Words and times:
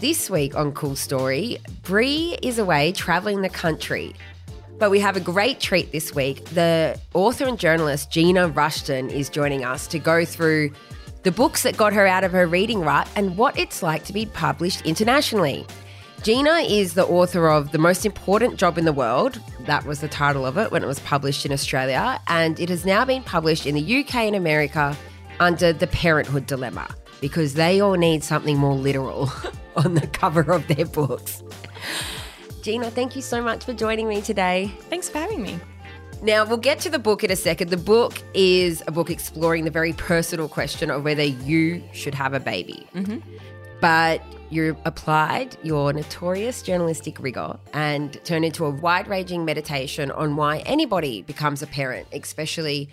This 0.00 0.28
week 0.28 0.56
on 0.56 0.72
Cool 0.72 0.96
Story, 0.96 1.58
Bree 1.82 2.36
is 2.42 2.58
away 2.58 2.90
traveling 2.90 3.42
the 3.42 3.48
country. 3.48 4.12
But 4.80 4.90
we 4.90 4.98
have 4.98 5.16
a 5.16 5.20
great 5.20 5.60
treat 5.60 5.92
this 5.92 6.12
week. 6.12 6.44
The 6.46 6.98
author 7.14 7.46
and 7.46 7.56
journalist 7.56 8.10
Gina 8.10 8.48
Rushton 8.48 9.08
is 9.08 9.28
joining 9.28 9.64
us 9.64 9.86
to 9.86 10.00
go 10.00 10.24
through 10.24 10.72
the 11.22 11.30
books 11.30 11.62
that 11.62 11.76
got 11.76 11.92
her 11.92 12.08
out 12.08 12.24
of 12.24 12.32
her 12.32 12.44
reading 12.44 12.80
rut 12.80 13.08
and 13.14 13.36
what 13.36 13.56
it's 13.56 13.84
like 13.84 14.02
to 14.06 14.12
be 14.12 14.26
published 14.26 14.84
internationally. 14.84 15.64
Gina 16.24 16.66
is 16.68 16.94
the 16.94 17.06
author 17.06 17.48
of 17.48 17.70
The 17.70 17.78
Most 17.78 18.04
Important 18.04 18.56
Job 18.56 18.78
in 18.78 18.84
the 18.84 18.92
World. 18.92 19.40
That 19.60 19.86
was 19.86 20.00
the 20.00 20.08
title 20.08 20.44
of 20.44 20.58
it 20.58 20.72
when 20.72 20.82
it 20.82 20.88
was 20.88 20.98
published 21.00 21.46
in 21.46 21.52
Australia. 21.52 22.20
And 22.26 22.58
it 22.58 22.68
has 22.68 22.84
now 22.84 23.04
been 23.04 23.22
published 23.22 23.64
in 23.64 23.76
the 23.76 24.00
UK 24.00 24.16
and 24.16 24.34
America 24.34 24.96
under 25.38 25.72
The 25.72 25.86
Parenthood 25.86 26.46
Dilemma 26.46 26.96
because 27.20 27.54
they 27.54 27.80
all 27.80 27.94
need 27.94 28.24
something 28.24 28.56
more 28.56 28.74
literal 28.74 29.30
on 29.76 29.94
the 29.94 30.06
cover 30.06 30.52
of 30.52 30.66
their 30.68 30.86
books. 30.86 31.42
Gina, 32.62 32.90
thank 32.90 33.16
you 33.16 33.22
so 33.22 33.42
much 33.42 33.64
for 33.64 33.72
joining 33.72 34.08
me 34.08 34.20
today. 34.20 34.70
Thanks 34.90 35.08
for 35.08 35.18
having 35.18 35.42
me. 35.42 35.58
Now, 36.22 36.44
we'll 36.44 36.58
get 36.58 36.78
to 36.80 36.90
the 36.90 36.98
book 36.98 37.24
in 37.24 37.30
a 37.30 37.36
second. 37.36 37.70
The 37.70 37.78
book 37.78 38.22
is 38.34 38.82
a 38.86 38.92
book 38.92 39.08
exploring 39.08 39.64
the 39.64 39.70
very 39.70 39.94
personal 39.94 40.48
question 40.48 40.90
of 40.90 41.04
whether 41.04 41.22
you 41.22 41.82
should 41.92 42.14
have 42.14 42.34
a 42.34 42.40
baby. 42.40 42.86
Mm-hmm. 42.94 43.18
But 43.80 44.22
you 44.50 44.76
applied 44.84 45.56
your 45.62 45.92
notorious 45.94 46.62
journalistic 46.62 47.18
rigor 47.20 47.58
and 47.72 48.22
turned 48.24 48.44
into 48.44 48.66
a 48.66 48.70
wide 48.70 49.08
ranging 49.08 49.46
meditation 49.46 50.10
on 50.10 50.36
why 50.36 50.58
anybody 50.66 51.22
becomes 51.22 51.62
a 51.62 51.66
parent, 51.66 52.06
especially 52.12 52.90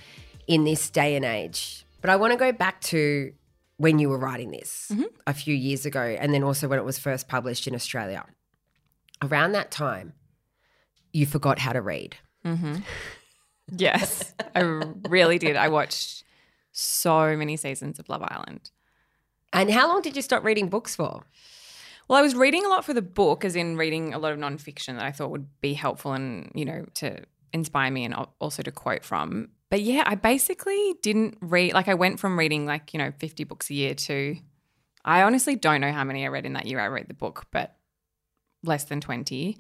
in 0.48 0.64
this 0.64 0.90
day 0.90 1.16
and 1.18 1.26
age. 1.26 1.86
But 2.00 2.12
I 2.12 2.16
want 2.16 2.32
to 2.32 2.38
go 2.38 2.54
back 2.54 2.80
to 2.82 3.34
when 3.78 4.00
you 4.00 4.10
were 4.10 4.18
writing 4.18 4.52
this 4.52 4.90
mm-hmm. 4.92 5.04
a 5.26 5.34
few 5.34 5.56
years 5.56 5.86
ago, 5.86 6.02
and 6.02 6.34
then 6.34 6.44
also 6.44 6.68
when 6.68 6.80
it 6.80 6.86
was 6.86 7.00
first 7.00 7.28
published 7.28 7.68
in 7.68 7.76
Australia. 7.76 8.26
Around 9.22 9.54
that 9.54 9.72
time, 9.72 10.14
you 11.14 11.26
forgot 11.26 11.60
how 11.60 11.74
to 11.74 11.82
read. 11.82 12.18
Mm-hmm. 12.46 12.78
Yes, 13.70 14.34
I 14.56 14.62
really 14.62 15.38
did. 15.38 15.58
I 15.58 15.68
watched 15.68 16.24
so 16.72 17.36
many 17.36 17.58
seasons 17.58 18.00
of 18.00 18.08
Love 18.08 18.24
Island. 18.24 18.72
And 19.52 19.70
how 19.70 19.90
long 19.90 20.02
did 20.02 20.16
you 20.16 20.22
stop 20.22 20.44
reading 20.46 20.70
books 20.70 20.96
for? 20.96 21.26
Well, 22.08 22.18
I 22.18 22.22
was 22.22 22.36
reading 22.36 22.66
a 22.66 22.70
lot 22.70 22.86
for 22.86 22.94
the 22.94 23.02
book, 23.02 23.44
as 23.44 23.56
in 23.56 23.76
reading 23.76 24.14
a 24.14 24.20
lot 24.20 24.32
of 24.32 24.40
nonfiction 24.40 24.96
that 24.96 25.04
I 25.04 25.12
thought 25.12 25.32
would 25.32 25.48
be 25.60 25.74
helpful 25.74 26.14
and, 26.14 26.50
you 26.56 26.64
know, 26.64 26.86
to 26.96 27.24
inspire 27.52 27.92
me 27.92 28.06
and 28.06 28.16
also 28.40 28.64
to 28.64 28.72
quote 28.72 29.04
from. 29.04 29.50
But 29.70 29.82
yeah, 29.82 30.04
I 30.06 30.16
basically 30.16 30.96
didn't 31.02 31.38
read, 31.42 31.74
like, 31.74 31.88
I 31.88 31.94
went 31.94 32.20
from 32.20 32.40
reading 32.40 32.66
like, 32.66 32.94
you 32.94 33.00
know, 33.00 33.12
50 33.18 33.44
books 33.44 33.70
a 33.70 33.74
year 33.74 33.96
to, 33.96 34.38
I 35.04 35.24
honestly 35.24 35.56
don't 35.56 35.82
know 35.82 35.92
how 35.92 36.04
many 36.04 36.26
I 36.26 36.30
read 36.30 36.46
in 36.46 36.54
that 36.54 36.68
year 36.68 36.80
I 36.80 36.88
read 36.88 37.08
the 37.08 37.14
book, 37.14 37.46
but 37.52 37.76
less 38.64 38.86
than 38.86 39.02
20. 39.02 39.58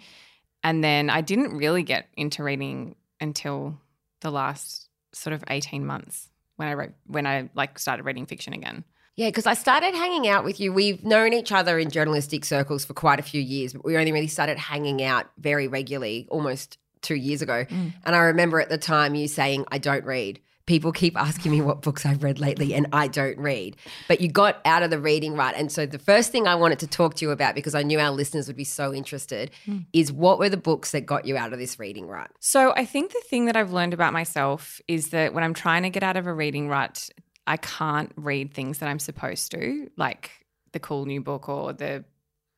And 0.64 0.84
then 0.84 1.10
I 1.10 1.22
didn't 1.22 1.58
really 1.58 1.84
get 1.84 2.08
into 2.16 2.44
reading 2.44 2.96
until 3.20 3.80
the 4.22 4.32
last 4.32 4.90
sort 5.14 5.34
of 5.34 5.44
18 5.50 5.86
months 5.86 6.30
when 6.56 6.68
I 6.68 6.74
wrote, 6.74 6.94
when 7.06 7.28
I 7.28 7.50
like 7.54 7.78
started 7.78 8.04
reading 8.04 8.26
fiction 8.26 8.54
again. 8.54 8.84
Yeah, 9.16 9.30
because 9.30 9.48
I 9.48 9.56
started 9.56 9.96
hanging 9.96 10.28
out 10.28 10.44
with 10.44 10.60
you. 10.60 10.72
We've 10.72 11.04
known 11.04 11.34
each 11.34 11.52
other 11.52 11.80
in 11.80 11.90
journalistic 11.90 12.46
circles 12.46 12.86
for 12.86 12.94
quite 12.94 13.20
a 13.20 13.24
few 13.24 13.42
years, 13.42 13.74
but 13.74 13.84
we 13.84 13.98
only 13.98 14.12
really 14.12 14.28
started 14.28 14.58
hanging 14.58 15.02
out 15.04 15.26
very 15.40 15.68
regularly 15.68 16.28
almost 16.30 16.78
two 17.02 17.16
years 17.16 17.42
ago. 17.42 17.66
Mm. 17.66 17.94
And 18.06 18.16
I 18.16 18.20
remember 18.20 18.59
at 18.59 18.70
the 18.70 18.78
time 18.78 19.16
you 19.16 19.28
saying, 19.28 19.66
I 19.72 19.78
don't 19.78 20.06
read. 20.06 20.40
People 20.66 20.92
keep 20.92 21.17
asking 21.17 21.54
me 21.54 21.62
what 21.62 21.81
books 21.81 22.06
I've 22.06 22.22
read 22.23 22.39
lately, 22.39 22.73
and 22.73 22.88
I 22.92 23.08
don't 23.08 23.38
read. 23.38 23.78
But 24.09 24.20
you 24.20 24.28
got 24.28 24.59
out 24.66 24.84
of 24.84 24.89
the 24.89 25.00
reading 25.00 25.36
rut. 25.36 25.56
And 25.56 25.72
so 25.72 25.86
the 25.86 25.98
first 25.98 26.30
thing 26.30 26.45
I 26.45 26.56
wanted 26.56 26.80
to 26.80 26.88
talk 26.88 27.16
to 27.16 27.26
you 27.26 27.31
about, 27.31 27.56
because 27.56 27.73
I 27.73 27.84
knew 27.84 28.00
our 28.00 28.12
listeners 28.12 28.48
would 28.48 28.58
be 28.58 28.66
so 28.66 28.94
interested, 28.94 29.52
mm. 29.66 29.86
is 29.94 30.12
what 30.12 30.39
were 30.39 30.50
the 30.50 30.58
books 30.58 30.92
that 30.92 31.06
got 31.06 31.23
you 31.26 31.38
out 31.38 31.54
of 31.54 31.59
this 31.59 31.80
reading 31.80 32.06
rut? 32.06 32.30
So 32.42 32.73
I 32.76 32.84
think 32.84 33.14
the 33.14 33.23
thing 33.30 33.45
that 33.45 33.55
I've 33.55 33.72
learned 33.72 33.93
about 33.93 34.11
myself 34.11 34.82
is 34.89 35.11
that 35.11 35.33
when 35.33 35.45
I'm 35.45 35.54
trying 35.54 35.83
to 35.83 35.89
get 35.89 36.04
out 36.04 36.17
of 36.17 36.27
a 36.27 36.33
reading 36.33 36.67
rut, 36.67 37.10
I 37.48 37.55
can't 37.55 38.11
read 38.17 38.54
things 38.54 38.80
that 38.80 38.89
I'm 38.89 38.99
supposed 38.99 39.52
to, 39.52 39.89
like 39.95 40.32
the 40.73 40.80
cool 40.80 41.05
new 41.05 41.22
book 41.22 41.48
or 41.48 41.72
the 41.72 42.04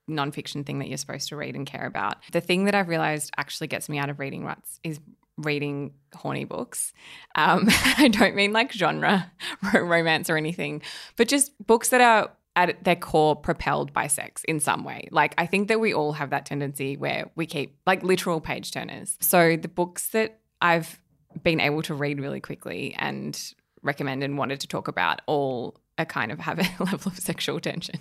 nonfiction 0.10 0.66
thing 0.66 0.80
that 0.80 0.88
you're 0.88 0.98
supposed 0.98 1.30
to 1.30 1.36
read 1.36 1.56
and 1.56 1.66
care 1.66 1.86
about. 1.86 2.18
The 2.32 2.42
thing 2.42 2.66
that 2.66 2.76
I've 2.76 2.88
realized 2.88 3.32
actually 3.38 3.68
gets 3.68 3.90
me 3.90 3.98
out 3.98 4.10
of 4.10 4.20
reading 4.20 4.44
ruts 4.44 4.80
is 4.84 5.00
reading 5.38 5.94
horny 6.14 6.46
books. 6.46 6.94
Um, 7.36 7.68
I 7.98 8.10
don't 8.10 8.36
mean 8.36 8.52
like 8.54 8.72
genre 8.72 9.32
romance 9.74 10.30
or 10.30 10.38
anything, 10.38 10.82
but 11.16 11.28
just 11.28 11.52
books 11.66 11.90
that 11.90 12.02
are 12.02 12.32
at 12.56 12.84
their 12.84 12.96
core 12.96 13.36
propelled 13.36 13.94
by 13.94 14.08
sex 14.08 14.44
in 14.44 14.60
some 14.60 14.84
way. 14.84 15.08
Like 15.12 15.34
I 15.38 15.46
think 15.46 15.68
that 15.70 15.80
we 15.80 15.94
all 15.94 16.14
have 16.14 16.32
that 16.32 16.46
tendency 16.46 16.98
where 16.98 17.30
we 17.36 17.46
keep 17.46 17.78
like 17.86 18.04
literal 18.04 18.42
page 18.42 18.72
turners. 18.72 19.18
So 19.22 19.56
the 19.56 19.68
books 19.68 20.10
that 20.10 20.40
I've 20.62 21.00
been 21.44 21.60
able 21.60 21.82
to 21.84 21.94
read 21.94 22.20
really 22.20 22.42
quickly 22.42 22.96
and 22.98 23.40
recommend 23.82 24.24
and 24.24 24.38
wanted 24.38 24.60
to 24.62 24.68
talk 24.68 24.88
about 24.88 25.22
all 25.26 25.80
a 25.98 26.06
kind 26.06 26.32
of 26.32 26.40
have 26.40 26.60
a 26.60 26.84
level 26.84 27.12
of 27.12 27.20
sexual 27.20 27.60
tension. 27.60 28.00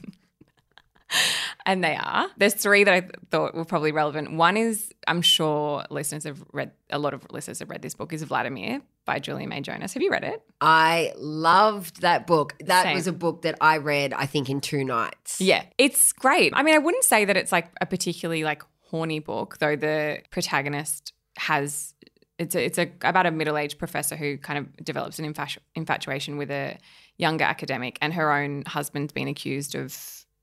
And 1.67 1.83
they 1.83 1.97
are. 1.97 2.29
There's 2.37 2.55
three 2.55 2.85
that 2.85 2.95
I 2.95 3.09
thought 3.31 3.55
were 3.55 3.65
probably 3.65 3.93
relevant. 3.93 4.33
One 4.33 4.57
is 4.57 4.93
I'm 5.07 5.23
sure 5.23 5.85
listeners 5.91 6.25
have 6.25 6.43
read 6.53 6.73
a 6.91 6.99
lot 6.99 7.15
of 7.15 7.27
listeners 7.31 7.59
have 7.61 7.71
read 7.71 7.83
this 7.83 7.95
book 7.95 8.13
is 8.13 8.23
Vladimir 8.23 8.81
by 9.05 9.19
Julia 9.19 9.47
May 9.47 9.61
Jonas. 9.61 9.95
Have 9.95 10.03
you 10.03 10.11
read 10.11 10.25
it? 10.25 10.43
I 10.61 11.13
loved 11.17 12.03
that 12.03 12.27
book. 12.27 12.55
That 12.61 12.85
Same. 12.85 12.95
was 12.95 13.07
a 13.07 13.13
book 13.13 13.43
that 13.43 13.57
I 13.61 13.79
read 13.79 14.13
I 14.13 14.27
think 14.27 14.51
in 14.51 14.61
two 14.61 14.85
nights. 14.85 15.41
Yeah. 15.41 15.65
It's 15.79 16.13
great. 16.13 16.53
I 16.55 16.63
mean, 16.63 16.75
I 16.75 16.79
wouldn't 16.79 17.05
say 17.05 17.25
that 17.25 17.37
it's 17.37 17.53
like 17.53 17.71
a 17.81 17.87
particularly 17.87 18.45
like 18.45 18.63
horny 18.83 19.19
book, 19.19 19.59
though 19.59 19.77
the 19.77 20.19
protagonist 20.31 21.13
has 21.37 21.95
it's 22.39 22.55
a, 22.55 22.65
it's 22.65 22.79
a 22.79 22.91
about 23.03 23.27
a 23.27 23.31
middle-aged 23.31 23.79
professor 23.79 24.17
who 24.17 24.39
kind 24.39 24.59
of 24.59 24.85
develops 24.85 25.19
an 25.19 25.33
infatu- 25.33 25.59
infatuation 25.75 26.37
with 26.37 26.51
a 26.51 26.79
younger 27.17 27.45
academic 27.45 27.99
and 28.01 28.15
her 28.15 28.33
own 28.33 28.63
husband's 28.67 29.13
been 29.13 29.27
accused 29.27 29.75
of 29.75 29.93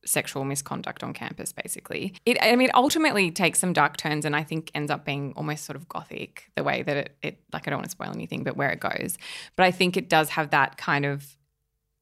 sexual 0.06 0.44
misconduct 0.44 1.04
on 1.04 1.14
campus 1.14 1.52
basically 1.52 2.14
it 2.26 2.38
i 2.42 2.56
mean 2.56 2.70
ultimately 2.74 3.32
takes 3.32 3.60
some 3.60 3.74
dark 3.74 3.98
turns 3.98 4.26
and 4.26 4.36
i 4.36 4.44
think 4.44 4.72
ends 4.76 4.92
up 4.92 5.04
being 5.06 5.34
almost 5.36 5.66
sort 5.66 5.76
of 5.76 5.88
gothic 5.90 6.50
the 6.56 6.64
way 6.64 6.84
that 6.84 6.98
it, 6.98 7.18
it 7.22 7.40
like 7.52 7.68
i 7.68 7.72
don't 7.72 7.78
want 7.78 7.86
to 7.86 7.92
spoil 7.92 8.12
anything 8.14 8.44
but 8.44 8.56
where 8.56 8.70
it 8.70 8.80
goes 8.80 9.18
but 9.56 9.66
i 9.66 9.72
think 9.72 9.98
it 9.98 10.10
does 10.10 10.30
have 10.30 10.52
that 10.52 10.78
kind 10.78 11.06
of 11.06 11.38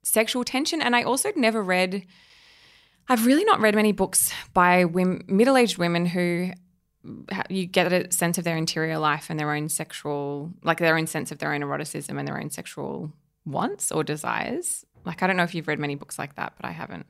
sexual 0.03 0.44
tension 0.44 0.81
and 0.81 0.96
i 0.96 1.03
also 1.03 1.31
never 1.36 1.63
read 1.63 2.06
I've 3.09 3.25
really 3.25 3.44
not 3.44 3.59
read 3.59 3.75
many 3.75 3.92
books 3.92 4.34
by 4.53 4.86
women, 4.86 5.24
middle-aged 5.28 5.78
women 5.78 6.06
who 6.06 6.52
you 7.50 7.66
get 7.66 7.92
a 7.92 8.12
sense 8.12 8.38
of 8.38 8.46
their 8.46 8.56
interior 8.56 8.97
life 8.97 9.30
and 9.30 9.38
their 9.40 9.52
own 9.52 9.68
sexual, 9.68 10.52
like 10.63 10.80
their 10.80 10.97
own 10.97 11.08
sense 11.08 11.31
of 11.31 11.40
their 11.40 11.53
own 11.53 11.62
eroticism 11.62 12.18
and 12.18 12.28
their 12.28 12.40
own 12.40 12.50
sexual 12.50 13.12
wants 13.46 13.92
or 13.92 14.03
desires. 14.03 14.86
Like, 15.06 15.22
I 15.22 15.28
don't 15.28 15.36
know 15.36 15.44
if 15.44 15.53
you've 15.53 15.68
read 15.68 15.80
many 15.80 15.96
books 15.96 16.18
like 16.18 16.36
that, 16.36 16.53
but 16.56 16.66
I 16.66 16.72
haven't. 16.72 17.06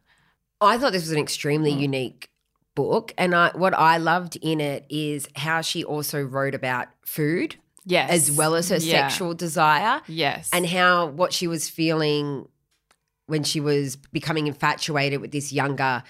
I 0.63 0.77
thought 0.77 0.91
this 0.91 1.03
was 1.03 1.11
an 1.11 1.19
extremely 1.19 1.73
mm. 1.73 1.79
unique 1.79 2.29
book. 2.75 3.13
And 3.17 3.35
I, 3.35 3.51
what 3.55 3.73
I 3.73 3.97
loved 3.97 4.37
in 4.41 4.59
it 4.59 4.85
is 4.89 5.27
how 5.35 5.61
she 5.61 5.83
also 5.83 6.21
wrote 6.21 6.55
about 6.55 6.87
food. 7.05 7.55
Yes. 7.85 8.09
As 8.09 8.31
well 8.31 8.55
as 8.55 8.69
her 8.69 8.77
yeah. 8.77 9.09
sexual 9.09 9.33
desire. 9.33 10.01
Yes. 10.07 10.49
And 10.53 10.65
how 10.65 11.07
what 11.07 11.33
she 11.33 11.47
was 11.47 11.69
feeling 11.69 12.47
when 13.27 13.43
she 13.43 13.59
was 13.59 13.97
becoming 13.97 14.47
infatuated 14.47 15.19
with 15.19 15.31
this 15.31 15.51
younger 15.51 16.03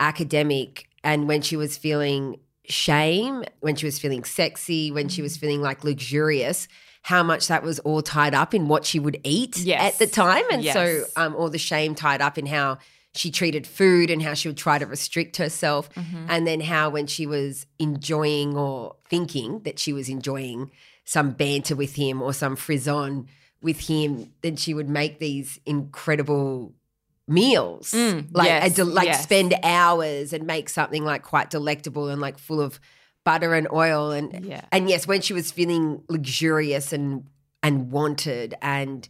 academic 0.00 0.88
and 1.04 1.28
when 1.28 1.42
she 1.42 1.56
was 1.56 1.76
feeling 1.76 2.38
shame, 2.64 3.44
when 3.60 3.76
she 3.76 3.86
was 3.86 3.98
feeling 3.98 4.24
sexy, 4.24 4.90
when 4.90 5.08
she 5.08 5.22
was 5.22 5.36
mm. 5.36 5.40
feeling 5.40 5.62
like 5.62 5.84
luxurious, 5.84 6.66
how 7.02 7.22
much 7.22 7.48
that 7.48 7.62
was 7.62 7.78
all 7.80 8.02
tied 8.02 8.34
up 8.34 8.54
in 8.54 8.68
what 8.68 8.84
she 8.84 8.98
would 8.98 9.20
eat 9.24 9.58
yes. 9.58 9.94
at 9.94 9.98
the 9.98 10.06
time. 10.06 10.44
And 10.50 10.62
yes. 10.62 10.74
so 10.74 11.04
um, 11.16 11.34
all 11.36 11.50
the 11.50 11.58
shame 11.58 11.94
tied 11.94 12.20
up 12.20 12.38
in 12.38 12.46
how 12.46 12.78
she 13.18 13.30
treated 13.30 13.66
food 13.66 14.10
and 14.10 14.22
how 14.22 14.34
she 14.34 14.48
would 14.48 14.56
try 14.56 14.78
to 14.78 14.86
restrict 14.86 15.36
herself. 15.36 15.92
Mm-hmm. 15.94 16.26
And 16.28 16.46
then 16.46 16.60
how 16.60 16.90
when 16.90 17.06
she 17.06 17.26
was 17.26 17.66
enjoying 17.78 18.56
or 18.56 18.96
thinking 19.08 19.60
that 19.60 19.78
she 19.78 19.92
was 19.92 20.08
enjoying 20.08 20.70
some 21.04 21.32
banter 21.32 21.74
with 21.74 21.96
him 21.96 22.22
or 22.22 22.32
some 22.32 22.54
frisson 22.54 23.26
with 23.60 23.80
him, 23.88 24.32
then 24.42 24.56
she 24.56 24.72
would 24.72 24.88
make 24.88 25.18
these 25.18 25.58
incredible 25.66 26.74
meals, 27.26 27.90
mm, 27.90 28.26
like 28.32 28.46
yes, 28.46 28.74
de- 28.74 28.84
like 28.84 29.06
yes. 29.06 29.22
spend 29.22 29.54
hours 29.62 30.32
and 30.32 30.46
make 30.46 30.68
something 30.68 31.04
like 31.04 31.22
quite 31.22 31.50
delectable 31.50 32.08
and 32.08 32.20
like 32.20 32.38
full 32.38 32.60
of 32.60 32.80
butter 33.24 33.52
and 33.52 33.68
oil 33.72 34.10
and 34.12 34.44
yeah. 34.44 34.62
and 34.72 34.88
yes, 34.88 35.06
when 35.06 35.20
she 35.20 35.32
was 35.32 35.50
feeling 35.50 36.02
luxurious 36.08 36.92
and 36.92 37.26
and 37.62 37.90
wanted 37.90 38.54
and 38.62 39.08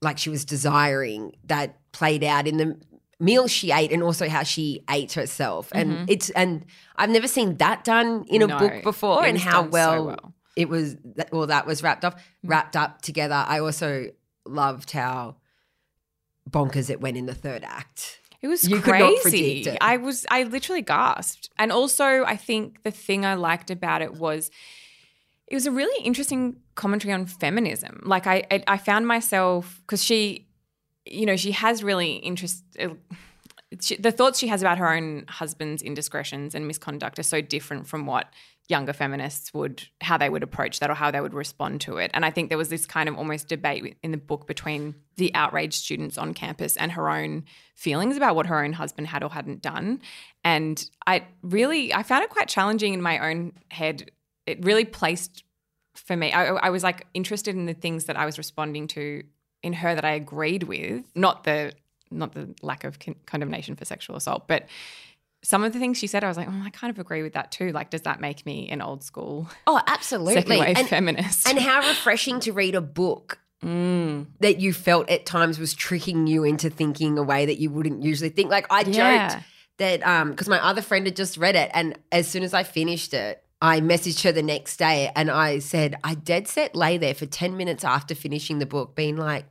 like 0.00 0.18
she 0.18 0.30
was 0.30 0.44
desiring, 0.44 1.34
that 1.44 1.78
played 1.92 2.24
out 2.24 2.46
in 2.46 2.56
the 2.56 2.76
meal 3.20 3.46
she 3.46 3.70
ate 3.70 3.92
and 3.92 4.02
also 4.02 4.28
how 4.28 4.42
she 4.42 4.84
ate 4.90 5.12
herself. 5.12 5.70
And 5.72 5.92
mm-hmm. 5.92 6.04
it's 6.08 6.30
and 6.30 6.64
I've 6.96 7.10
never 7.10 7.28
seen 7.28 7.56
that 7.58 7.84
done 7.84 8.24
in 8.28 8.42
a 8.42 8.46
no, 8.46 8.58
book 8.58 8.82
before 8.82 9.24
and 9.24 9.38
how 9.38 9.62
well, 9.62 9.94
so 9.94 10.04
well, 10.04 10.34
it 10.56 10.68
was 10.68 10.96
well 11.30 11.46
that 11.46 11.66
was 11.66 11.82
wrapped 11.82 12.04
up 12.04 12.18
mm. 12.18 12.22
wrapped 12.44 12.76
up 12.76 13.02
together. 13.02 13.44
I 13.46 13.60
also 13.60 14.10
loved 14.44 14.90
how 14.90 15.36
bonkers 16.50 16.90
it 16.90 17.00
went 17.00 17.16
in 17.16 17.26
the 17.26 17.34
third 17.34 17.64
act. 17.64 18.18
It 18.40 18.48
was 18.48 18.68
You 18.68 18.80
crazy. 18.80 19.62
it. 19.62 19.78
I 19.80 19.98
was 19.98 20.26
I 20.30 20.42
literally 20.42 20.82
gasped. 20.82 21.48
And 21.58 21.70
also 21.70 22.24
I 22.24 22.36
think 22.36 22.82
the 22.82 22.90
thing 22.90 23.24
I 23.24 23.34
liked 23.34 23.70
about 23.70 24.02
it 24.02 24.14
was 24.14 24.50
it 25.46 25.54
was 25.54 25.66
a 25.66 25.70
really 25.70 26.04
interesting 26.04 26.56
commentary 26.74 27.14
on 27.14 27.26
feminism. 27.26 28.02
Like 28.04 28.26
I 28.26 28.44
I, 28.50 28.64
I 28.66 28.78
found 28.78 29.06
myself 29.06 29.80
because 29.82 30.02
she 30.02 30.48
you 31.04 31.26
know, 31.26 31.36
she 31.36 31.52
has 31.52 31.82
really 31.82 32.14
interest 32.16 32.64
uh, 32.78 32.88
she, 33.80 33.96
the 33.96 34.12
thoughts 34.12 34.38
she 34.38 34.48
has 34.48 34.62
about 34.62 34.78
her 34.78 34.92
own 34.92 35.24
husband's 35.28 35.82
indiscretions 35.82 36.54
and 36.54 36.66
misconduct 36.66 37.18
are 37.18 37.24
so 37.24 37.40
different 37.40 37.86
from 37.86 38.06
what 38.06 38.28
younger 38.68 38.92
feminists 38.92 39.52
would 39.52 39.88
how 40.00 40.16
they 40.16 40.28
would 40.28 40.42
approach 40.42 40.78
that 40.80 40.90
or 40.90 40.94
how 40.94 41.10
they 41.10 41.20
would 41.20 41.34
respond 41.34 41.80
to 41.80 41.96
it. 41.96 42.10
And 42.14 42.24
i 42.24 42.30
think 42.30 42.48
there 42.48 42.58
was 42.58 42.68
this 42.68 42.86
kind 42.86 43.08
of 43.08 43.16
almost 43.16 43.48
debate 43.48 43.96
in 44.02 44.10
the 44.10 44.16
book 44.16 44.46
between 44.46 44.94
the 45.16 45.34
outraged 45.34 45.74
students 45.74 46.16
on 46.16 46.34
campus 46.34 46.76
and 46.76 46.92
her 46.92 47.10
own 47.10 47.44
feelings 47.74 48.16
about 48.16 48.36
what 48.36 48.46
her 48.46 48.62
own 48.64 48.72
husband 48.72 49.08
had 49.08 49.22
or 49.22 49.30
hadn't 49.30 49.62
done. 49.62 50.00
And 50.44 50.84
i 51.06 51.24
really 51.42 51.92
i 51.94 52.02
found 52.02 52.24
it 52.24 52.30
quite 52.30 52.48
challenging 52.48 52.94
in 52.94 53.02
my 53.02 53.30
own 53.30 53.52
head. 53.70 54.10
It 54.46 54.64
really 54.64 54.84
placed 54.84 55.44
for 55.94 56.16
me 56.16 56.32
I, 56.32 56.46
I 56.46 56.70
was 56.70 56.82
like 56.82 57.06
interested 57.14 57.54
in 57.54 57.66
the 57.66 57.74
things 57.74 58.06
that 58.06 58.16
i 58.16 58.24
was 58.24 58.38
responding 58.38 58.86
to 58.88 59.22
in 59.62 59.72
her 59.74 59.94
that 59.94 60.04
i 60.04 60.12
agreed 60.12 60.64
with 60.64 61.04
not 61.14 61.44
the 61.44 61.72
not 62.10 62.32
the 62.34 62.54
lack 62.62 62.84
of 62.84 62.98
con- 62.98 63.16
condemnation 63.24 63.74
for 63.74 63.86
sexual 63.86 64.16
assault, 64.16 64.46
but 64.46 64.66
some 65.42 65.64
of 65.64 65.72
the 65.72 65.78
things 65.78 65.96
she 65.96 66.06
said, 66.06 66.22
I 66.22 66.28
was 66.28 66.36
like, 66.36 66.46
oh, 66.46 66.62
I 66.62 66.68
kind 66.70 66.90
of 66.90 66.98
agree 66.98 67.22
with 67.22 67.32
that 67.32 67.50
too. 67.50 67.72
Like, 67.72 67.88
does 67.90 68.02
that 68.02 68.20
make 68.20 68.44
me 68.44 68.68
an 68.68 68.82
old 68.82 69.02
school 69.02 69.48
Oh, 69.66 69.80
absolutely, 69.86 70.34
second 70.42 70.58
wave 70.58 70.76
And, 70.76 70.88
feminist? 70.88 71.48
and 71.48 71.58
how 71.58 71.78
refreshing 71.88 72.38
to 72.40 72.52
read 72.52 72.74
a 72.74 72.80
book 72.82 73.38
Mm. 73.64 74.26
that 74.40 74.60
you 74.60 74.72
felt 74.74 75.08
at 75.08 75.24
times 75.24 75.58
was 75.58 75.72
tricking 75.72 76.26
you 76.26 76.44
into 76.44 76.68
thinking 76.68 77.16
a 77.16 77.22
way 77.22 77.46
that 77.46 77.58
you 77.58 77.70
wouldn't 77.70 78.02
usually 78.02 78.28
think. 78.28 78.50
Like 78.50 78.66
I 78.70 78.80
Yeah. 78.82 79.28
joked 79.36 79.44
that 79.78 80.06
um 80.06 80.30
because 80.32 80.48
my 80.48 80.62
other 80.62 80.82
friend 80.82 81.06
had 81.06 81.16
just 81.16 81.38
read 81.38 81.56
it 81.56 81.70
and 81.72 81.98
as 82.10 82.28
soon 82.28 82.42
as 82.42 82.52
I 82.52 82.62
finished 82.64 83.14
it, 83.14 83.42
I 83.62 83.80
messaged 83.80 84.22
her 84.24 84.32
the 84.32 84.42
next 84.42 84.76
day 84.78 85.10
and 85.16 85.30
I 85.30 85.60
said, 85.60 85.96
I 86.04 86.14
dead 86.14 86.46
set 86.48 86.74
lay 86.76 86.98
there 86.98 87.14
for 87.14 87.24
10 87.26 87.56
minutes 87.56 87.84
after 87.84 88.14
finishing 88.16 88.58
the 88.58 88.66
book, 88.66 88.96
being 88.96 89.16
like, 89.16 89.44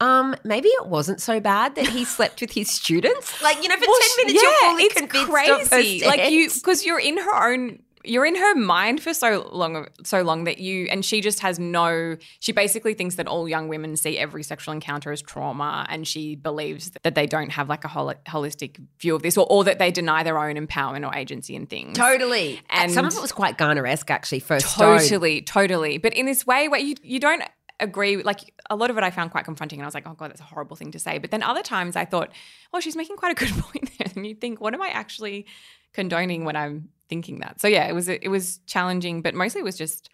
um, 0.00 0.34
maybe 0.44 0.68
it 0.68 0.86
wasn't 0.86 1.20
so 1.20 1.40
bad 1.40 1.74
that 1.76 1.86
he 1.88 2.04
slept 2.04 2.40
with 2.40 2.52
his 2.52 2.70
students. 2.70 3.40
Like, 3.42 3.62
you 3.62 3.68
know, 3.68 3.76
for 3.76 3.84
Well, 3.86 4.00
10 4.16 4.26
minutes 4.26 4.42
you're 4.42 4.52
fully 4.70 4.82
it's 4.84 4.94
convinced 4.94 5.22
of 5.50 5.60
her 5.60 5.68
crazy. 5.68 6.04
Like 6.06 6.30
you, 6.30 6.48
because 6.50 6.84
you're 6.84 7.00
in 7.00 7.16
her 7.18 7.52
own. 7.52 7.82
You're 8.02 8.24
in 8.24 8.34
her 8.34 8.54
mind 8.54 9.02
for 9.02 9.12
so 9.12 9.46
long, 9.52 9.86
so 10.04 10.22
long 10.22 10.44
that 10.44 10.56
you 10.56 10.86
and 10.90 11.04
she 11.04 11.20
just 11.20 11.40
has 11.40 11.58
no. 11.58 12.16
She 12.38 12.52
basically 12.52 12.94
thinks 12.94 13.16
that 13.16 13.26
all 13.26 13.46
young 13.46 13.68
women 13.68 13.94
see 13.94 14.16
every 14.16 14.42
sexual 14.42 14.72
encounter 14.72 15.12
as 15.12 15.20
trauma, 15.20 15.84
and 15.86 16.08
she 16.08 16.34
believes 16.34 16.92
that 17.02 17.14
they 17.14 17.26
don't 17.26 17.50
have 17.50 17.68
like 17.68 17.84
a 17.84 17.88
hol- 17.88 18.14
holistic 18.26 18.80
view 18.98 19.14
of 19.14 19.20
this, 19.22 19.36
or, 19.36 19.46
or 19.50 19.64
that 19.64 19.78
they 19.78 19.90
deny 19.90 20.22
their 20.22 20.38
own 20.38 20.54
empowerment 20.56 21.06
or 21.06 21.14
agency 21.14 21.54
in 21.54 21.66
things. 21.66 21.94
Totally. 21.98 22.62
And 22.70 22.84
And- 22.84 22.92
some 22.92 23.04
of 23.04 23.14
it 23.14 23.20
was 23.20 23.32
quite 23.32 23.58
Garner-esque 23.58 24.10
actually, 24.10 24.40
first 24.40 24.66
stone. 24.70 24.98
Totally, 25.00 25.42
totally. 25.42 25.98
But 25.98 26.14
in 26.14 26.24
this 26.24 26.46
way 26.46 26.68
where 26.68 26.80
you 26.80 26.94
you 27.02 27.20
don't 27.20 27.42
agree 27.80 28.22
like 28.22 28.54
a 28.68 28.76
lot 28.76 28.90
of 28.90 28.98
it 28.98 29.04
I 29.04 29.10
found 29.10 29.30
quite 29.30 29.44
confronting 29.44 29.78
and 29.78 29.84
I 29.84 29.88
was 29.88 29.94
like, 29.94 30.06
oh 30.06 30.14
god, 30.14 30.30
that's 30.30 30.40
a 30.40 30.44
horrible 30.44 30.76
thing 30.76 30.92
to 30.92 30.98
say. 30.98 31.18
But 31.18 31.30
then 31.30 31.42
other 31.42 31.62
times 31.62 31.96
I 31.96 32.04
thought, 32.04 32.30
oh, 32.72 32.80
she's 32.80 32.96
making 32.96 33.16
quite 33.16 33.32
a 33.32 33.34
good 33.34 33.48
point 33.62 33.90
there. 33.98 34.08
And 34.14 34.26
you 34.26 34.34
think, 34.34 34.60
what 34.60 34.74
am 34.74 34.82
I 34.82 34.88
actually 34.88 35.46
condoning 35.92 36.44
when 36.44 36.56
I'm 36.56 36.88
thinking 37.08 37.40
that? 37.40 37.60
So 37.60 37.68
yeah, 37.68 37.88
it 37.88 37.94
was 37.94 38.08
it 38.08 38.28
was 38.28 38.58
challenging, 38.66 39.22
but 39.22 39.34
mostly 39.34 39.60
it 39.60 39.64
was 39.64 39.76
just 39.76 40.10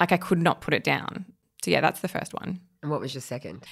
like 0.00 0.12
I 0.12 0.16
could 0.16 0.40
not 0.40 0.60
put 0.60 0.74
it 0.74 0.84
down. 0.84 1.26
So 1.64 1.70
yeah, 1.70 1.80
that's 1.80 2.00
the 2.00 2.08
first 2.08 2.32
one. 2.34 2.60
And 2.82 2.90
what 2.90 3.00
was 3.00 3.14
your 3.14 3.22
second? 3.22 3.64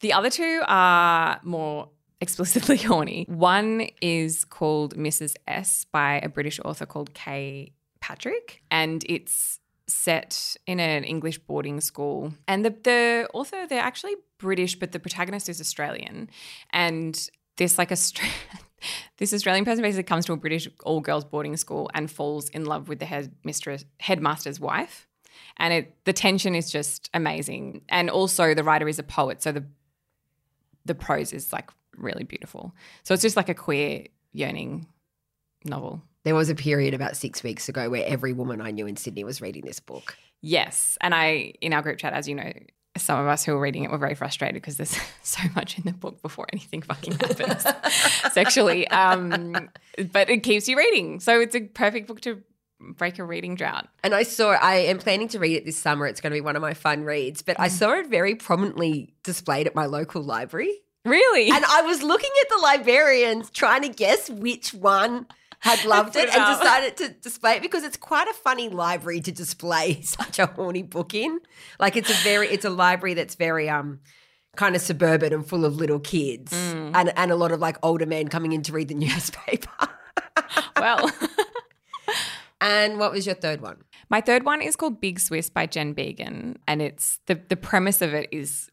The 0.00 0.12
other 0.12 0.30
two 0.30 0.62
are 0.66 1.40
more 1.42 1.88
explicitly 2.20 2.76
horny. 2.88 3.24
One 3.28 3.88
is 4.00 4.44
called 4.44 4.96
Mrs. 4.96 5.34
S 5.46 5.86
by 5.90 6.20
a 6.22 6.28
British 6.28 6.60
author 6.64 6.86
called 6.86 7.14
K 7.14 7.72
Patrick, 8.00 8.62
and 8.70 9.04
it's 9.08 9.58
set 9.88 10.56
in 10.66 10.80
an 10.80 11.02
English 11.04 11.38
boarding 11.38 11.80
school. 11.80 12.32
And 12.46 12.64
the, 12.64 12.70
the 12.70 13.28
author, 13.32 13.66
they're 13.66 13.80
actually 13.80 14.16
British, 14.38 14.78
but 14.78 14.92
the 14.92 15.00
protagonist 15.00 15.48
is 15.48 15.60
Australian. 15.60 16.30
And 16.70 17.28
this 17.56 17.78
like 17.78 17.90
a 17.90 17.96
this 19.18 19.32
Australian 19.32 19.64
person 19.64 19.82
basically 19.82 20.04
comes 20.04 20.26
to 20.26 20.32
a 20.32 20.36
British 20.36 20.68
all 20.84 21.00
girls 21.00 21.24
boarding 21.24 21.56
school 21.56 21.90
and 21.94 22.10
falls 22.10 22.48
in 22.50 22.64
love 22.64 22.88
with 22.88 22.98
the 23.00 23.06
headmistress 23.06 23.84
headmaster's 23.98 24.60
wife. 24.60 25.06
And 25.56 25.72
it 25.72 25.96
the 26.04 26.12
tension 26.12 26.54
is 26.54 26.70
just 26.70 27.10
amazing. 27.14 27.82
And 27.88 28.10
also 28.10 28.54
the 28.54 28.64
writer 28.64 28.88
is 28.88 28.98
a 28.98 29.02
poet, 29.02 29.42
so 29.42 29.52
the 29.52 29.64
the 30.84 30.94
prose 30.94 31.32
is 31.32 31.52
like 31.52 31.70
really 31.96 32.24
beautiful. 32.24 32.74
So 33.02 33.14
it's 33.14 33.22
just 33.22 33.36
like 33.36 33.48
a 33.48 33.54
queer 33.54 34.06
yearning 34.32 34.86
novel. 35.64 36.02
There 36.28 36.34
was 36.34 36.50
a 36.50 36.54
period 36.54 36.92
about 36.92 37.16
six 37.16 37.42
weeks 37.42 37.70
ago 37.70 37.88
where 37.88 38.04
every 38.06 38.34
woman 38.34 38.60
I 38.60 38.70
knew 38.70 38.86
in 38.86 38.96
Sydney 38.96 39.24
was 39.24 39.40
reading 39.40 39.62
this 39.64 39.80
book. 39.80 40.14
Yes. 40.42 40.98
And 41.00 41.14
I, 41.14 41.54
in 41.62 41.72
our 41.72 41.80
group 41.80 41.96
chat, 41.96 42.12
as 42.12 42.28
you 42.28 42.34
know, 42.34 42.52
some 42.98 43.18
of 43.18 43.26
us 43.28 43.46
who 43.46 43.54
were 43.54 43.60
reading 43.60 43.84
it 43.84 43.90
were 43.90 43.96
very 43.96 44.14
frustrated 44.14 44.56
because 44.56 44.76
there's 44.76 44.94
so 45.22 45.40
much 45.56 45.78
in 45.78 45.84
the 45.84 45.94
book 45.94 46.20
before 46.20 46.46
anything 46.52 46.82
fucking 46.82 47.14
happens 47.14 47.64
sexually. 48.34 48.86
Um, 48.88 49.70
but 50.12 50.28
it 50.28 50.42
keeps 50.42 50.68
you 50.68 50.76
reading. 50.76 51.18
So 51.20 51.40
it's 51.40 51.54
a 51.54 51.62
perfect 51.62 52.08
book 52.08 52.20
to 52.20 52.42
break 52.78 53.18
a 53.18 53.24
reading 53.24 53.54
drought. 53.54 53.88
And 54.04 54.14
I 54.14 54.22
saw, 54.22 54.50
I 54.50 54.74
am 54.74 54.98
planning 54.98 55.28
to 55.28 55.38
read 55.38 55.56
it 55.56 55.64
this 55.64 55.78
summer. 55.78 56.06
It's 56.06 56.20
going 56.20 56.32
to 56.32 56.36
be 56.36 56.42
one 56.42 56.56
of 56.56 56.60
my 56.60 56.74
fun 56.74 57.04
reads, 57.04 57.40
but 57.40 57.58
I 57.58 57.68
saw 57.68 57.92
it 57.94 58.08
very 58.08 58.34
prominently 58.34 59.14
displayed 59.22 59.66
at 59.66 59.74
my 59.74 59.86
local 59.86 60.20
library. 60.20 60.74
Really? 61.06 61.48
And 61.48 61.64
I 61.64 61.80
was 61.80 62.02
looking 62.02 62.32
at 62.42 62.48
the 62.50 62.60
librarians 62.62 63.48
trying 63.48 63.80
to 63.80 63.88
guess 63.88 64.28
which 64.28 64.74
one 64.74 65.26
had 65.60 65.84
loved 65.84 66.16
it 66.16 66.28
it 66.28 66.34
and 66.34 66.42
up. 66.42 66.60
decided 66.60 66.96
to 66.98 67.08
display 67.20 67.54
it 67.56 67.62
because 67.62 67.82
it's 67.84 67.96
quite 67.96 68.28
a 68.28 68.32
funny 68.34 68.68
library 68.68 69.20
to 69.20 69.32
display 69.32 70.00
such 70.02 70.38
a 70.38 70.46
horny 70.46 70.82
book 70.82 71.14
in. 71.14 71.40
Like 71.80 71.96
it's 71.96 72.10
a 72.10 72.22
very 72.24 72.48
it's 72.48 72.64
a 72.64 72.70
library 72.70 73.14
that's 73.14 73.34
very 73.34 73.68
um 73.68 74.00
kind 74.56 74.74
of 74.76 74.82
suburban 74.82 75.32
and 75.32 75.46
full 75.46 75.64
of 75.64 75.76
little 75.76 76.00
kids 76.00 76.52
Mm. 76.52 76.92
and 76.94 77.12
and 77.16 77.30
a 77.30 77.36
lot 77.36 77.52
of 77.52 77.60
like 77.60 77.76
older 77.82 78.06
men 78.06 78.28
coming 78.28 78.52
in 78.52 78.62
to 78.62 78.72
read 78.72 78.88
the 78.88 78.94
newspaper. 79.06 79.70
well, 80.76 81.10
and 82.60 82.98
what 82.98 83.12
was 83.12 83.26
your 83.26 83.34
third 83.34 83.60
one? 83.60 83.78
my 84.10 84.20
third 84.22 84.42
one 84.44 84.62
is 84.62 84.74
called 84.74 85.02
Big 85.02 85.20
Swiss 85.20 85.50
by 85.50 85.66
Jen 85.66 85.94
Beagin. 85.94 86.56
And 86.66 86.80
it's 86.80 87.18
the, 87.26 87.34
the 87.34 87.56
premise 87.56 88.00
of 88.00 88.14
it 88.14 88.28
is 88.32 88.70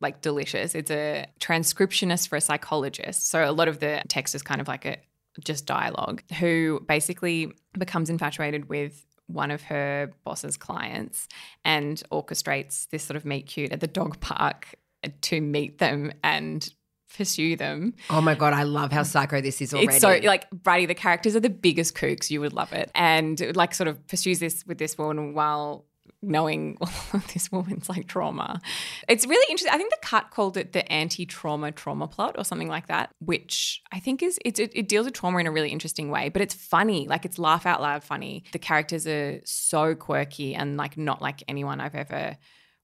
like 0.00 0.20
delicious. 0.20 0.76
It's 0.76 0.92
a 0.92 1.26
transcriptionist 1.40 2.28
for 2.28 2.36
a 2.36 2.40
psychologist. 2.40 3.28
So 3.28 3.44
a 3.44 3.50
lot 3.50 3.66
of 3.66 3.80
the 3.80 4.00
text 4.06 4.36
is 4.36 4.42
kind 4.42 4.60
of 4.60 4.68
like 4.68 4.84
a 4.84 4.98
just 5.44 5.66
dialogue, 5.66 6.22
who 6.38 6.80
basically 6.86 7.52
becomes 7.78 8.10
infatuated 8.10 8.68
with 8.68 9.06
one 9.26 9.50
of 9.50 9.62
her 9.62 10.12
boss's 10.24 10.56
clients 10.56 11.26
and 11.64 12.02
orchestrates 12.12 12.88
this 12.90 13.02
sort 13.02 13.16
of 13.16 13.24
meet 13.24 13.46
cute 13.46 13.72
at 13.72 13.80
the 13.80 13.86
dog 13.86 14.20
park 14.20 14.76
to 15.20 15.40
meet 15.40 15.78
them 15.78 16.12
and 16.22 16.72
pursue 17.16 17.56
them. 17.56 17.94
Oh 18.10 18.20
my 18.20 18.34
god, 18.34 18.52
I 18.52 18.64
love 18.64 18.92
how 18.92 19.02
psycho 19.02 19.40
this 19.40 19.60
is 19.60 19.72
already. 19.72 19.88
It's 19.88 20.00
so 20.00 20.20
like 20.22 20.50
Bridie, 20.50 20.86
the 20.86 20.94
characters 20.94 21.34
are 21.34 21.40
the 21.40 21.50
biggest 21.50 21.94
kooks. 21.94 22.30
You 22.30 22.40
would 22.40 22.52
love 22.52 22.72
it, 22.72 22.90
and 22.94 23.40
it, 23.40 23.56
like 23.56 23.74
sort 23.74 23.88
of 23.88 24.06
pursues 24.06 24.38
this 24.38 24.64
with 24.66 24.78
this 24.78 24.98
woman 24.98 25.34
while 25.34 25.86
knowing 26.26 26.76
this 27.34 27.50
woman's 27.50 27.88
like 27.88 28.06
trauma. 28.06 28.60
It's 29.08 29.26
really 29.26 29.46
interesting. 29.50 29.72
I 29.72 29.78
think 29.78 29.90
the 29.90 29.98
cut 30.02 30.30
called 30.30 30.56
it 30.56 30.72
the 30.72 30.90
anti-trauma 30.90 31.72
trauma 31.72 32.08
plot 32.08 32.34
or 32.36 32.44
something 32.44 32.68
like 32.68 32.88
that, 32.88 33.10
which 33.20 33.82
I 33.92 34.00
think 34.00 34.22
is 34.22 34.38
it, 34.44 34.58
it 34.58 34.88
deals 34.88 35.06
with 35.06 35.14
trauma 35.14 35.38
in 35.38 35.46
a 35.46 35.52
really 35.52 35.70
interesting 35.70 36.10
way. 36.10 36.28
But 36.28 36.42
it's 36.42 36.54
funny, 36.54 37.06
like 37.08 37.24
it's 37.24 37.38
laugh 37.38 37.66
out 37.66 37.80
loud 37.80 38.04
funny. 38.04 38.44
The 38.52 38.58
characters 38.58 39.06
are 39.06 39.40
so 39.44 39.94
quirky 39.94 40.54
and 40.54 40.76
like 40.76 40.96
not 40.96 41.22
like 41.22 41.42
anyone 41.48 41.80
I've 41.80 41.94
ever 41.94 42.36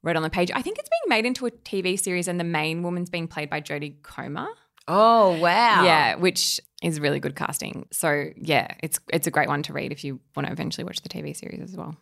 read 0.02 0.16
on 0.16 0.22
the 0.22 0.30
page. 0.30 0.50
I 0.54 0.62
think 0.62 0.78
it's 0.78 0.88
being 0.88 1.16
made 1.16 1.26
into 1.26 1.46
a 1.46 1.50
TV 1.50 1.98
series, 1.98 2.28
and 2.28 2.38
the 2.38 2.44
main 2.44 2.82
woman's 2.82 3.10
being 3.10 3.28
played 3.28 3.50
by 3.50 3.60
Jodie 3.60 4.02
Comer. 4.02 4.48
Oh 4.88 5.38
wow. 5.38 5.84
Yeah, 5.84 6.16
which 6.16 6.60
is 6.82 7.00
really 7.00 7.20
good 7.20 7.36
casting. 7.36 7.86
So 7.92 8.30
yeah, 8.36 8.74
it's 8.82 8.98
it's 9.12 9.26
a 9.26 9.30
great 9.30 9.48
one 9.48 9.62
to 9.64 9.72
read 9.72 9.92
if 9.92 10.04
you 10.04 10.20
want 10.34 10.46
to 10.46 10.52
eventually 10.52 10.84
watch 10.84 11.02
the 11.02 11.08
TV 11.08 11.36
series 11.36 11.60
as 11.60 11.76
well. 11.76 11.96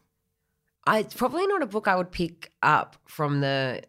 I, 0.86 1.00
it's 1.00 1.14
probably 1.14 1.46
not 1.46 1.62
a 1.62 1.66
book 1.66 1.88
I 1.88 1.96
would 1.96 2.10
pick 2.10 2.52
up 2.62 2.96
from 3.06 3.40
the 3.40 3.82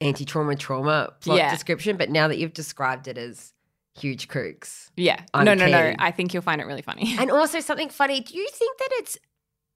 anti-trauma 0.00 0.56
trauma 0.56 1.12
plot 1.20 1.38
Yeah. 1.38 1.50
description, 1.50 1.96
but 1.96 2.10
now 2.10 2.28
that 2.28 2.38
you've 2.38 2.52
described 2.52 3.08
it 3.08 3.18
as 3.18 3.52
huge 3.98 4.28
kooks. 4.28 4.90
Yeah, 4.96 5.20
I'm 5.34 5.44
no, 5.44 5.54
no, 5.54 5.66
no. 5.66 5.94
I 5.98 6.10
think 6.12 6.32
you'll 6.32 6.42
find 6.42 6.60
it 6.60 6.66
really 6.66 6.82
funny. 6.82 7.16
And 7.18 7.30
also 7.30 7.60
something 7.60 7.88
funny, 7.88 8.20
do 8.20 8.36
you 8.36 8.48
think 8.52 8.78
that 8.78 8.88
it's 8.92 9.18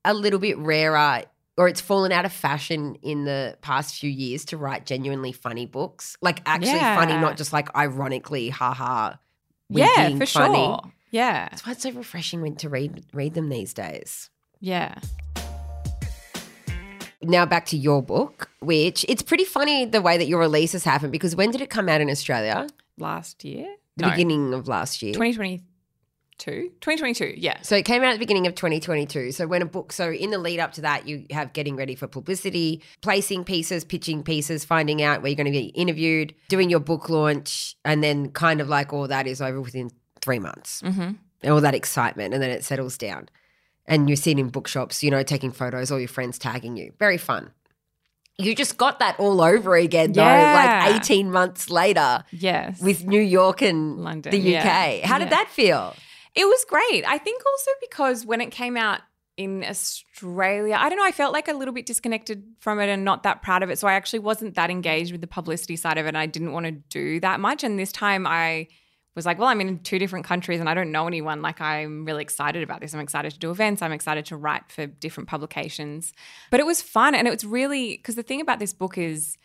a 0.05 0.15
little 0.15 0.39
bit 0.39 0.57
rarer 0.59 1.25
or 1.59 1.69
it's 1.69 1.81
fallen 1.81 2.13
out 2.13 2.25
of 2.25 2.33
fashion 2.33 2.97
in 3.03 3.25
the 3.25 3.57
past 3.63 3.99
few 3.99 4.11
years 4.11 4.45
to 4.47 4.57
write 4.57 4.87
genuinely 4.87 5.33
funny 5.33 5.67
books? 5.67 6.17
Like 6.23 6.41
actually 6.47 6.79
funny, 6.79 7.15
not 7.15 7.37
just 7.37 7.53
like 7.53 7.75
ironically, 7.75 8.49
haha. 8.51 9.15
yeah, 9.71 10.17
for 10.19 10.27
funny. 10.27 10.55
sure. 10.55 10.81
Yeah, 11.11 11.49
That's 11.51 11.67
why 11.67 11.73
it's 11.73 11.83
so 11.83 11.91
refreshing 11.91 12.41
when 12.43 12.57
to 12.57 12.69
read 12.71 13.05
read 13.13 13.35
them 13.35 13.49
these 13.49 13.75
days. 13.75 14.31
yeah. 14.61 14.95
Now 17.23 17.47
back 17.47 17.67
to 17.67 17.77
your 17.77 18.03
book, 18.03 18.51
which 18.61 19.05
it's 19.09 19.23
pretty 19.23 19.45
funny 19.45 19.85
the 19.85 20.03
way 20.03 20.19
that 20.19 20.27
your 20.27 20.41
releases 20.41 20.85
happen 20.85 21.11
because 21.11 21.35
when 21.37 21.51
did 21.51 21.61
it 21.61 21.71
come 21.71 21.89
out 21.89 22.01
in 22.01 22.11
Australia? 22.11 22.67
Last 22.99 23.45
year, 23.45 23.75
The 23.97 24.05
No. 24.07 24.11
beginning 24.11 24.55
of 24.55 24.69
last 24.69 25.03
year. 25.03 25.13
2022? 25.13 25.63
2022, 26.39 27.35
yeah. 27.37 27.59
So 27.63 27.77
it 27.77 27.85
came 27.85 28.03
out 28.03 28.09
at 28.09 28.13
the 28.15 28.19
beginning 28.19 28.47
of 28.47 28.55
2022. 28.55 29.33
So 29.33 29.47
when 29.47 29.63
a 29.63 29.67
book, 29.67 29.93
so 29.93 30.11
in 30.11 30.31
the 30.31 30.39
lead 30.39 30.59
up 30.59 30.73
to 30.75 30.81
that, 30.81 31.07
you 31.07 31.27
have 31.31 31.53
getting 31.53 31.77
ready 31.77 31.95
for 31.95 32.07
publicity, 32.09 32.83
placing 33.01 33.45
pieces, 33.45 33.85
pitching 33.85 34.23
pieces, 34.23 34.65
finding 34.65 35.03
out 35.03 35.23
where 35.23 35.29
you're 35.31 35.37
going 35.37 35.45
to 35.47 35.53
be 35.53 35.67
interviewed, 35.67 36.35
doing 36.49 36.69
your 36.71 36.81
book 36.81 37.09
launch, 37.09 37.77
and 37.85 38.03
then 38.03 38.31
kind 38.31 38.61
of 38.61 38.69
like 38.69 38.93
all 38.93 39.07
that 39.09 39.27
is 39.27 39.41
over 39.41 39.61
within 39.61 39.91
three 40.21 40.39
months. 40.41 40.83
Mm-hmm. 40.83 41.51
All 41.51 41.61
that 41.61 41.75
excitement, 41.75 42.35
and 42.35 42.43
then 42.43 42.51
it 42.51 42.65
settles 42.65 42.97
down. 42.97 43.29
And 43.87 44.09
you're 44.09 44.17
sitting 44.17 44.39
in 44.39 44.49
bookshops, 44.49 45.03
you 45.03 45.11
know, 45.11 45.23
taking 45.23 45.51
photos, 45.53 45.91
all 45.91 45.99
your 45.99 46.09
friends 46.09 46.39
tagging 46.39 46.77
you. 46.77 46.93
Very 46.99 47.19
fun. 47.19 47.51
You 48.39 48.55
just 48.55 48.77
got 48.79 48.99
that 49.01 49.19
all 49.21 49.43
over 49.43 49.75
again, 49.77 50.13
though, 50.13 50.23
Yeah. 50.25 50.85
like 50.87 50.97
18 50.97 51.31
months 51.31 51.69
later 51.69 52.25
Yes. 52.31 52.81
with 52.81 53.05
New 53.05 53.21
York 53.21 53.61
and 53.61 53.99
London, 53.99 54.31
the 54.31 54.39
UK. 54.57 54.99
yeah. 55.01 55.07
How 55.07 55.19
did 55.19 55.27
Yeah. 55.31 55.37
that 55.37 55.49
feel? 55.51 55.95
It 56.35 56.47
was 56.47 56.65
great. 56.69 57.05
I 57.07 57.19
think 57.19 57.43
also 57.45 57.71
because 57.81 58.25
when 58.25 58.41
it 58.41 58.51
came 58.51 58.77
out 58.77 59.01
in 59.37 59.65
Australia, 59.65 60.77
I 60.79 60.89
don't 60.89 60.99
know, 60.99 61.05
I 61.05 61.13
felt 61.13 61.33
like 61.33 61.49
a 61.49 61.53
little 61.53 61.75
bit 61.75 61.85
disconnected 61.87 62.43
from 62.61 62.81
it 62.81 62.89
and 62.89 63.05
not 63.05 63.23
that 63.25 63.43
proud 63.43 63.63
of 63.63 63.71
it. 63.71 63.79
So 63.79 63.89
I 63.89 63.95
actually 63.95 64.21
wasn't 64.21 64.55
that 64.55 64.71
engaged 64.71 65.13
with 65.13 65.21
the 65.21 65.27
publicity 65.27 65.77
side 65.77 65.99
of 65.99 66.07
it. 66.07 66.11
And 66.11 66.19
I 66.19 66.27
didn't 66.27 66.53
want 66.53 66.67
to 66.67 66.73
do 66.73 67.21
that 67.21 67.41
much. 67.41 67.65
And 67.65 67.79
this 67.79 67.93
time 67.93 68.27
I 68.27 68.69
was 69.15 69.27
like, 69.27 69.39
well, 69.39 69.49
I'm 69.49 69.61
in 69.61 69.79
two 69.81 69.99
different 69.99 70.25
countries 70.25 70.61
and 70.61 70.69
I 70.69 70.75
don't 70.75 70.91
know 70.91 71.07
anyone. 71.07 71.43
Like, 71.43 71.61
I'm 71.61 72.05
really 72.05 72.23
excited 72.23 72.63
about 72.63 72.81
this. 72.81 72.95
I'm 72.95 73.01
excited 73.01 73.33
to 73.33 73.39
do 73.39 73.51
events. 73.51 73.83
I'm 73.83 73.93
excited 73.93 74.25
to 74.27 74.37
write 74.37 74.71
for 74.71 74.87
different 74.87 75.29
publications. 75.29 76.13
But 76.51 76.61
it 76.61 76.67
was 76.67 76.81
fun. 76.81 77.15
And 77.15 77.29
it 77.29 77.31
was 77.31 77.45
really, 77.45 77.97
because 77.97 78.15
the 78.15 78.23
thing 78.23 78.41
about 78.41 78.59
this 78.59 78.73
book 78.73 78.97
is, 78.97 79.37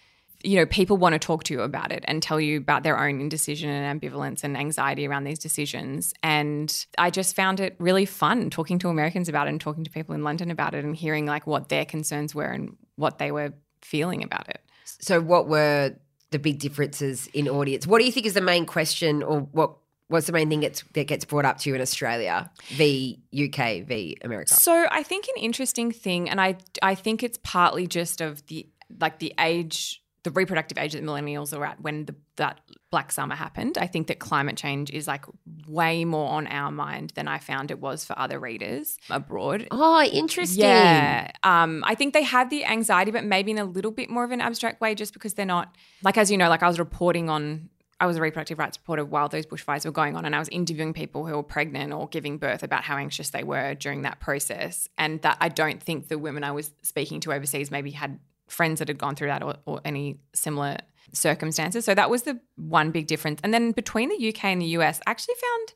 you 0.43 0.55
know, 0.55 0.65
people 0.65 0.97
want 0.97 1.13
to 1.13 1.19
talk 1.19 1.43
to 1.45 1.53
you 1.53 1.62
about 1.62 1.91
it 1.91 2.05
and 2.07 2.21
tell 2.21 2.39
you 2.39 2.57
about 2.57 2.83
their 2.83 2.97
own 2.97 3.19
indecision 3.19 3.69
and 3.69 4.00
ambivalence 4.00 4.43
and 4.43 4.55
anxiety 4.55 5.07
around 5.07 5.24
these 5.24 5.39
decisions. 5.39 6.13
And 6.24 6.86
I 6.97 7.09
just 7.09 7.36
found 7.36 7.59
it 7.59 7.75
really 7.79 8.05
fun 8.05 8.50
talking 8.50 8.79
to 8.79 8.89
Americans 8.89 9.27
about 9.27 9.47
it 9.47 9.51
and 9.51 9.59
talking 9.59 9.83
to 9.83 9.89
people 9.89 10.13
in 10.15 10.24
London 10.24 10.51
about 10.51 10.75
it 10.75 10.86
and 10.86 10.95
hearing 10.95 11.25
like 11.25 11.47
what 11.47 11.69
their 11.69 11.86
concerns 11.86 12.36
were 12.36 12.45
and 12.45 12.77
what 12.95 13.17
they 13.17 13.31
were 13.31 13.53
feeling 13.81 14.24
about 14.24 14.47
it. 14.47 14.62
So, 14.86 15.19
what 15.19 15.47
were 15.47 15.95
the 16.31 16.39
big 16.39 16.60
differences 16.60 17.27
in 17.34 17.48
audience? 17.48 17.88
What 17.88 18.00
do 18.00 18.05
you 18.05 18.12
think 18.12 18.25
is 18.25 18.34
the 18.34 18.41
main 18.41 18.65
question, 18.65 19.24
or 19.24 19.41
what 19.41 19.77
what's 20.10 20.27
the 20.27 20.31
main 20.31 20.50
thing 20.50 20.62
gets, 20.62 20.84
that 20.93 21.07
gets 21.07 21.25
brought 21.25 21.43
up 21.43 21.57
to 21.60 21.69
you 21.69 21.75
in 21.75 21.81
Australia 21.81 22.50
v 22.69 23.19
UK 23.34 23.86
v 23.86 24.17
America? 24.24 24.53
So 24.53 24.88
I 24.89 25.03
think 25.03 25.27
an 25.27 25.41
interesting 25.41 25.91
thing, 25.91 26.29
and 26.29 26.39
I 26.39 26.57
I 26.81 26.96
think 26.96 27.24
it's 27.24 27.39
partly 27.43 27.88
just 27.88 28.22
of 28.22 28.46
the 28.48 28.67
like 29.00 29.19
the 29.19 29.34
age, 29.39 30.01
the 30.27 30.31
reproductive 30.31 30.77
age 30.77 30.91
that 30.91 31.01
millennials 31.01 31.57
are 31.57 31.63
at 31.63 31.79
when 31.79 32.03
the, 32.03 32.13
that 32.36 32.60
Black 32.91 33.13
Summer 33.13 33.34
happened. 33.34 33.77
I 33.77 33.88
think 33.88 34.07
that 34.07 34.19
climate 34.19 34.57
change 34.57 34.91
is 34.91 35.07
like 35.07 35.24
way 35.65 36.03
more 36.03 36.29
on 36.29 36.48
our 36.48 36.69
mind 36.69 37.13
than 37.15 37.29
I 37.29 37.38
found 37.39 37.72
it 37.72 37.79
was 37.79 38.03
for 38.03 38.19
other 38.19 38.38
readers 38.38 38.98
abroad. 39.10 39.69
Oh, 39.72 40.03
interesting. 40.03 40.65
Yeah. 40.65 41.31
Um, 41.43 41.81
I 41.88 41.96
think 41.96 42.13
they 42.13 42.24
have 42.24 42.50
the 42.50 42.65
anxiety, 42.65 43.12
but 43.12 43.24
maybe 43.24 43.51
in 43.51 43.57
a 43.57 43.63
little 43.63 43.91
bit 43.91 44.10
more 44.10 44.25
of 44.25 44.31
an 44.31 44.41
abstract 44.41 44.81
way, 44.81 44.96
just 44.96 45.13
because 45.13 45.36
they're 45.36 45.46
not 45.46 45.77
like 46.03 46.17
as 46.17 46.29
you 46.29 46.38
know, 46.38 46.50
like 46.50 46.62
I 46.62 46.67
was 46.67 46.77
reporting 46.77 47.29
on 47.29 47.69
I 48.01 48.05
was 48.05 48.17
a 48.17 48.22
reproductive 48.22 48.60
rights 48.60 48.77
reporter 48.77 49.05
while 49.05 49.29
those 49.29 49.46
bushfires 49.46 49.86
were 49.86 49.91
going 49.91 50.17
on, 50.17 50.25
and 50.25 50.36
I 50.36 50.39
was 50.39 50.50
interviewing 50.50 50.91
people 50.91 51.25
who 51.25 51.36
were 51.38 51.41
pregnant 51.41 51.93
or 51.93 52.10
giving 52.10 52.38
birth 52.38 52.63
about 52.63 52.84
how 52.84 52.98
anxious 52.98 53.29
they 53.29 53.43
were 53.43 53.75
during 53.75 54.01
that 54.01 54.19
process. 54.19 54.89
And 54.98 55.22
that 55.22 55.38
I 55.39 55.48
don't 55.48 55.81
think 55.81 56.10
the 56.10 56.17
women 56.17 56.43
I 56.43 56.51
was 56.51 56.72
speaking 56.84 57.22
to 57.22 57.31
overseas 57.31 57.72
maybe 57.72 57.91
had 57.91 58.19
friends 58.48 58.80
that 58.80 58.88
had 58.88 58.98
gone 58.98 59.16
through 59.16 59.27
that 59.27 59.44
or, 59.44 59.56
or 59.66 59.82
any 59.86 60.18
similar 60.34 60.77
circumstances. 61.13 61.86
So 61.86 61.94
that 61.96 62.10
was 62.10 62.24
the 62.24 62.39
one 62.56 62.92
big 62.92 63.08
difference. 63.08 63.39
And 63.44 63.54
then 63.54 63.72
between 63.72 64.10
the 64.10 64.30
UK 64.30 64.46
and 64.46 64.62
the 64.62 64.68
US, 64.77 65.00
I 65.08 65.12
actually 65.12 65.36
found 65.36 65.74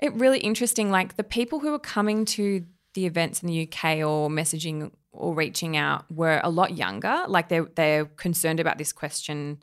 it 0.00 0.14
really 0.14 0.38
interesting. 0.38 0.90
Like 0.90 1.16
the 1.16 1.24
people 1.24 1.60
who 1.60 1.70
were 1.70 1.78
coming 1.78 2.24
to 2.26 2.64
the 2.94 3.06
events 3.06 3.42
in 3.42 3.48
the 3.48 3.62
UK 3.62 3.98
or 3.98 4.28
messaging 4.28 4.90
or 5.12 5.34
reaching 5.34 5.76
out 5.76 6.04
were 6.10 6.40
a 6.42 6.50
lot 6.50 6.76
younger. 6.76 7.24
Like 7.28 7.48
they're, 7.48 7.68
they're 7.74 8.06
concerned 8.06 8.60
about 8.60 8.78
this 8.78 8.92
question 8.92 9.58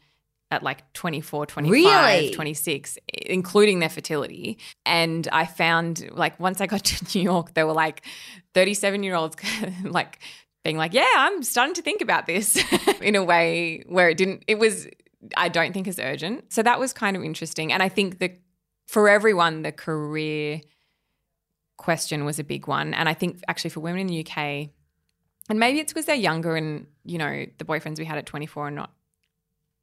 at 0.52 0.64
like 0.64 0.92
24, 0.94 1.46
25, 1.46 1.72
Really? 1.72 2.32
26, 2.34 2.98
including 3.26 3.80
their 3.80 3.90
fertility. 3.90 4.58
And 4.86 5.28
I 5.32 5.46
found 5.46 6.10
like 6.12 6.40
once 6.40 6.60
I 6.60 6.68
got 6.68 6.84
to 6.86 7.18
New 7.18 7.24
York, 7.24 7.54
there 7.54 7.66
were 7.66 7.74
like 7.74 8.04
37 8.54 9.02
year 9.04 9.16
olds 9.16 9.38
like 9.84 10.20
being 10.64 10.78
like, 10.78 10.94
yeah, 10.94 11.12
I'm 11.16 11.44
starting 11.44 11.74
to 11.76 11.82
think 11.82 12.02
about 12.02 12.28
this 12.28 12.64
in 13.02 13.16
a 13.16 13.24
way 13.24 13.84
where 13.88 14.10
it 14.10 14.18
didn't, 14.18 14.44
it 14.48 14.60
was, 14.60 14.88
I 15.36 15.50
don't 15.50 15.74
think 15.74 15.88
as 15.88 16.00
urgent. 16.00 16.52
So 16.54 16.64
that 16.64 16.80
was 16.80 16.94
kind 16.94 17.18
of 17.18 17.24
interesting. 17.24 17.74
And 17.74 17.82
I 17.82 17.90
think 17.90 18.20
that 18.20 18.40
for 18.88 19.10
everyone, 19.10 19.64
the 19.64 19.72
career 19.72 20.62
question 21.78 22.26
was 22.26 22.38
a 22.38 22.44
big 22.44 22.68
one. 22.68 22.94
And 22.94 23.10
I 23.10 23.14
think 23.14 23.42
actually 23.48 23.72
for 23.72 23.80
women 23.80 24.02
in 24.02 24.08
the 24.08 24.26
UK, 24.26 24.70
and 25.50 25.60
maybe 25.60 25.80
it's 25.80 25.92
because 25.92 26.06
they're 26.06 26.16
younger 26.16 26.56
and, 26.56 26.86
you 27.04 27.18
know, 27.18 27.46
the 27.58 27.66
boyfriends 27.66 27.98
we 27.98 28.06
had 28.06 28.18
at 28.18 28.26
24 28.26 28.68
are 28.68 28.72
not, 28.72 28.92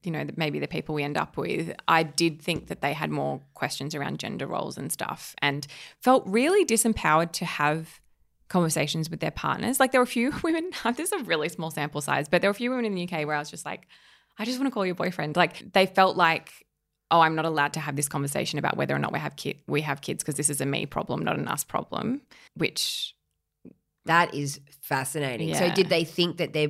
you 0.05 0.13
know, 0.13 0.25
maybe 0.37 0.61
the 0.61 0.69
people 0.69 0.95
we 0.95 1.03
end 1.03 1.17
up 1.17 1.37
with. 1.37 1.75
I 1.89 2.05
did 2.05 2.41
think 2.41 2.69
that 2.69 2.81
they 2.81 2.93
had 2.93 3.11
more 3.11 3.41
questions 3.55 3.95
around 3.95 4.21
gender 4.21 4.47
roles 4.47 4.79
and 4.79 4.93
stuff 4.93 5.35
and 5.43 5.67
felt 6.01 6.23
really 6.27 6.65
disempowered 6.65 7.33
to 7.33 7.45
have 7.45 8.01
conversations 8.49 9.11
with 9.11 9.21
their 9.21 9.31
partners. 9.31 9.78
Like 9.78 9.93
there 9.93 10.00
were 10.00 10.05
a 10.05 10.07
few 10.07 10.33
women, 10.43 10.71
this 10.97 11.12
is 11.12 11.21
a 11.21 11.25
really 11.25 11.49
small 11.49 11.71
sample 11.71 12.00
size, 12.00 12.28
but 12.28 12.40
there 12.40 12.49
were 12.49 12.52
a 12.52 12.55
few 12.55 12.71
women 12.71 12.85
in 12.85 12.95
the 12.95 13.05
UK 13.05 13.26
where 13.26 13.37
I 13.37 13.38
was 13.38 13.50
just 13.50 13.64
like, 13.64 13.87
I 14.38 14.45
just 14.45 14.59
want 14.59 14.69
to 14.69 14.75
call 14.75 14.87
your 14.87 14.95
boyfriend. 14.95 15.37
Like 15.37 15.73
they 15.73 15.87
felt 15.87 16.17
like, 16.17 16.67
oh, 17.11 17.21
I'm 17.21 17.35
not 17.35 17.45
allowed 17.45 17.73
to 17.75 17.81
have 17.81 17.97
this 17.97 18.09
conversation 18.09 18.59
about 18.59 18.76
whether 18.76 18.95
or 18.95 18.99
not 18.99 19.12
we 19.12 19.19
have 19.19 19.37
kid 19.37 19.59
we 19.67 19.81
have 19.83 20.00
kids 20.00 20.23
because 20.23 20.37
this 20.37 20.50
is 20.50 20.61
a 20.61 20.67
me 20.67 20.87
problem, 20.87 21.25
not 21.25 21.38
an 21.38 21.49
us 21.49 21.64
problem. 21.64 22.23
Which 22.55 23.14
That 24.05 24.35
is 24.35 24.61
fascinating. 24.81 25.55
So, 25.55 25.71
did 25.73 25.88
they 25.88 26.05
think 26.05 26.37
that 26.37 26.52
their 26.52 26.69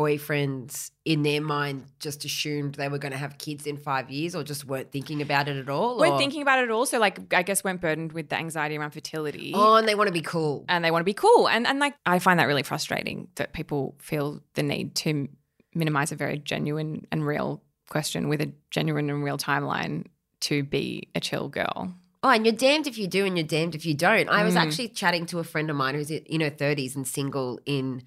boyfriends, 0.00 0.90
in 1.04 1.22
their 1.22 1.40
mind, 1.40 1.84
just 1.98 2.24
assumed 2.24 2.74
they 2.74 2.88
were 2.88 2.98
going 2.98 3.12
to 3.12 3.18
have 3.18 3.38
kids 3.38 3.66
in 3.66 3.76
five 3.76 4.10
years, 4.10 4.34
or 4.34 4.42
just 4.42 4.64
weren't 4.64 4.90
thinking 4.92 5.22
about 5.22 5.48
it 5.48 5.56
at 5.56 5.68
all? 5.68 5.98
Weren't 5.98 6.14
or- 6.14 6.18
thinking 6.18 6.42
about 6.42 6.62
it 6.62 6.70
also. 6.70 6.98
Like 6.98 7.32
I 7.34 7.42
guess 7.42 7.64
weren't 7.64 7.80
burdened 7.80 8.12
with 8.12 8.28
the 8.28 8.36
anxiety 8.36 8.76
around 8.78 8.90
fertility. 8.92 9.52
Oh, 9.54 9.76
and 9.76 9.86
they 9.88 9.94
want 9.94 10.08
to 10.08 10.12
be 10.12 10.22
cool. 10.22 10.64
and 10.68 10.84
they 10.84 10.90
want 10.90 11.00
to 11.00 11.04
be 11.04 11.14
cool. 11.14 11.48
And 11.48 11.66
and 11.66 11.78
like 11.78 11.94
I 12.06 12.18
find 12.18 12.38
that 12.40 12.46
really 12.46 12.62
frustrating 12.62 13.28
that 13.36 13.52
people 13.52 13.94
feel 13.98 14.40
the 14.54 14.62
need 14.62 14.94
to 14.96 15.28
minimize 15.74 16.12
a 16.12 16.16
very 16.16 16.38
genuine 16.38 17.06
and 17.12 17.26
real 17.26 17.62
question 17.88 18.28
with 18.28 18.40
a 18.40 18.52
genuine 18.70 19.10
and 19.10 19.22
real 19.24 19.38
timeline 19.38 20.06
to 20.40 20.62
be 20.62 21.08
a 21.14 21.20
chill 21.20 21.48
girl. 21.48 21.92
Oh, 22.22 22.28
and 22.28 22.44
you're 22.44 22.54
damned 22.54 22.86
if 22.86 22.98
you 22.98 23.06
do 23.06 23.24
and 23.24 23.36
you're 23.38 23.46
damned 23.46 23.74
if 23.74 23.86
you 23.86 23.94
don't. 23.94 24.28
I 24.28 24.44
was 24.44 24.54
Mm. 24.54 24.58
actually 24.60 24.88
chatting 24.88 25.24
to 25.26 25.38
a 25.38 25.44
friend 25.44 25.70
of 25.70 25.76
mine 25.76 25.94
who's 25.94 26.10
in 26.10 26.40
her 26.42 26.50
30s 26.50 26.94
and 26.94 27.06
single 27.08 27.58
in 27.64 28.02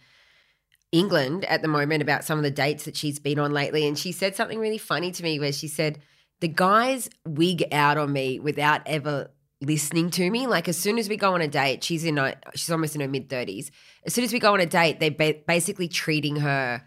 England 0.94 1.44
at 1.46 1.62
the 1.62 1.68
moment 1.68 2.02
about 2.02 2.24
some 2.24 2.38
of 2.38 2.44
the 2.44 2.52
dates 2.52 2.86
that 2.86 2.96
she's 2.96 3.20
been 3.20 3.40
on 3.40 3.52
lately. 3.52 3.86
And 3.86 3.98
she 4.00 4.12
said 4.14 4.36
something 4.36 4.60
really 4.60 4.78
funny 4.78 5.12
to 5.12 5.24
me 5.24 5.40
where 5.40 5.52
she 5.52 5.68
said, 5.68 6.00
The 6.40 6.48
guys 6.48 7.10
wig 7.28 7.66
out 7.74 7.98
on 7.98 8.14
me 8.14 8.40
without 8.40 8.82
ever 8.86 9.32
listening 9.60 10.10
to 10.12 10.30
me. 10.30 10.46
Like, 10.48 10.68
as 10.68 10.78
soon 10.78 10.98
as 11.00 11.10
we 11.10 11.18
go 11.18 11.34
on 11.34 11.42
a 11.42 11.48
date, 11.48 11.84
she's 11.84 12.06
in 12.06 12.18
a, 12.18 12.36
she's 12.54 12.70
almost 12.70 12.96
in 12.96 13.02
her 13.02 13.08
mid 13.08 13.28
30s. 13.28 13.72
As 14.06 14.14
soon 14.14 14.24
as 14.24 14.32
we 14.32 14.40
go 14.40 14.54
on 14.54 14.60
a 14.60 14.66
date, 14.66 15.00
they're 15.00 15.12
ba- 15.12 15.40
basically 15.48 15.88
treating 15.88 16.38
her 16.38 16.84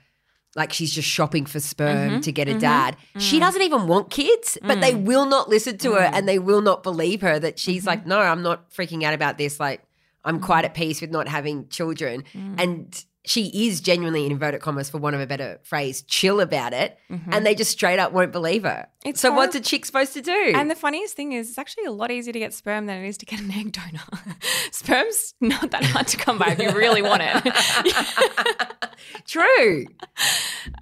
like 0.55 0.73
she's 0.73 0.93
just 0.95 1.09
shopping 1.09 1.45
for 1.45 1.61
sperm 1.61 2.13
Mhm, 2.13 2.23
to 2.23 2.33
get 2.33 2.49
a 2.49 2.55
mhm, 2.55 2.61
dad. 2.61 2.97
She 3.19 3.37
mm. 3.37 3.41
doesn't 3.41 3.61
even 3.61 3.87
want 3.89 4.09
kids, 4.11 4.57
but 4.63 4.81
they 4.81 4.93
Mm. 4.93 5.05
will 5.05 5.27
not 5.27 5.51
listen 5.51 5.77
to 5.79 5.93
her 5.93 6.01
Mm. 6.09 6.13
and 6.15 6.29
they 6.29 6.39
will 6.39 6.63
not 6.63 6.83
believe 6.83 7.21
her 7.21 7.39
that 7.39 7.59
she's 7.59 7.83
Mhm. 7.83 7.87
like, 7.89 8.07
no, 8.07 8.21
I'm 8.21 8.43
not 8.43 8.71
freaking 8.71 9.03
out 9.03 9.13
about 9.13 9.37
this. 9.37 9.61
Like, 9.61 9.83
I'm 10.25 10.41
quite 10.41 10.65
at 10.65 10.73
peace 10.73 11.03
with 11.03 11.11
not 11.11 11.29
having 11.29 11.69
children. 11.69 12.25
Mm. 12.35 12.55
And 12.63 13.05
she 13.26 13.66
is 13.68 13.80
genuinely, 13.80 14.25
in 14.25 14.33
inverted 14.33 14.61
commas, 14.61 14.88
for 14.88 14.99
want 14.99 15.14
of 15.16 15.21
a 15.21 15.26
better 15.26 15.59
phrase, 15.64 16.02
chill 16.02 16.40
about 16.40 16.73
it. 16.73 16.97
Mhm. 17.11 17.28
And 17.33 17.45
they 17.45 17.54
just 17.54 17.71
straight 17.73 17.99
up 17.99 18.12
won't 18.12 18.33
believe 18.33 18.62
her. 18.62 18.87
It's 19.04 19.21
so, 19.21 19.33
what's 19.33 19.54
a 19.56 19.61
chick 19.61 19.85
supposed 19.85 20.12
to 20.14 20.23
do? 20.23 20.52
And 20.54 20.71
the 20.71 20.75
funniest 20.76 21.14
thing 21.16 21.33
is, 21.33 21.49
it's 21.49 21.59
actually 21.59 21.85
a 21.85 21.90
lot 21.90 22.11
easier 22.11 22.33
to 22.33 22.38
get 22.38 22.54
sperm 22.54 22.87
than 22.87 23.04
it 23.04 23.09
is 23.09 23.18
to 23.18 23.26
get 23.26 23.40
an 23.40 23.50
egg 23.50 23.73
donor. 23.73 24.00
Sperm's 24.73 25.35
not 25.40 25.71
that 25.73 25.85
hard 25.85 26.06
to 26.09 26.16
come 26.16 26.38
by 26.38 26.56
if 26.56 26.59
you 26.61 26.71
really 26.71 27.02
want 27.02 27.23
it. 27.25 28.87
True. 29.26 29.87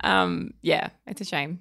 um, 0.02 0.52
yeah, 0.62 0.88
it's 1.06 1.20
a 1.20 1.24
shame. 1.24 1.60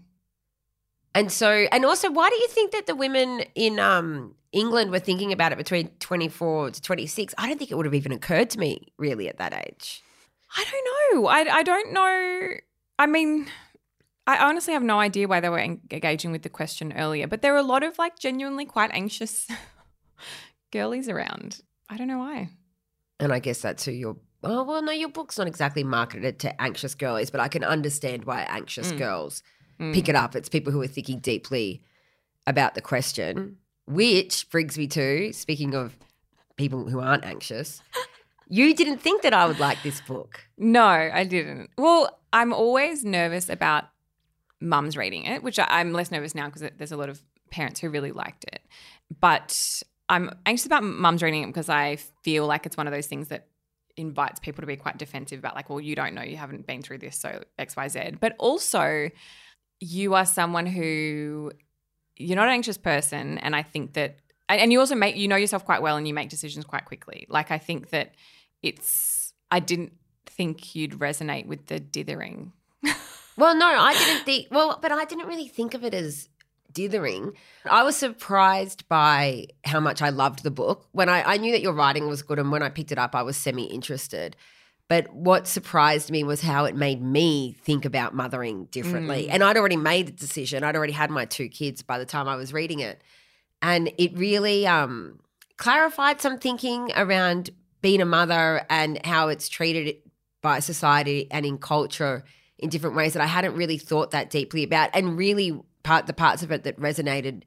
And 1.15 1.31
so, 1.31 1.49
and 1.71 1.85
also, 1.85 2.11
why 2.11 2.29
do 2.29 2.35
you 2.35 2.47
think 2.49 2.71
that 2.71 2.87
the 2.87 2.95
women 2.95 3.43
in 3.55 3.79
um, 3.79 4.35
England 4.51 4.91
were 4.91 4.99
thinking 4.99 5.31
about 5.31 5.51
it 5.51 5.57
between 5.57 5.87
24 5.99 6.71
to 6.71 6.81
26? 6.81 7.33
I 7.37 7.47
don't 7.47 7.57
think 7.57 7.71
it 7.71 7.75
would 7.75 7.85
have 7.85 7.93
even 7.93 8.11
occurred 8.11 8.49
to 8.51 8.59
me 8.59 8.91
really 8.97 9.29
at 9.29 9.37
that 9.37 9.53
age. 9.53 10.02
I 10.55 10.65
don't 10.69 11.15
know. 11.24 11.27
I, 11.27 11.39
I 11.60 11.63
don't 11.63 11.93
know. 11.93 12.50
I 13.00 13.05
mean, 13.07 13.48
I 14.27 14.38
honestly 14.38 14.74
have 14.74 14.83
no 14.83 15.00
idea 15.00 15.27
why 15.27 15.39
they 15.39 15.50
were 15.50 15.60
en- 15.60 15.81
engaging 15.91 16.31
with 16.31 16.43
the 16.43 16.50
question 16.50 16.93
earlier, 16.93 17.27
but 17.27 17.41
there 17.41 17.53
were 17.53 17.60
a 17.60 17.63
lot 17.63 17.83
of 17.83 17.98
like 17.98 18.17
genuinely 18.19 18.65
quite 18.65 18.91
anxious 18.93 19.48
girlies 20.72 21.10
around. 21.10 21.62
I 21.89 21.98
don't 21.98 22.07
know 22.07 22.19
why. 22.19 22.50
And 23.19 23.31
I 23.33 23.39
guess 23.39 23.62
that's 23.62 23.86
who 23.86 23.91
your 23.91 24.17
oh 24.43 24.63
well 24.63 24.81
no, 24.81 24.91
your 24.91 25.10
book's 25.10 25.38
not 25.38 25.48
exactly 25.48 25.83
marketed 25.83 26.39
to 26.39 26.62
anxious 26.62 26.95
girlies, 26.95 27.29
but 27.29 27.39
I 27.41 27.48
can 27.48 27.63
understand 27.63 28.25
why 28.25 28.41
anxious 28.50 28.91
Mm. 28.91 28.98
girls 28.98 29.43
Mm. 29.79 29.91
pick 29.93 30.07
it 30.07 30.15
up. 30.15 30.36
It's 30.36 30.50
people 30.50 30.72
who 30.72 30.81
are 30.83 30.88
thinking 30.88 31.17
deeply 31.19 31.81
about 32.45 32.75
the 32.75 32.81
question, 32.81 33.57
which 33.88 34.48
brings 34.51 34.77
me 34.77 34.86
to 34.88 35.33
speaking 35.33 35.74
of 35.74 35.98
people 36.57 36.88
who 36.89 37.00
aren't 37.00 37.25
anxious. 37.25 37.81
You 38.50 38.73
didn't 38.75 38.97
think 39.00 39.21
that 39.23 39.33
I 39.33 39.45
would 39.45 39.59
like 39.59 39.81
this 39.83 40.01
book. 40.01 40.41
No, 40.57 40.83
I 40.85 41.23
didn't. 41.23 41.69
Well, 41.77 42.19
I'm 42.31 42.53
always 42.53 43.03
nervous 43.03 43.50
about 43.50 43.85
mums 44.59 44.95
reading 44.95 45.25
it, 45.25 45.43
which 45.43 45.59
I- 45.59 45.67
I'm 45.69 45.93
less 45.93 46.12
nervous 46.12 46.35
now 46.35 46.47
because 46.47 46.69
there's 46.77 46.91
a 46.91 46.97
lot 46.97 47.09
of 47.09 47.21
parents 47.51 47.79
who 47.79 47.89
really 47.89 48.12
liked 48.12 48.45
it. 48.45 48.62
But 49.19 49.55
I'm 50.09 50.31
anxious 50.45 50.65
about 50.65 50.83
mums 50.83 51.21
reading 51.23 51.43
it 51.43 51.47
because 51.47 51.69
I 51.69 51.97
feel 52.23 52.45
like 52.47 52.65
it's 52.65 52.77
one 52.77 52.88
of 52.88 52.93
those 52.93 53.07
things 53.07 53.27
that 53.29 53.47
invites 53.95 54.39
people 54.39 54.62
to 54.62 54.67
be 54.67 54.75
quite 54.75 54.97
defensive 54.97 55.39
about, 55.39 55.55
like, 55.55 55.69
well, 55.69 55.79
you 55.79 55.95
don't 55.95 56.13
know, 56.15 56.23
you 56.23 56.38
haven't 56.38 56.65
been 56.65 56.81
through 56.81 56.97
this, 56.97 57.19
so 57.19 57.43
X, 57.59 57.75
Y, 57.75 57.88
Z. 57.88 58.00
But 58.19 58.35
also, 58.39 59.09
you 59.79 60.15
are 60.15 60.25
someone 60.25 60.65
who 60.65 61.51
you're 62.15 62.35
not 62.35 62.47
an 62.47 62.53
anxious 62.53 62.77
person, 62.77 63.38
and 63.39 63.55
I 63.55 63.63
think 63.63 63.93
that, 63.93 64.17
and 64.50 64.59
and 64.59 64.71
you 64.71 64.79
also 64.79 64.95
make 64.95 65.15
you 65.15 65.27
know 65.27 65.35
yourself 65.35 65.65
quite 65.65 65.81
well, 65.81 65.97
and 65.97 66.07
you 66.07 66.13
make 66.13 66.29
decisions 66.29 66.65
quite 66.65 66.85
quickly. 66.85 67.25
Like, 67.29 67.51
I 67.51 67.57
think 67.57 67.89
that 67.89 68.13
it's. 68.62 69.33
I 69.51 69.59
didn't 69.59 69.93
think 70.25 70.75
you'd 70.75 70.93
resonate 70.93 71.45
with 71.45 71.67
the 71.67 71.79
dithering. 71.79 72.53
Well, 73.35 73.55
no, 73.55 73.65
I 73.65 73.93
didn't 73.93 74.25
think. 74.25 74.47
Well, 74.51 74.77
but 74.81 74.91
I 74.91 75.05
didn't 75.05 75.27
really 75.27 75.47
think 75.47 75.73
of 75.73 75.83
it 75.83 75.93
as 75.93 76.29
dithering. 76.71 77.33
I 77.65 77.83
was 77.83 77.95
surprised 77.95 78.88
by 78.88 79.47
how 79.65 79.79
much 79.79 80.01
I 80.01 80.09
loved 80.09 80.43
the 80.43 80.51
book. 80.51 80.88
When 80.91 81.09
I, 81.09 81.23
I 81.23 81.38
knew 81.38 81.51
that 81.51 81.62
your 81.62 81.73
writing 81.73 82.07
was 82.07 82.21
good, 82.21 82.39
and 82.39 82.51
when 82.51 82.63
I 82.63 82.69
picked 82.69 82.91
it 82.91 82.97
up, 82.97 83.15
I 83.15 83.23
was 83.23 83.38
semi 83.38 83.63
interested. 83.63 84.35
But 84.89 85.13
what 85.13 85.47
surprised 85.47 86.12
me 86.12 86.23
was 86.23 86.41
how 86.41 86.65
it 86.65 86.75
made 86.75 87.01
me 87.01 87.55
think 87.63 87.85
about 87.85 88.13
mothering 88.13 88.65
differently. 88.65 89.25
Mm. 89.25 89.29
And 89.31 89.43
I'd 89.43 89.57
already 89.57 89.77
made 89.77 90.07
the 90.07 90.12
decision. 90.12 90.63
I'd 90.63 90.75
already 90.75 90.93
had 90.93 91.09
my 91.09 91.25
two 91.25 91.47
kids 91.47 91.81
by 91.81 91.97
the 91.97 92.05
time 92.05 92.27
I 92.27 92.35
was 92.35 92.53
reading 92.53 92.81
it. 92.81 93.01
And 93.63 93.91
it 93.98 94.15
really 94.15 94.67
um, 94.67 95.20
clarified 95.58 96.22
some 96.22 96.38
thinking 96.38 96.91
around 96.96 97.50
being 97.82 98.01
a 98.01 98.05
mother 98.05 98.65
and 98.70 99.03
how 99.05 99.29
it's 99.29 99.50
treated 99.50 99.96
by 100.41 100.60
society 100.60 101.27
and 101.32 101.46
in 101.46 101.58
culture 101.58 102.24
in 102.60 102.70
different 102.70 102.96
ways 102.96 103.13
that 103.13 103.22
I 103.24 103.25
hadn't 103.25 103.55
really 103.55 103.77
thought 103.77 104.12
that 104.12 104.29
deeply 104.29 104.63
about. 104.63 104.89
And 104.93 105.17
really, 105.17 105.60
part 105.84 106.05
the 106.05 106.13
parts 106.13 106.43
of 106.43 106.51
it 106.51 106.63
that 106.63 106.79
resonated 106.79 107.43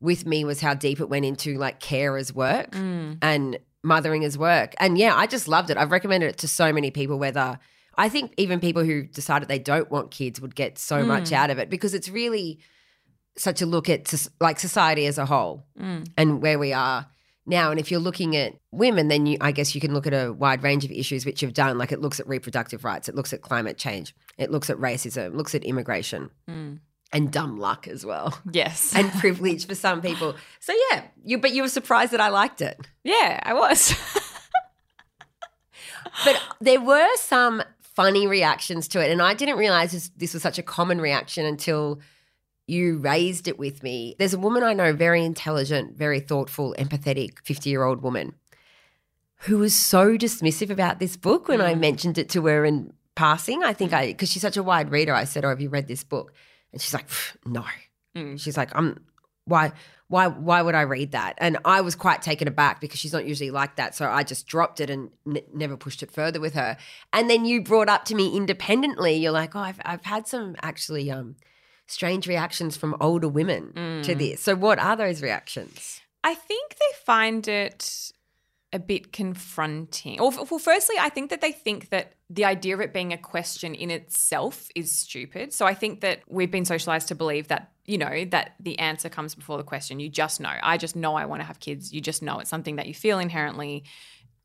with 0.00 0.26
me 0.26 0.44
was 0.44 0.60
how 0.60 0.74
deep 0.74 1.00
it 1.00 1.08
went 1.08 1.24
into 1.24 1.56
like 1.58 1.80
care 1.80 2.16
as 2.16 2.32
work 2.34 2.70
Mm. 2.72 3.18
and 3.22 3.58
mothering 3.82 4.24
as 4.24 4.36
work. 4.38 4.74
And 4.78 4.96
yeah, 4.98 5.14
I 5.14 5.26
just 5.26 5.48
loved 5.48 5.70
it. 5.70 5.76
I've 5.76 5.90
recommended 5.92 6.28
it 6.30 6.38
to 6.38 6.48
so 6.48 6.72
many 6.72 6.90
people, 6.90 7.18
whether 7.18 7.58
I 7.96 8.08
think 8.08 8.32
even 8.36 8.60
people 8.60 8.84
who 8.84 9.04
decided 9.04 9.48
they 9.48 9.58
don't 9.58 9.90
want 9.90 10.10
kids 10.10 10.40
would 10.40 10.54
get 10.54 10.78
so 10.78 11.04
much 11.04 11.32
out 11.32 11.50
of 11.50 11.58
it 11.58 11.70
because 11.70 11.94
it's 11.94 12.08
really 12.08 12.58
such 13.36 13.60
a 13.62 13.66
look 13.66 13.88
at 13.88 14.12
like 14.40 14.58
society 14.60 15.06
as 15.06 15.18
a 15.18 15.26
whole 15.26 15.64
Mm. 15.80 16.06
and 16.16 16.40
where 16.42 16.58
we 16.58 16.72
are 16.72 17.06
now. 17.46 17.70
And 17.70 17.80
if 17.80 17.90
you're 17.90 18.00
looking 18.00 18.36
at 18.36 18.54
women, 18.70 19.08
then 19.08 19.26
you, 19.26 19.36
I 19.40 19.50
guess 19.52 19.74
you 19.74 19.80
can 19.80 19.92
look 19.92 20.06
at 20.06 20.12
a 20.14 20.32
wide 20.32 20.62
range 20.62 20.84
of 20.84 20.90
issues 20.92 21.26
which 21.26 21.42
you've 21.42 21.54
done. 21.54 21.76
Like 21.78 21.92
it 21.92 22.00
looks 22.00 22.20
at 22.20 22.28
reproductive 22.28 22.84
rights, 22.84 23.08
it 23.08 23.14
looks 23.14 23.32
at 23.32 23.42
climate 23.42 23.76
change, 23.76 24.14
it 24.38 24.50
looks 24.50 24.70
at 24.70 24.76
racism, 24.78 25.34
looks 25.34 25.54
at 25.54 25.64
immigration 25.64 26.30
Mm. 26.48 26.78
and 27.12 27.32
dumb 27.32 27.58
luck 27.58 27.88
as 27.88 28.04
well. 28.06 28.38
Yes. 28.52 28.92
And 28.96 29.10
privilege 29.14 29.66
for 29.66 29.74
some 29.74 30.00
people. 30.00 30.34
So 30.60 30.72
yeah, 30.90 31.02
you 31.24 31.38
but 31.38 31.52
you 31.52 31.62
were 31.62 31.68
surprised 31.68 32.12
that 32.12 32.20
I 32.20 32.28
liked 32.28 32.60
it. 32.62 32.78
yeah, 33.02 33.40
I 33.42 33.52
was. 33.54 33.94
But 36.24 36.40
there 36.60 36.80
were 36.80 37.08
some 37.16 37.62
funny 37.80 38.26
reactions 38.26 38.86
to 38.88 39.00
it, 39.04 39.10
and 39.10 39.20
I 39.20 39.34
didn't 39.34 39.56
realize 39.56 39.92
this, 39.92 40.10
this 40.16 40.32
was 40.34 40.42
such 40.42 40.58
a 40.58 40.62
common 40.62 41.00
reaction 41.00 41.44
until 41.44 42.00
you 42.66 42.98
raised 42.98 43.46
it 43.48 43.58
with 43.58 43.82
me. 43.82 44.16
There's 44.18 44.34
a 44.34 44.38
woman 44.38 44.62
I 44.62 44.72
know, 44.72 44.92
very 44.92 45.24
intelligent, 45.24 45.96
very 45.96 46.20
thoughtful, 46.20 46.74
empathetic, 46.78 47.38
50 47.44 47.70
year 47.70 47.84
old 47.84 48.02
woman, 48.02 48.34
who 49.40 49.58
was 49.58 49.74
so 49.74 50.16
dismissive 50.16 50.70
about 50.70 50.98
this 50.98 51.16
book 51.16 51.48
when 51.48 51.60
I 51.60 51.74
mentioned 51.74 52.16
it 52.16 52.28
to 52.30 52.46
her 52.46 52.64
in 52.64 52.92
passing. 53.14 53.62
I 53.62 53.74
think 53.74 53.92
I, 53.92 54.06
because 54.06 54.30
she's 54.30 54.42
such 54.42 54.56
a 54.56 54.62
wide 54.62 54.90
reader, 54.90 55.14
I 55.14 55.24
said, 55.24 55.44
Oh, 55.44 55.50
have 55.50 55.60
you 55.60 55.68
read 55.68 55.88
this 55.88 56.04
book? 56.04 56.32
And 56.72 56.80
she's 56.80 56.94
like, 56.94 57.06
No. 57.44 57.64
Mm. 58.16 58.40
She's 58.40 58.56
like, 58.56 58.74
I'm, 58.74 59.04
why? 59.44 59.72
Why, 60.08 60.28
why 60.28 60.62
would 60.62 60.74
I 60.74 60.82
read 60.82 61.12
that? 61.12 61.34
And 61.38 61.58
I 61.64 61.80
was 61.80 61.94
quite 61.94 62.22
taken 62.22 62.46
aback 62.46 62.80
because 62.80 63.00
she's 63.00 63.12
not 63.12 63.26
usually 63.26 63.50
like 63.50 63.76
that. 63.76 63.94
So 63.94 64.06
I 64.08 64.22
just 64.22 64.46
dropped 64.46 64.78
it 64.80 64.90
and 64.90 65.10
n- 65.26 65.42
never 65.52 65.76
pushed 65.76 66.02
it 66.02 66.10
further 66.10 66.40
with 66.40 66.54
her. 66.54 66.76
And 67.12 67.28
then 67.28 67.44
you 67.46 67.62
brought 67.62 67.88
up 67.88 68.04
to 68.06 68.14
me 68.14 68.36
independently, 68.36 69.14
you're 69.14 69.32
like, 69.32 69.56
oh, 69.56 69.60
I've, 69.60 69.80
I've 69.84 70.04
had 70.04 70.28
some 70.28 70.56
actually 70.62 71.10
um, 71.10 71.36
strange 71.86 72.26
reactions 72.26 72.76
from 72.76 72.96
older 73.00 73.28
women 73.28 73.72
to 74.04 74.14
Mm. 74.14 74.18
this. 74.18 74.42
So 74.42 74.54
what 74.54 74.78
are 74.78 74.96
those 74.96 75.22
reactions? 75.22 76.00
I 76.22 76.34
think 76.34 76.74
they 76.76 76.96
find 77.04 77.46
it 77.46 78.12
a 78.72 78.78
bit 78.78 79.12
confronting. 79.12 80.18
Or, 80.20 80.30
well, 80.30 80.58
firstly, 80.58 80.96
I 80.98 81.08
think 81.08 81.30
that 81.30 81.40
they 81.40 81.52
think 81.52 81.90
that 81.90 82.14
the 82.28 82.44
idea 82.44 82.74
of 82.74 82.80
it 82.80 82.92
being 82.92 83.12
a 83.12 83.18
question 83.18 83.74
in 83.74 83.90
itself 83.90 84.68
is 84.74 84.90
stupid. 84.90 85.52
So 85.52 85.64
I 85.66 85.74
think 85.74 86.00
that 86.00 86.22
we've 86.28 86.50
been 86.50 86.64
socialized 86.64 87.08
to 87.08 87.14
believe 87.14 87.48
that, 87.48 87.70
you 87.84 87.98
know, 87.98 88.24
that 88.26 88.54
the 88.58 88.78
answer 88.80 89.08
comes 89.08 89.34
before 89.36 89.58
the 89.58 89.62
question. 89.64 90.00
You 90.00 90.08
just 90.08 90.40
know. 90.40 90.52
I 90.62 90.76
just 90.76 90.96
know 90.96 91.14
I 91.14 91.26
want 91.26 91.40
to 91.42 91.46
have 91.46 91.60
kids. 91.60 91.92
You 91.92 92.00
just 92.00 92.20
know 92.22 92.40
it's 92.40 92.50
something 92.50 92.76
that 92.76 92.86
you 92.88 92.94
feel 92.94 93.18
inherently. 93.20 93.84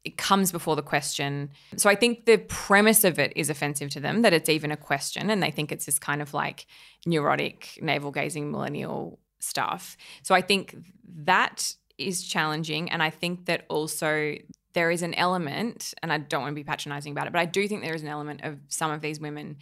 It 0.05 0.17
comes 0.17 0.51
before 0.51 0.75
the 0.75 0.81
question. 0.81 1.49
So 1.75 1.89
I 1.89 1.95
think 1.95 2.25
the 2.25 2.37
premise 2.37 3.03
of 3.03 3.19
it 3.19 3.33
is 3.35 3.49
offensive 3.49 3.89
to 3.91 3.99
them 3.99 4.21
that 4.21 4.33
it's 4.33 4.49
even 4.49 4.71
a 4.71 4.77
question 4.77 5.29
and 5.29 5.43
they 5.43 5.51
think 5.51 5.71
it's 5.71 5.85
this 5.85 5.99
kind 5.99 6.21
of 6.21 6.33
like 6.33 6.67
neurotic, 7.05 7.77
navel 7.81 8.11
gazing 8.11 8.49
millennial 8.51 9.19
stuff. 9.39 9.97
So 10.23 10.33
I 10.35 10.41
think 10.41 10.75
that 11.25 11.73
is 11.97 12.23
challenging. 12.23 12.89
And 12.91 13.03
I 13.03 13.09
think 13.09 13.45
that 13.45 13.65
also 13.69 14.35
there 14.73 14.91
is 14.91 15.01
an 15.01 15.13
element, 15.15 15.93
and 16.01 16.13
I 16.13 16.19
don't 16.19 16.41
want 16.41 16.51
to 16.51 16.55
be 16.55 16.63
patronizing 16.63 17.11
about 17.11 17.27
it, 17.27 17.33
but 17.33 17.39
I 17.39 17.45
do 17.45 17.67
think 17.67 17.81
there 17.81 17.95
is 17.95 18.03
an 18.03 18.07
element 18.07 18.41
of 18.43 18.57
some 18.67 18.91
of 18.91 19.01
these 19.01 19.19
women 19.19 19.57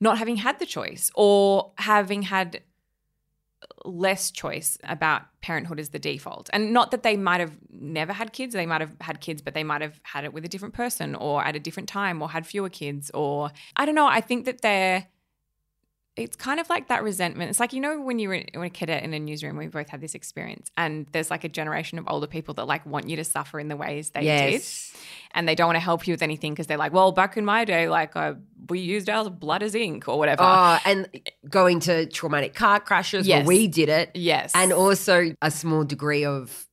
not 0.00 0.18
having 0.18 0.36
had 0.36 0.58
the 0.58 0.66
choice 0.66 1.10
or 1.14 1.72
having 1.78 2.22
had 2.22 2.60
less 3.84 4.30
choice 4.30 4.78
about 4.84 5.22
parenthood 5.40 5.80
as 5.80 5.90
the 5.90 5.98
default. 5.98 6.48
And 6.52 6.72
not 6.72 6.90
that 6.90 7.02
they 7.02 7.16
might 7.16 7.40
have 7.40 7.56
never 7.70 8.12
had 8.12 8.32
kids, 8.32 8.54
they 8.54 8.66
might 8.66 8.80
have 8.80 8.96
had 9.00 9.20
kids, 9.20 9.42
but 9.42 9.54
they 9.54 9.64
might 9.64 9.82
have 9.82 10.00
had 10.02 10.24
it 10.24 10.32
with 10.32 10.44
a 10.44 10.48
different 10.48 10.74
person 10.74 11.14
or 11.14 11.44
at 11.44 11.56
a 11.56 11.60
different 11.60 11.88
time 11.88 12.22
or 12.22 12.30
had 12.30 12.46
fewer 12.46 12.68
kids 12.68 13.10
or 13.12 13.50
I 13.76 13.86
don't 13.86 13.94
know. 13.94 14.06
I 14.06 14.20
think 14.20 14.44
that 14.44 14.62
they're 14.62 15.06
it's 16.14 16.36
kind 16.36 16.60
of 16.60 16.68
like 16.68 16.88
that 16.88 17.02
resentment. 17.02 17.48
It's 17.50 17.58
like 17.60 17.72
you 17.72 17.80
know 17.80 18.00
when 18.00 18.18
you 18.18 18.28
were 18.28 18.42
when 18.54 18.64
a 18.64 18.70
cadet 18.70 19.02
in 19.02 19.14
a 19.14 19.18
newsroom, 19.18 19.56
we 19.56 19.66
both 19.66 19.88
had 19.88 20.00
this 20.00 20.14
experience, 20.14 20.70
and 20.76 21.06
there's 21.12 21.30
like 21.30 21.44
a 21.44 21.48
generation 21.48 21.98
of 21.98 22.04
older 22.08 22.26
people 22.26 22.52
that 22.54 22.66
like 22.66 22.84
want 22.84 23.08
you 23.08 23.16
to 23.16 23.24
suffer 23.24 23.58
in 23.58 23.68
the 23.68 23.76
ways 23.76 24.10
they 24.10 24.22
did, 24.50 24.62
and 25.34 25.48
they 25.48 25.54
don't 25.54 25.68
want 25.68 25.76
to 25.76 25.80
help 25.80 26.06
you 26.06 26.12
with 26.12 26.22
anything 26.22 26.52
because 26.52 26.66
they're 26.66 26.76
like, 26.76 26.92
well, 26.92 27.12
back 27.12 27.36
in 27.36 27.44
my 27.44 27.64
day, 27.64 27.88
like 27.88 28.14
uh, 28.14 28.34
we 28.68 28.80
used 28.80 29.08
our 29.08 29.30
blood 29.30 29.62
as 29.62 29.74
ink 29.74 30.06
or 30.06 30.18
whatever. 30.18 30.42
Oh, 30.44 30.78
and 30.84 31.08
going 31.48 31.80
to 31.80 32.06
traumatic 32.06 32.54
car 32.54 32.78
crashes 32.80 33.26
Yes. 33.26 33.46
we 33.46 33.66
did 33.66 33.88
it. 33.88 34.10
yes, 34.14 34.52
And 34.54 34.72
also 34.72 35.34
a 35.40 35.50
small 35.50 35.84
degree 35.84 36.24
of 36.24 36.68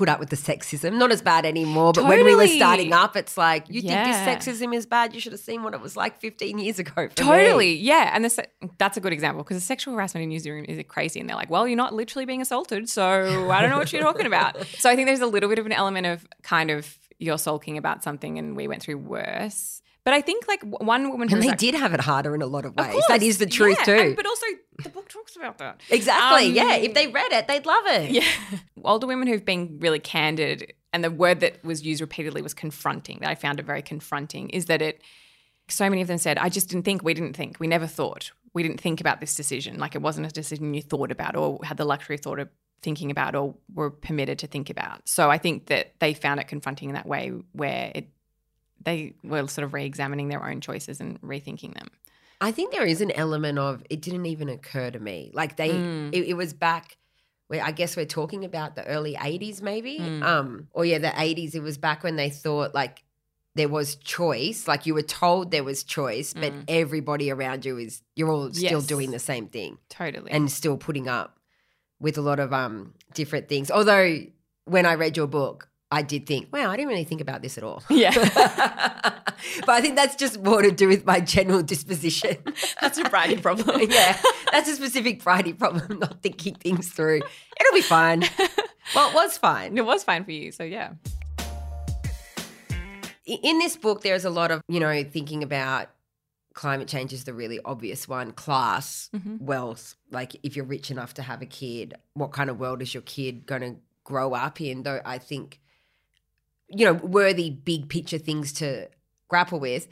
put 0.00 0.08
up 0.08 0.18
with 0.18 0.30
the 0.30 0.36
sexism. 0.36 0.94
Not 0.94 1.12
as 1.12 1.20
bad 1.20 1.44
anymore, 1.44 1.92
but 1.92 2.06
when 2.06 2.24
we 2.24 2.34
were 2.34 2.46
starting 2.46 2.92
up, 2.94 3.16
it's 3.16 3.36
like, 3.36 3.64
you 3.68 3.82
Yeah. 3.82 3.90
think 4.04 4.16
this 4.46 4.58
sexism 4.60 4.74
is 4.74 4.86
bad? 4.86 5.14
You 5.14 5.20
should 5.20 5.32
have 5.32 5.40
seen 5.42 5.62
what 5.62 5.74
it 5.74 5.80
was 5.82 5.94
like 5.94 6.18
15 6.20 6.58
years 6.58 6.78
ago. 6.78 6.92
for 6.94 7.02
me." 7.02 7.08
Totally, 7.30 7.74
yeah, 7.76 8.10
and 8.14 8.24
this, 8.24 8.40
that's 8.78 8.96
a 8.96 9.00
good 9.00 9.12
example 9.12 9.42
because 9.44 9.58
the 9.58 9.66
sexual 9.74 9.92
harassment 9.94 10.22
in 10.22 10.30
newsroom 10.30 10.64
is 10.66 10.82
crazy, 10.88 11.20
and 11.20 11.28
they're 11.28 11.36
like, 11.36 11.50
"Well, 11.50 11.68
you're 11.68 11.76
not 11.76 11.92
literally 11.94 12.24
being 12.24 12.40
assaulted, 12.40 12.88
so 12.88 13.50
I 13.50 13.60
don't 13.60 13.68
know 13.70 13.78
what 13.78 13.92
you're 13.92 14.02
talking 14.02 14.26
about." 14.26 14.56
So 14.78 14.88
I 14.88 14.96
think 14.96 15.06
there's 15.08 15.20
a 15.20 15.26
little 15.26 15.48
bit 15.50 15.58
of 15.58 15.66
an 15.66 15.72
element 15.72 16.06
of 16.06 16.26
kind 16.42 16.70
of 16.70 16.96
you're 17.18 17.36
sulking 17.38 17.76
about 17.76 18.02
something, 18.02 18.38
and 18.38 18.56
we 18.56 18.66
went 18.68 18.82
through 18.82 18.96
worse. 18.98 19.82
But 20.10 20.16
I 20.16 20.22
think 20.22 20.48
like 20.48 20.60
one 20.64 21.08
woman 21.08 21.32
And 21.32 21.40
they 21.40 21.48
like- 21.50 21.58
did 21.58 21.74
have 21.76 21.94
it 21.94 22.00
harder 22.00 22.34
in 22.34 22.42
a 22.42 22.46
lot 22.46 22.64
of 22.64 22.72
Of 22.76 22.84
ways. 22.84 22.92
course, 22.94 23.06
that 23.06 23.22
is 23.22 23.38
the 23.38 23.46
truth 23.46 23.76
yeah, 23.78 23.84
too. 23.84 23.92
and- 23.92 24.16
but 24.16 24.26
also, 24.26 24.44
the 24.82 24.88
book 24.88 25.08
talks 25.08 25.36
about 25.36 25.58
that. 25.58 25.80
exactly. 25.88 26.48
Um, 26.48 26.54
yeah. 26.54 26.74
If 26.74 26.94
they 26.94 27.06
read 27.06 27.30
it, 27.30 27.46
they'd 27.46 27.64
love 27.64 27.84
it. 27.86 28.10
Yeah. 28.10 28.24
Older 28.84 29.06
women 29.06 29.28
who've 29.28 29.44
been 29.44 29.78
really 29.78 30.00
candid, 30.00 30.72
and 30.92 31.04
the 31.04 31.12
word 31.12 31.38
that 31.40 31.62
was 31.64 31.84
used 31.84 32.00
repeatedly 32.00 32.42
was 32.42 32.54
confronting, 32.54 33.18
that 33.20 33.28
I 33.30 33.36
found 33.36 33.60
it 33.60 33.66
very 33.66 33.82
confronting, 33.82 34.50
is 34.50 34.64
that 34.64 34.82
it, 34.82 35.00
so 35.68 35.88
many 35.88 36.02
of 36.02 36.08
them 36.08 36.18
said, 36.18 36.38
I 36.38 36.48
just 36.48 36.68
didn't 36.70 36.84
think, 36.86 37.04
we 37.04 37.14
didn't 37.14 37.36
think, 37.36 37.60
we 37.60 37.68
never 37.68 37.86
thought, 37.86 38.32
we 38.52 38.64
didn't 38.64 38.80
think 38.80 39.00
about 39.00 39.20
this 39.20 39.36
decision. 39.36 39.78
Like 39.78 39.94
it 39.94 40.02
wasn't 40.02 40.26
a 40.26 40.30
decision 40.30 40.74
you 40.74 40.82
thought 40.82 41.12
about 41.12 41.36
or 41.36 41.60
had 41.62 41.76
the 41.76 41.84
luxury 41.84 42.16
of 42.16 42.22
thought 42.22 42.40
of 42.40 42.48
thinking 42.82 43.12
about 43.12 43.36
or 43.36 43.54
were 43.74 43.90
permitted 43.90 44.40
to 44.40 44.48
think 44.48 44.70
about. 44.70 45.08
So 45.08 45.30
I 45.30 45.38
think 45.38 45.66
that 45.66 45.92
they 46.00 46.14
found 46.14 46.40
it 46.40 46.48
confronting 46.48 46.88
in 46.88 46.94
that 46.96 47.06
way 47.06 47.30
where 47.52 47.92
it, 47.94 48.08
they 48.84 49.14
were 49.22 49.46
sort 49.48 49.64
of 49.64 49.74
re 49.74 49.84
examining 49.84 50.28
their 50.28 50.44
own 50.44 50.60
choices 50.60 51.00
and 51.00 51.20
rethinking 51.22 51.74
them. 51.74 51.88
I 52.40 52.52
think 52.52 52.72
there 52.72 52.86
is 52.86 53.00
an 53.02 53.10
element 53.10 53.58
of 53.58 53.82
it 53.90 54.00
didn't 54.00 54.26
even 54.26 54.48
occur 54.48 54.90
to 54.90 54.98
me. 54.98 55.30
Like 55.34 55.56
they, 55.56 55.70
Mm. 55.70 56.14
it, 56.14 56.28
it 56.28 56.34
was 56.34 56.54
back 56.54 56.96
where 57.48 57.62
I 57.62 57.72
guess 57.72 57.96
we're 57.96 58.06
talking 58.06 58.44
about 58.44 58.76
the 58.76 58.86
early 58.86 59.14
80s, 59.16 59.60
maybe. 59.60 59.98
Mm. 59.98 60.22
Um, 60.22 60.68
or 60.72 60.84
yeah, 60.84 60.98
the 60.98 61.08
80s. 61.08 61.54
It 61.54 61.60
was 61.60 61.76
back 61.78 62.02
when 62.02 62.16
they 62.16 62.30
thought 62.30 62.74
like 62.74 63.02
there 63.56 63.68
was 63.68 63.96
choice, 63.96 64.66
like 64.68 64.86
you 64.86 64.94
were 64.94 65.02
told 65.02 65.50
there 65.50 65.64
was 65.64 65.82
choice, 65.82 66.32
but 66.32 66.52
Mm. 66.52 66.64
everybody 66.68 67.30
around 67.30 67.64
you 67.64 67.76
is 67.78 68.02
you're 68.16 68.30
all 68.30 68.52
still 68.54 68.78
Yes. 68.78 68.86
doing 68.86 69.10
the 69.10 69.18
same 69.18 69.48
thing 69.48 69.78
Totally. 69.88 70.30
and 70.30 70.50
still 70.50 70.76
putting 70.78 71.08
up 71.08 71.38
with 71.98 72.16
a 72.16 72.22
lot 72.22 72.38
of 72.40 72.52
um 72.52 72.94
different 73.12 73.48
things. 73.48 73.70
Although 73.70 74.20
when 74.64 74.86
I 74.86 74.94
read 74.94 75.16
your 75.16 75.26
book, 75.26 75.68
I 75.92 76.02
did 76.02 76.26
think, 76.26 76.52
wow, 76.52 76.70
I 76.70 76.76
didn't 76.76 76.88
really 76.88 77.04
think 77.04 77.20
about 77.20 77.42
this 77.42 77.58
at 77.58 77.64
all. 77.64 77.82
yeah. 77.90 78.12
but 78.14 79.68
I 79.68 79.80
think 79.80 79.96
that's 79.96 80.14
just 80.16 80.40
more 80.42 80.62
to 80.62 80.70
do 80.70 80.86
with 80.88 81.04
my 81.04 81.18
general 81.20 81.62
disposition. 81.62 82.36
That's 82.80 82.98
a 82.98 83.04
Bridie 83.04 83.38
problem. 83.38 83.90
yeah, 83.90 84.16
that's 84.52 84.68
a 84.68 84.74
specific 84.76 85.22
Bridie 85.22 85.52
problem, 85.52 85.98
not 85.98 86.22
thinking 86.22 86.54
things 86.54 86.88
through. 86.90 87.16
It'll 87.60 87.74
be 87.74 87.82
fine. 87.82 88.24
Well, 88.94 89.10
it 89.10 89.14
was 89.14 89.36
fine. 89.38 89.76
it 89.76 89.84
was 89.84 90.02
fine 90.04 90.24
for 90.24 90.30
you. 90.32 90.50
So 90.52 90.62
yeah. 90.64 90.92
In 93.26 93.58
this 93.58 93.76
book, 93.76 94.02
there's 94.02 94.24
a 94.24 94.30
lot 94.30 94.50
of, 94.50 94.60
you 94.68 94.80
know, 94.80 95.04
thinking 95.04 95.42
about 95.42 95.88
climate 96.54 96.88
change 96.88 97.12
is 97.12 97.24
the 97.24 97.32
really 97.34 97.60
obvious 97.64 98.08
one, 98.08 98.32
class, 98.32 99.08
Mhm. 99.14 99.40
wealth. 99.40 99.94
Like 100.10 100.34
if 100.42 100.56
you're 100.56 100.64
rich 100.64 100.90
enough 100.90 101.14
to 101.14 101.22
have 101.22 101.40
a 101.42 101.46
kid, 101.46 101.94
what 102.14 102.32
kind 102.32 102.50
of 102.50 102.58
world 102.58 102.82
is 102.82 102.92
your 102.92 103.02
kid 103.02 103.46
going 103.46 103.62
to 103.62 103.76
grow 104.04 104.34
up 104.34 104.60
in? 104.60 104.82
Though 104.82 105.00
I 105.04 105.18
think, 105.18 105.60
you 106.70 106.84
know, 106.84 106.94
worthy 106.94 107.50
big 107.50 107.88
picture 107.88 108.18
things 108.18 108.52
to 108.54 108.88
grapple 109.28 109.60
with. 109.60 109.88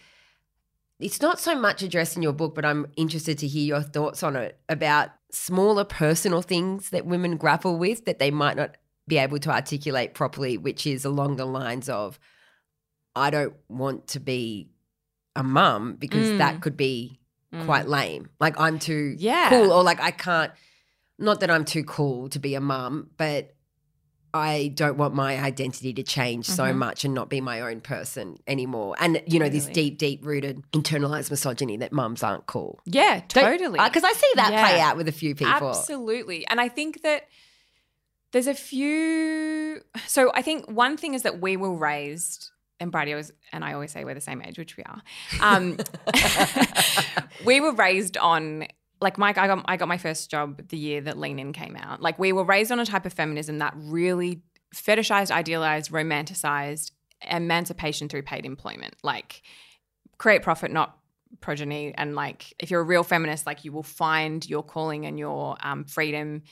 It's 1.01 1.21
not 1.21 1.39
so 1.39 1.55
much 1.55 1.83
addressed 1.83 2.17
in 2.17 2.23
your 2.23 2.33
book, 2.33 2.55
but 2.55 2.65
I'm 2.65 2.87
interested 2.97 3.39
to 3.39 3.47
hear 3.47 3.65
your 3.65 3.83
thoughts 3.83 4.23
on 4.23 4.35
it 4.37 4.59
about 4.69 5.11
smaller 5.31 5.85
personal 5.85 6.43
things 6.43 6.91
that 6.91 7.07
women 7.07 7.37
grapple 7.37 7.79
with 7.79 8.05
that 8.07 8.19
they 8.19 8.31
might 8.31 8.57
not 8.57 8.77
be 9.07 9.19
able 9.19 9.39
to 9.39 9.51
articulate 9.51 10.15
properly, 10.15 10.59
which 10.59 10.87
is 10.87 11.05
along 11.05 11.37
the 11.37 11.45
lines 11.47 11.89
of, 11.89 12.19
I 13.15 13.31
don't 13.31 13.55
want 13.69 14.09
to 14.09 14.21
be 14.21 14.71
a 15.37 15.43
mum 15.43 15.95
because 15.99 16.31
Mm. 16.31 16.39
that 16.39 16.61
could 16.61 16.77
be 16.77 17.21
quite 17.65 17.89
lame. 17.89 18.29
Like 18.41 18.59
I'm 18.59 18.79
too 18.79 19.15
Yeah. 19.19 19.49
cool, 19.51 19.73
or 19.73 19.83
like 19.83 20.01
I 20.01 20.11
can't. 20.11 20.53
Not 21.19 21.41
that 21.41 21.51
I'm 21.51 21.65
too 21.65 21.83
cool 21.85 22.29
to 22.31 22.39
be 22.39 22.55
a 22.55 22.61
mum, 22.61 23.11
but 23.17 23.55
I 24.35 24.73
don't 24.75 24.97
want 24.99 25.15
my 25.15 25.39
identity 25.39 25.93
to 25.95 26.03
change 26.03 26.47
so 26.47 26.65
Mhm. 26.65 26.77
much 26.77 27.05
and 27.05 27.15
not 27.15 27.29
be 27.29 27.41
my 27.41 27.61
own 27.61 27.81
person 27.81 28.39
anymore. 28.47 28.95
And 29.01 29.23
you 29.27 29.39
know, 29.39 29.49
this 29.49 29.67
deep, 29.67 29.99
deep 29.99 30.25
rooted 30.25 30.63
internalized 30.73 31.31
misogyny 31.31 31.77
that 31.79 31.93
mums 31.93 32.23
aren't 32.23 32.47
cool. 32.47 32.79
Yeah, 32.85 33.21
totally. 33.29 33.79
Because 33.83 34.05
I 34.05 34.13
see 34.13 34.31
that 34.37 34.51
play 34.51 34.81
out 34.81 34.97
with 34.97 35.09
a 35.09 35.13
few 35.13 35.35
people. 35.35 35.71
Absolutely. 35.71 36.47
And 36.47 36.61
I 36.61 36.69
think 36.69 37.03
that 37.03 37.29
there's 38.33 38.47
a 38.47 38.55
few. 38.55 39.81
So 40.07 40.31
I 40.35 40.43
think 40.43 40.71
one 40.71 40.97
thing 40.97 41.15
is 41.15 41.23
that 41.23 41.41
we 41.41 41.57
were 41.57 41.75
raised, 41.75 42.51
and 42.79 42.93
Bridie 42.93 43.13
always, 43.13 43.33
and 43.53 43.65
I 43.65 43.73
always 43.73 43.91
say 43.93 44.05
we're 44.05 44.15
the 44.15 44.21
same 44.21 44.43
age, 44.43 44.59
which 44.59 44.77
we 44.77 44.85
are. 44.85 45.03
Um, 45.41 45.79
we 47.45 47.61
were 47.61 47.73
raised 47.73 48.17
on. 48.17 48.67
Like 49.01 49.19
Mike, 49.19 49.39
I 49.39 49.47
got 49.47 49.65
I 49.67 49.77
got 49.77 49.89
my 49.89 49.99
first 49.99 50.31
job 50.31 50.69
the 50.69 50.77
year 50.77 51.01
that 51.03 51.19
Lean 51.19 51.39
In 51.39 51.53
came 51.53 51.77
out. 51.77 52.03
Like 52.03 52.19
we 52.19 52.33
were 52.33 52.45
raised 52.45 52.73
on 52.73 52.81
a 52.81 52.87
type 52.87 53.07
of 53.07 53.13
feminism 53.13 53.59
that 53.59 53.75
really 53.77 54.43
fetishized, 54.75 55.31
idealized, 55.31 55.91
romanticized 55.91 56.93
emancipation 57.29 58.09
through 58.09 58.23
paid 58.23 58.45
employment. 58.45 58.95
Like 59.03 59.43
create 60.19 60.43
profit, 60.43 60.71
not 60.71 60.99
progeny. 61.41 61.95
And 61.97 62.15
like 62.15 62.55
if 62.59 62.71
you're 62.71 62.81
a 62.81 62.85
real 62.85 63.05
feminist, 63.05 63.47
like 63.47 63.65
you 63.65 63.73
will 63.73 63.83
find 63.83 64.49
your 64.49 64.63
calling 64.63 65.07
and 65.07 65.19
your 65.19 65.57
um, 65.61 65.85
freedom 65.85 66.43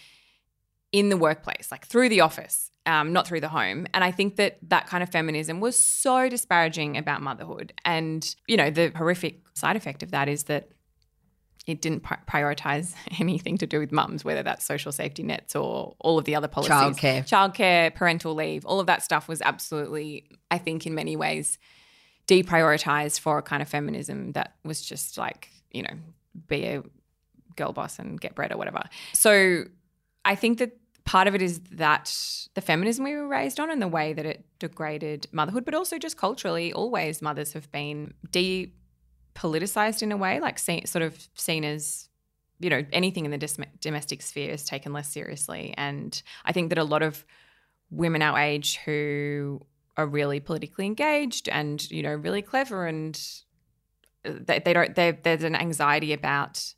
in 0.92 1.08
the 1.08 1.16
workplace, 1.16 1.68
like 1.70 1.86
through 1.86 2.08
the 2.08 2.20
office, 2.20 2.70
um, 2.86 3.12
not 3.12 3.26
through 3.26 3.40
the 3.40 3.48
home. 3.48 3.86
And 3.92 4.04
I 4.04 4.12
think 4.12 4.36
that 4.36 4.58
that 4.68 4.86
kind 4.86 5.02
of 5.02 5.10
feminism 5.10 5.60
was 5.60 5.76
so 5.78 6.28
disparaging 6.28 6.96
about 6.96 7.22
motherhood. 7.22 7.72
And, 7.84 8.34
you 8.46 8.56
know, 8.56 8.70
the 8.70 8.92
horrific 8.94 9.40
side 9.54 9.76
effect 9.76 10.02
of 10.02 10.12
that 10.12 10.28
is 10.28 10.44
that 10.44 10.68
it 11.66 11.80
didn't 11.80 12.00
pri- 12.00 12.18
prioritize 12.28 12.94
anything 13.20 13.58
to 13.58 13.66
do 13.66 13.78
with 13.78 13.92
mums, 13.92 14.24
whether 14.24 14.42
that's 14.42 14.64
social 14.64 14.92
safety 14.92 15.22
nets 15.22 15.54
or 15.56 15.94
all 15.98 16.18
of 16.18 16.24
the 16.24 16.34
other 16.34 16.48
policies. 16.48 16.98
Childcare. 16.98 17.22
Childcare, 17.26 17.94
parental 17.94 18.34
leave, 18.34 18.64
all 18.64 18.80
of 18.80 18.86
that 18.86 19.02
stuff 19.02 19.28
was 19.28 19.42
absolutely, 19.42 20.24
I 20.50 20.58
think, 20.58 20.86
in 20.86 20.94
many 20.94 21.16
ways, 21.16 21.58
deprioritized 22.28 23.20
for 23.20 23.38
a 23.38 23.42
kind 23.42 23.62
of 23.62 23.68
feminism 23.68 24.32
that 24.32 24.54
was 24.64 24.82
just 24.82 25.18
like, 25.18 25.50
you 25.70 25.82
know, 25.82 25.94
be 26.48 26.64
a 26.64 26.82
girl 27.56 27.72
boss 27.72 27.98
and 27.98 28.20
get 28.20 28.34
bread 28.34 28.52
or 28.52 28.56
whatever. 28.56 28.82
So 29.12 29.64
I 30.24 30.34
think 30.34 30.58
that 30.58 30.76
part 31.04 31.28
of 31.28 31.34
it 31.34 31.42
is 31.42 31.60
that 31.72 32.14
the 32.54 32.60
feminism 32.60 33.04
we 33.04 33.14
were 33.14 33.26
raised 33.26 33.58
on 33.58 33.70
and 33.70 33.80
the 33.80 33.88
way 33.88 34.12
that 34.12 34.26
it 34.26 34.44
degraded 34.58 35.26
motherhood, 35.32 35.64
but 35.64 35.74
also 35.74 35.98
just 35.98 36.16
culturally, 36.16 36.72
always 36.72 37.22
mothers 37.22 37.52
have 37.52 37.70
been 37.72 38.12
depoliticized 39.36 40.02
in 40.02 40.12
a 40.12 40.16
way, 40.16 40.40
like 40.40 40.58
seen, 40.58 40.86
sort 40.86 41.02
of 41.02 41.28
seen 41.34 41.64
as, 41.64 42.08
you 42.58 42.70
know, 42.70 42.84
anything 42.92 43.24
in 43.24 43.30
the 43.30 43.38
dis- 43.38 43.58
domestic 43.80 44.22
sphere 44.22 44.50
is 44.50 44.64
taken 44.64 44.92
less 44.92 45.08
seriously. 45.08 45.74
And 45.76 46.20
I 46.44 46.52
think 46.52 46.70
that 46.70 46.78
a 46.78 46.84
lot 46.84 47.02
of 47.02 47.24
women 47.90 48.22
our 48.22 48.38
age 48.38 48.78
who 48.78 49.60
are 49.96 50.06
really 50.06 50.40
politically 50.40 50.86
engaged 50.86 51.48
and, 51.48 51.88
you 51.90 52.02
know, 52.02 52.14
really 52.14 52.42
clever 52.42 52.86
and 52.86 53.20
uh, 54.24 54.32
they, 54.46 54.58
they 54.58 54.72
don't, 54.72 54.94
they, 54.94 55.12
there's 55.12 55.44
an 55.44 55.54
anxiety 55.54 56.12
about, 56.12 56.74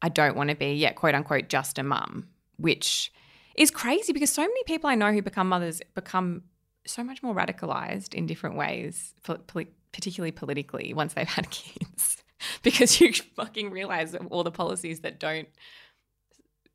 I 0.00 0.08
don't 0.08 0.36
want 0.36 0.50
to 0.50 0.56
be, 0.56 0.72
yet 0.74 0.96
quote 0.96 1.14
unquote, 1.14 1.48
just 1.48 1.78
a 1.78 1.82
mum, 1.82 2.28
which 2.56 3.12
is 3.56 3.70
crazy 3.70 4.12
because 4.12 4.30
so 4.30 4.42
many 4.42 4.62
people 4.64 4.88
I 4.88 4.94
know 4.94 5.12
who 5.12 5.22
become 5.22 5.48
mothers 5.48 5.80
become 5.94 6.42
so 6.86 7.04
much 7.04 7.22
more 7.22 7.34
radicalized 7.34 8.14
in 8.14 8.26
different 8.26 8.56
ways, 8.56 9.14
poli- 9.46 9.68
particularly 9.92 10.32
politically, 10.32 10.92
once 10.94 11.14
they've 11.14 11.28
had 11.28 11.50
kids, 11.50 12.22
because 12.62 13.00
you 13.00 13.12
fucking 13.36 13.70
realize 13.70 14.14
all 14.30 14.44
the 14.44 14.50
policies 14.50 15.00
that 15.00 15.18
don't 15.20 15.48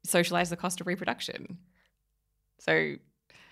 socialize 0.06 0.50
the 0.50 0.58
cost 0.58 0.80
of 0.82 0.88
reproduction. 0.88 1.58
So, 2.60 2.96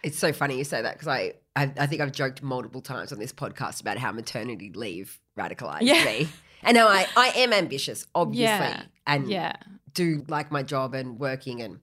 It's 0.04 0.18
so 0.18 0.32
funny 0.34 0.58
you 0.58 0.64
say 0.64 0.82
that 0.82 0.94
because 0.94 1.08
I, 1.08 1.34
I 1.56 1.72
I 1.78 1.86
think 1.88 2.02
I've 2.02 2.12
joked 2.12 2.42
multiple 2.42 2.82
times 2.82 3.12
on 3.12 3.20
this 3.20 3.34
podcast 3.34 3.82
about 3.82 3.98
how 3.98 4.12
maternity 4.12 4.72
leave 4.74 5.20
radicalized 5.38 5.80
Yeah. 5.82 6.04
me. 6.06 6.28
And 6.64 6.76
now 6.76 6.88
I, 6.88 7.06
I 7.16 7.28
am 7.38 7.54
ambitious, 7.54 8.08
obviously, 8.16 8.44
Yeah. 8.68 8.84
and 9.06 9.30
yeah. 9.30 9.54
do 9.94 10.24
like 10.28 10.52
my 10.52 10.64
job 10.64 10.94
and 10.96 11.20
working 11.20 11.62
and 11.62 11.80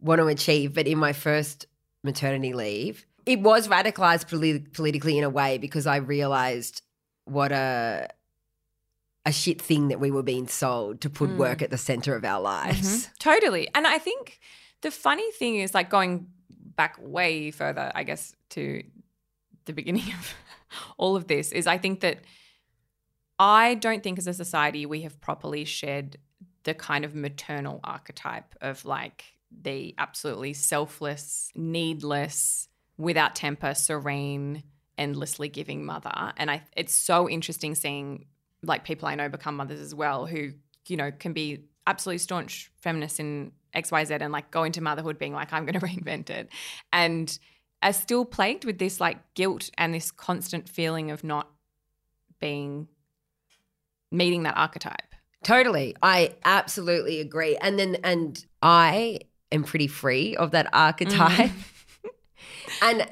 want 0.00 0.20
to 0.20 0.26
achieve. 0.28 0.72
But 0.74 0.86
in 0.86 0.98
my 0.98 1.12
first 1.12 1.66
maternity 2.02 2.52
leave, 2.54 3.04
it 3.26 3.40
was 3.40 3.68
radicalized 3.68 4.28
polit- 4.30 4.72
politically 4.72 5.18
in 5.18 5.24
a 5.24 5.30
way 5.30 5.58
because 5.58 5.86
I 5.86 5.96
realized 5.96 6.80
what 7.32 7.52
a 7.52 8.08
a 9.24 9.32
shit 9.32 9.62
thing 9.62 9.88
that 9.88 10.00
we 10.00 10.10
were 10.10 10.22
being 10.24 10.48
sold 10.48 11.00
to 11.00 11.08
put 11.08 11.30
Mm. 11.30 11.36
work 11.36 11.62
at 11.62 11.70
the 11.70 11.78
center 11.78 12.16
of 12.16 12.24
our 12.24 12.40
lives. 12.40 13.06
Mhm. 13.06 13.18
Totally. 13.18 13.68
And 13.72 13.86
I 13.86 13.98
think 13.98 14.40
the 14.80 14.90
funny 14.90 15.30
thing 15.32 15.56
is 15.60 15.74
like 15.74 15.88
going 15.90 16.26
back 16.50 16.96
way 17.00 17.52
further, 17.52 17.92
I 17.94 18.02
guess, 18.02 18.34
to 18.50 18.82
the 19.66 19.72
beginning 19.72 20.12
of 20.12 20.34
all 20.98 21.14
of 21.14 21.28
this 21.28 21.52
is 21.52 21.68
I 21.68 21.78
think 21.78 22.00
that 22.00 22.18
I 23.38 23.74
don't 23.74 24.02
think 24.02 24.18
as 24.18 24.26
a 24.26 24.34
society 24.34 24.86
we 24.86 25.02
have 25.02 25.20
properly 25.20 25.64
shed 25.64 26.18
the 26.64 26.74
kind 26.74 27.04
of 27.04 27.14
maternal 27.14 27.78
archetype 27.84 28.54
of 28.60 28.84
like 28.84 29.24
the 29.50 29.94
absolutely 29.98 30.52
selfless, 30.52 31.50
needless, 31.54 32.68
without 32.96 33.34
temper, 33.36 33.74
serene, 33.74 34.62
endlessly 34.98 35.48
giving 35.48 35.84
mother. 35.84 36.32
And 36.36 36.50
I 36.50 36.62
it's 36.76 36.94
so 36.94 37.28
interesting 37.28 37.74
seeing 37.74 38.26
like 38.62 38.84
people 38.84 39.08
I 39.08 39.14
know 39.14 39.28
become 39.28 39.56
mothers 39.56 39.80
as 39.80 39.94
well 39.94 40.26
who, 40.26 40.52
you 40.86 40.96
know, 40.96 41.10
can 41.10 41.32
be 41.32 41.64
absolutely 41.86 42.18
staunch 42.18 42.70
feminists 42.80 43.18
in 43.18 43.52
XYZ 43.74 44.20
and 44.20 44.32
like 44.32 44.50
go 44.50 44.64
into 44.64 44.80
motherhood 44.80 45.18
being 45.18 45.32
like, 45.32 45.52
I'm 45.52 45.66
gonna 45.66 45.80
reinvent 45.80 46.30
it. 46.30 46.48
And 46.92 47.36
are 47.82 47.92
still 47.92 48.24
plagued 48.24 48.64
with 48.64 48.78
this 48.78 49.00
like 49.00 49.18
guilt 49.34 49.70
and 49.76 49.92
this 49.92 50.10
constant 50.10 50.68
feeling 50.68 51.10
of 51.10 51.24
not 51.24 51.50
being 52.40 52.88
meeting 54.10 54.44
that 54.44 54.56
archetype. 54.56 55.14
Totally. 55.42 55.96
I 56.02 56.36
absolutely 56.44 57.20
agree. 57.20 57.56
And 57.56 57.78
then, 57.78 57.96
and 58.04 58.44
I 58.60 59.20
am 59.50 59.64
pretty 59.64 59.88
free 59.88 60.36
of 60.36 60.52
that 60.52 60.66
mm. 60.66 60.70
archetype. 60.72 61.50
and, 62.82 63.08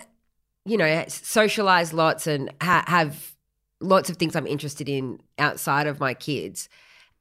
you 0.64 0.76
know, 0.76 1.04
socialize 1.08 1.92
lots 1.92 2.26
and 2.26 2.52
ha- 2.60 2.84
have 2.86 3.34
lots 3.80 4.10
of 4.10 4.16
things 4.16 4.36
I'm 4.36 4.46
interested 4.46 4.88
in 4.88 5.20
outside 5.38 5.86
of 5.86 6.00
my 6.00 6.14
kids. 6.14 6.68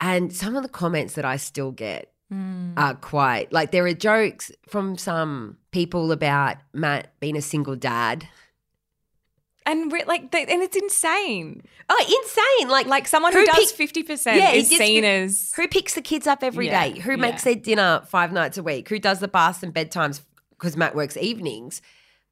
And 0.02 0.34
some 0.34 0.56
of 0.56 0.64
the 0.64 0.70
comments 0.70 1.14
that 1.16 1.26
I 1.26 1.38
still 1.38 1.72
get 1.72 2.12
hmm. 2.32 2.74
are 2.78 2.96
quite 2.96 3.52
like 3.52 3.72
there 3.72 3.86
are 3.86 3.94
jokes 3.94 4.52
from 4.68 4.98
some 4.98 5.58
people 5.72 6.12
about 6.12 6.58
Matt 6.74 7.14
being 7.20 7.36
a 7.36 7.42
single 7.42 7.76
dad. 7.76 8.28
And 9.66 9.92
re- 9.92 10.06
like, 10.06 10.32
they, 10.32 10.46
and 10.46 10.64
it's 10.64 10.76
insane. 10.76 11.62
Oh, 11.90 12.24
insane. 12.24 12.70
Like, 12.70 12.88
Like 12.88 13.08
someone 13.08 13.34
who, 13.34 13.40
Who 13.40 13.46
does 13.46 13.72
fifty 13.72 14.04
percent 14.04 14.38
Yeah, 14.38 14.52
is 14.52 14.70
seen 14.70 15.04
as 15.04 15.52
Who 15.56 15.68
picks 15.68 15.94
the 15.94 16.02
kids 16.02 16.28
up 16.28 16.44
every 16.44 16.68
day? 16.68 16.94
Yeah, 16.96 17.02
Who 17.04 17.18
makes 17.18 17.44
their 17.44 17.56
dinner 17.56 18.02
five 18.08 18.32
nights 18.32 18.58
a 18.58 18.64
week? 18.64 18.90
Who 18.90 19.00
does 19.00 19.20
the 19.20 19.28
baths 19.28 19.62
and 19.62 19.74
bedtimes 19.74 20.22
because 20.52 20.76
Matt 20.76 20.96
works 20.96 21.18
evenings? 21.18 21.82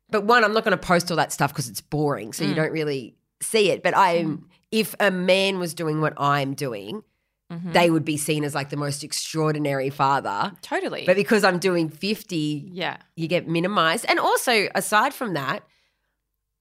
But 0.10 0.24
one, 0.26 0.44
I'm 0.44 0.54
not 0.54 0.64
going 0.64 0.78
to 0.78 0.88
post 0.88 1.12
all 1.12 1.18
that 1.18 1.32
stuff 1.34 1.52
because 1.52 1.68
it's 1.70 1.82
boring. 1.82 2.34
So 2.34 2.44
you 2.46 2.54
Mm. 2.54 2.56
don't 2.56 2.72
really 2.72 3.16
see 3.42 3.70
it. 3.72 3.84
But 3.84 3.96
I'm 3.96 4.48
if 4.72 4.96
a 5.00 5.10
man 5.12 5.60
was 5.60 5.74
doing 5.74 6.02
what 6.02 6.14
I'm 6.18 6.54
doing, 6.54 7.02
Mhm. 7.52 7.72
they 7.72 7.90
would 7.90 8.04
be 8.04 8.18
seen 8.18 8.44
as 8.44 8.54
like 8.54 8.70
the 8.70 8.76
most 8.78 9.04
extraordinary 9.04 9.90
father. 9.90 10.52
totally. 10.62 11.04
But 11.06 11.16
because 11.16 11.46
I'm 11.46 11.60
doing 11.60 11.88
50, 11.90 12.70
yeah. 12.74 12.98
you 13.16 13.28
get 13.30 13.48
minimized. 13.48 14.06
And 14.10 14.20
also, 14.20 14.68
aside 14.76 15.14
from 15.14 15.34
that, 15.36 15.64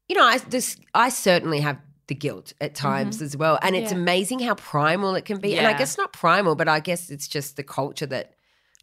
you 0.08 0.14
know, 0.16 0.22
I 0.24 0.38
this 0.38 0.76
I 0.94 1.08
certainly 1.08 1.60
have 1.60 1.78
the 2.06 2.14
guilt 2.14 2.52
at 2.60 2.76
times 2.76 3.20
as 3.20 3.36
well. 3.36 3.58
And 3.62 3.74
it's 3.74 3.90
Mm-hmm. 3.90 3.96
Yeah. 3.96 4.02
amazing 4.02 4.38
how 4.40 4.54
primal 4.54 5.16
it 5.16 5.24
can 5.24 5.38
be. 5.40 5.58
And 5.58 5.66
I 5.66 5.76
guess 5.76 5.98
not 5.98 6.12
primal, 6.12 6.54
but 6.54 6.68
I 6.68 6.78
guess 6.78 7.10
it's 7.10 7.26
just 7.26 7.56
the 7.56 7.64
culture 7.64 8.06
that 8.06 8.34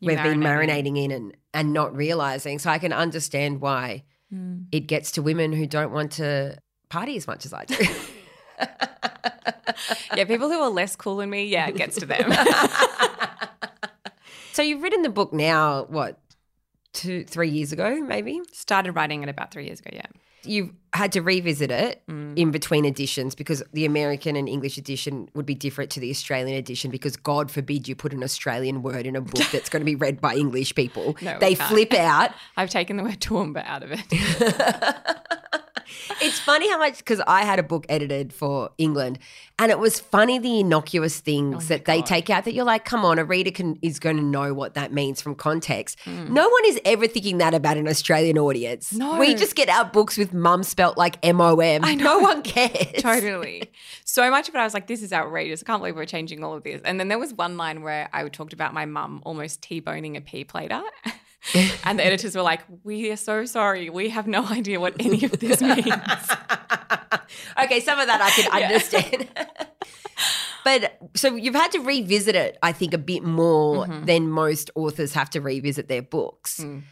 You 0.01 0.07
we've 0.07 0.21
been 0.23 0.41
marinating 0.41 1.01
in 1.01 1.11
and 1.11 1.37
and 1.53 1.71
not 1.71 1.95
realizing. 1.95 2.59
So 2.59 2.69
I 2.69 2.79
can 2.79 2.91
understand 2.91 3.61
why 3.61 4.03
Mm. 4.33 4.65
it 4.71 4.87
gets 4.87 5.11
to 5.11 5.21
women 5.21 5.53
who 5.53 5.67
don't 5.67 5.91
want 5.91 6.13
to 6.13 6.57
party 6.89 7.17
as 7.17 7.27
much 7.27 7.45
as 7.45 7.53
I 7.53 7.65
do. 7.65 7.75
Yeah, 10.15 10.25
people 10.25 10.49
who 10.49 10.59
are 10.59 10.69
less 10.69 10.95
cool 10.95 11.17
than 11.17 11.29
me, 11.29 11.45
yeah, 11.45 11.67
it 11.67 11.75
gets 11.75 11.97
to 11.97 12.05
them. 12.05 12.31
so 14.53 14.61
you've 14.61 14.81
written 14.81 15.01
the 15.01 15.09
book 15.09 15.33
now, 15.33 15.85
what, 15.85 16.19
two, 16.93 17.23
three 17.23 17.49
years 17.49 17.71
ago, 17.71 17.99
maybe? 18.01 18.41
Started 18.51 18.93
writing 18.93 19.23
it 19.23 19.29
about 19.29 19.51
three 19.51 19.65
years 19.65 19.79
ago, 19.79 19.89
yeah. 19.93 20.05
You've 20.45 20.71
had 20.93 21.11
to 21.13 21.21
revisit 21.21 21.71
it 21.71 22.01
Mm. 22.07 22.37
in 22.37 22.51
between 22.51 22.85
editions 22.85 23.33
because 23.35 23.63
the 23.73 23.85
American 23.85 24.35
and 24.35 24.47
English 24.47 24.77
edition 24.77 25.27
would 25.33 25.45
be 25.45 25.55
different 25.55 25.89
to 25.91 25.99
the 25.99 26.09
Australian 26.11 26.55
edition 26.57 26.91
because 26.91 27.15
God 27.15 27.49
forbid 27.49 27.87
you 27.87 27.95
put 27.95 28.13
an 28.13 28.23
Australian 28.23 28.83
word 28.83 29.05
in 29.07 29.15
a 29.15 29.21
book 29.21 29.45
that's 29.51 29.69
going 29.69 29.81
to 29.81 29.85
be 29.85 29.95
read 29.95 30.21
by 30.21 30.35
English 30.35 30.75
people. 30.75 31.15
No, 31.23 31.37
they 31.39 31.55
flip 31.55 31.93
out. 31.93 32.31
I've 32.57 32.69
taken 32.69 32.97
the 32.97 33.03
word 33.03 33.19
Toowoomba 33.21 33.65
out 33.65 33.81
of 33.83 33.91
it. 33.93 34.03
It's 36.21 36.39
funny 36.39 36.69
how 36.69 36.77
much 36.77 36.97
because 36.97 37.21
I 37.27 37.43
had 37.43 37.59
a 37.59 37.63
book 37.63 37.85
edited 37.89 38.33
for 38.33 38.69
England, 38.77 39.19
and 39.59 39.71
it 39.71 39.79
was 39.79 39.99
funny 39.99 40.39
the 40.39 40.59
innocuous 40.61 41.19
things 41.19 41.55
Oh 41.55 41.67
that 41.67 41.85
they 41.85 41.97
God. 41.97 42.05
take 42.05 42.29
out 42.29 42.45
that 42.45 42.53
you're 42.53 42.65
like, 42.65 42.85
come 42.85 43.05
on, 43.05 43.19
a 43.19 43.25
reader 43.25 43.51
can 43.51 43.77
is 43.81 43.99
going 43.99 44.17
to 44.17 44.23
know 44.23 44.53
what 44.53 44.73
that 44.73 44.91
means 44.93 45.21
from 45.21 45.35
context. 45.35 45.97
Mm. 46.05 46.29
No 46.29 46.47
one 46.47 46.61
is 46.65 46.79
ever 46.85 47.07
thinking 47.07 47.37
that 47.39 47.53
about 47.53 47.77
an 47.77 47.87
Australian 47.87 48.37
audience. 48.37 48.93
No. 48.93 49.17
we 49.19 49.35
just 49.35 49.55
get 49.55 49.69
our 49.69 49.85
books 49.85 50.17
with 50.17 50.33
mum 50.33 50.63
spelt 50.63 50.97
like 50.97 51.17
M 51.23 51.39
O 51.41 51.59
M. 51.59 51.81
No 51.97 52.19
one 52.19 52.41
cares. 52.41 53.01
totally. 53.01 53.71
So 54.05 54.29
much 54.29 54.49
of 54.49 54.55
it, 54.55 54.57
I 54.57 54.63
was 54.63 54.73
like, 54.73 54.87
this 54.87 55.01
is 55.01 55.13
outrageous. 55.13 55.63
I 55.63 55.65
can't 55.65 55.81
believe 55.81 55.95
we're 55.95 56.05
changing 56.05 56.43
all 56.43 56.53
of 56.55 56.63
this. 56.63 56.81
And 56.83 56.99
then 56.99 57.07
there 57.07 57.19
was 57.19 57.33
one 57.33 57.57
line 57.57 57.81
where 57.83 58.09
I 58.13 58.27
talked 58.29 58.53
about 58.53 58.73
my 58.73 58.85
mum 58.85 59.21
almost 59.25 59.61
T-boning 59.61 60.17
a 60.17 60.21
pea 60.21 60.43
plater. 60.43 60.81
and 61.83 61.99
the 61.99 62.05
editors 62.05 62.35
were 62.35 62.41
like, 62.41 62.61
we 62.83 63.11
are 63.11 63.17
so 63.17 63.45
sorry. 63.45 63.89
We 63.89 64.09
have 64.09 64.27
no 64.27 64.45
idea 64.45 64.79
what 64.79 64.95
any 64.99 65.23
of 65.25 65.31
this 65.39 65.61
means. 65.71 65.85
okay, 67.63 67.79
some 67.79 67.99
of 67.99 68.07
that 68.07 68.21
I 68.21 68.29
can 68.31 68.45
Yeah. 68.59 68.67
understand. 68.67 69.29
but 70.63 70.97
so 71.15 71.35
you've 71.35 71.55
had 71.55 71.71
to 71.73 71.79
revisit 71.79 72.35
it, 72.35 72.57
I 72.63 72.71
think, 72.71 72.93
a 72.93 72.97
bit 72.97 73.23
more 73.23 73.85
Mhm. 73.85 74.05
than 74.05 74.29
most 74.29 74.71
authors 74.75 75.13
have 75.13 75.29
to 75.31 75.41
revisit 75.41 75.87
their 75.87 76.01
books. 76.01 76.59
Mm. 76.61 76.83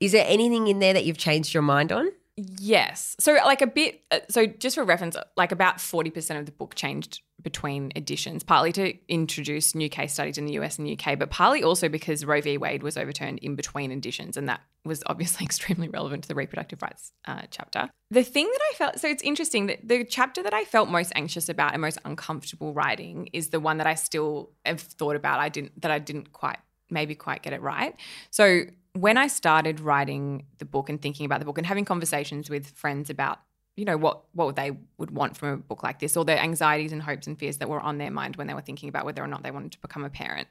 Is 0.00 0.12
there 0.12 0.24
anything 0.26 0.68
in 0.68 0.78
there 0.78 0.92
that 0.94 1.04
you've 1.04 1.18
changed 1.18 1.52
your 1.52 1.62
mind 1.62 1.92
on? 1.92 2.08
Yes. 2.36 3.16
So, 3.18 3.32
like 3.44 3.60
a 3.62 3.66
bit, 3.66 4.02
uh, 4.12 4.20
so 4.30 4.46
just 4.46 4.76
for 4.76 4.84
reference, 4.84 5.16
like 5.36 5.50
about 5.52 5.78
40% 5.78 6.38
of 6.38 6.46
the 6.46 6.52
book 6.52 6.74
changed 6.76 7.20
between 7.42 7.92
editions, 7.94 8.42
partly 8.42 8.72
to 8.72 8.94
introduce 9.08 9.74
new 9.74 9.88
case 9.88 10.12
studies 10.12 10.38
in 10.38 10.44
the 10.44 10.54
US 10.54 10.78
and 10.78 10.90
UK, 10.90 11.18
but 11.18 11.30
partly 11.30 11.62
also 11.62 11.88
because 11.88 12.24
Roe 12.24 12.40
v. 12.40 12.58
Wade 12.58 12.82
was 12.82 12.96
overturned 12.96 13.38
in 13.38 13.54
between 13.54 13.92
editions. 13.92 14.36
And 14.36 14.48
that 14.48 14.60
was 14.84 15.02
obviously 15.06 15.44
extremely 15.46 15.88
relevant 15.88 16.24
to 16.24 16.28
the 16.28 16.34
reproductive 16.34 16.82
rights 16.82 17.12
uh, 17.26 17.42
chapter. 17.50 17.88
The 18.10 18.24
thing 18.24 18.46
that 18.46 18.60
I 18.70 18.74
felt, 18.74 18.98
so 18.98 19.08
it's 19.08 19.22
interesting 19.22 19.66
that 19.66 19.86
the 19.86 20.04
chapter 20.04 20.42
that 20.42 20.54
I 20.54 20.64
felt 20.64 20.88
most 20.88 21.12
anxious 21.14 21.48
about 21.48 21.72
and 21.72 21.82
most 21.82 21.98
uncomfortable 22.04 22.72
writing 22.72 23.28
is 23.32 23.50
the 23.50 23.60
one 23.60 23.78
that 23.78 23.86
I 23.86 23.94
still 23.94 24.50
have 24.64 24.80
thought 24.80 25.16
about. 25.16 25.40
I 25.40 25.48
didn't, 25.48 25.80
that 25.80 25.90
I 25.90 25.98
didn't 25.98 26.32
quite, 26.32 26.58
maybe 26.90 27.14
quite 27.14 27.42
get 27.42 27.52
it 27.52 27.62
right. 27.62 27.94
So, 28.30 28.62
when 28.94 29.16
I 29.16 29.28
started 29.28 29.78
writing 29.78 30.46
the 30.58 30.64
book 30.64 30.88
and 30.88 31.00
thinking 31.00 31.24
about 31.24 31.38
the 31.38 31.44
book 31.44 31.58
and 31.58 31.66
having 31.66 31.84
conversations 31.84 32.50
with 32.50 32.70
friends 32.70 33.10
about, 33.10 33.38
you 33.78 33.84
know, 33.84 33.96
what 33.96 34.24
what 34.32 34.56
they 34.56 34.72
would 34.98 35.12
want 35.12 35.36
from 35.36 35.48
a 35.48 35.56
book 35.56 35.82
like 35.84 36.00
this, 36.00 36.16
or 36.16 36.24
the 36.24 36.38
anxieties 36.38 36.92
and 36.92 37.00
hopes 37.00 37.28
and 37.28 37.38
fears 37.38 37.58
that 37.58 37.68
were 37.68 37.80
on 37.80 37.98
their 37.98 38.10
mind 38.10 38.36
when 38.36 38.48
they 38.48 38.54
were 38.54 38.60
thinking 38.60 38.88
about 38.88 39.04
whether 39.04 39.22
or 39.22 39.28
not 39.28 39.44
they 39.44 39.52
wanted 39.52 39.72
to 39.72 39.80
become 39.80 40.04
a 40.04 40.10
parent, 40.10 40.48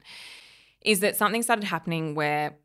is 0.80 1.00
that 1.00 1.14
something 1.14 1.42
started 1.42 1.64
happening 1.64 2.14
where, 2.14 2.56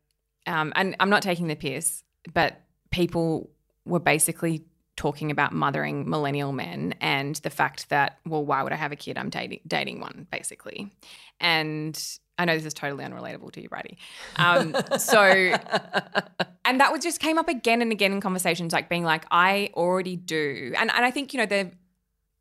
um, 0.46 0.72
and 0.74 0.96
I'm 1.00 1.10
not 1.10 1.22
taking 1.22 1.48
the 1.48 1.54
piss, 1.54 2.02
but 2.32 2.62
people 2.90 3.50
were 3.84 4.00
basically 4.00 4.64
talking 4.96 5.30
about 5.30 5.52
mothering 5.52 6.08
millennial 6.08 6.52
men 6.52 6.94
and 7.00 7.36
the 7.36 7.50
fact 7.50 7.90
that, 7.90 8.18
well, 8.24 8.44
why 8.44 8.62
would 8.62 8.72
I 8.72 8.76
have 8.76 8.92
a 8.92 8.96
kid? 8.96 9.18
I'm 9.18 9.28
dating 9.28 9.60
dating 9.66 10.00
one, 10.00 10.26
basically. 10.30 10.90
And 11.40 12.02
I 12.38 12.44
know 12.44 12.54
this 12.54 12.64
is 12.64 12.74
totally 12.74 13.04
unrelatable 13.04 13.52
to 13.52 13.62
you, 13.62 13.68
Bridie. 13.68 13.98
Um, 14.36 14.74
so 14.98 15.22
and 16.64 16.80
that 16.80 16.92
was 16.92 17.02
just 17.02 17.20
came 17.20 17.38
up 17.38 17.48
again 17.48 17.80
and 17.80 17.92
again 17.92 18.12
in 18.12 18.20
conversations, 18.20 18.72
like 18.72 18.88
being 18.88 19.04
like, 19.04 19.24
I 19.30 19.70
already 19.74 20.16
do. 20.16 20.72
And 20.76 20.90
and 20.90 21.04
I 21.04 21.10
think, 21.10 21.32
you 21.32 21.38
know, 21.38 21.46
there 21.46 21.70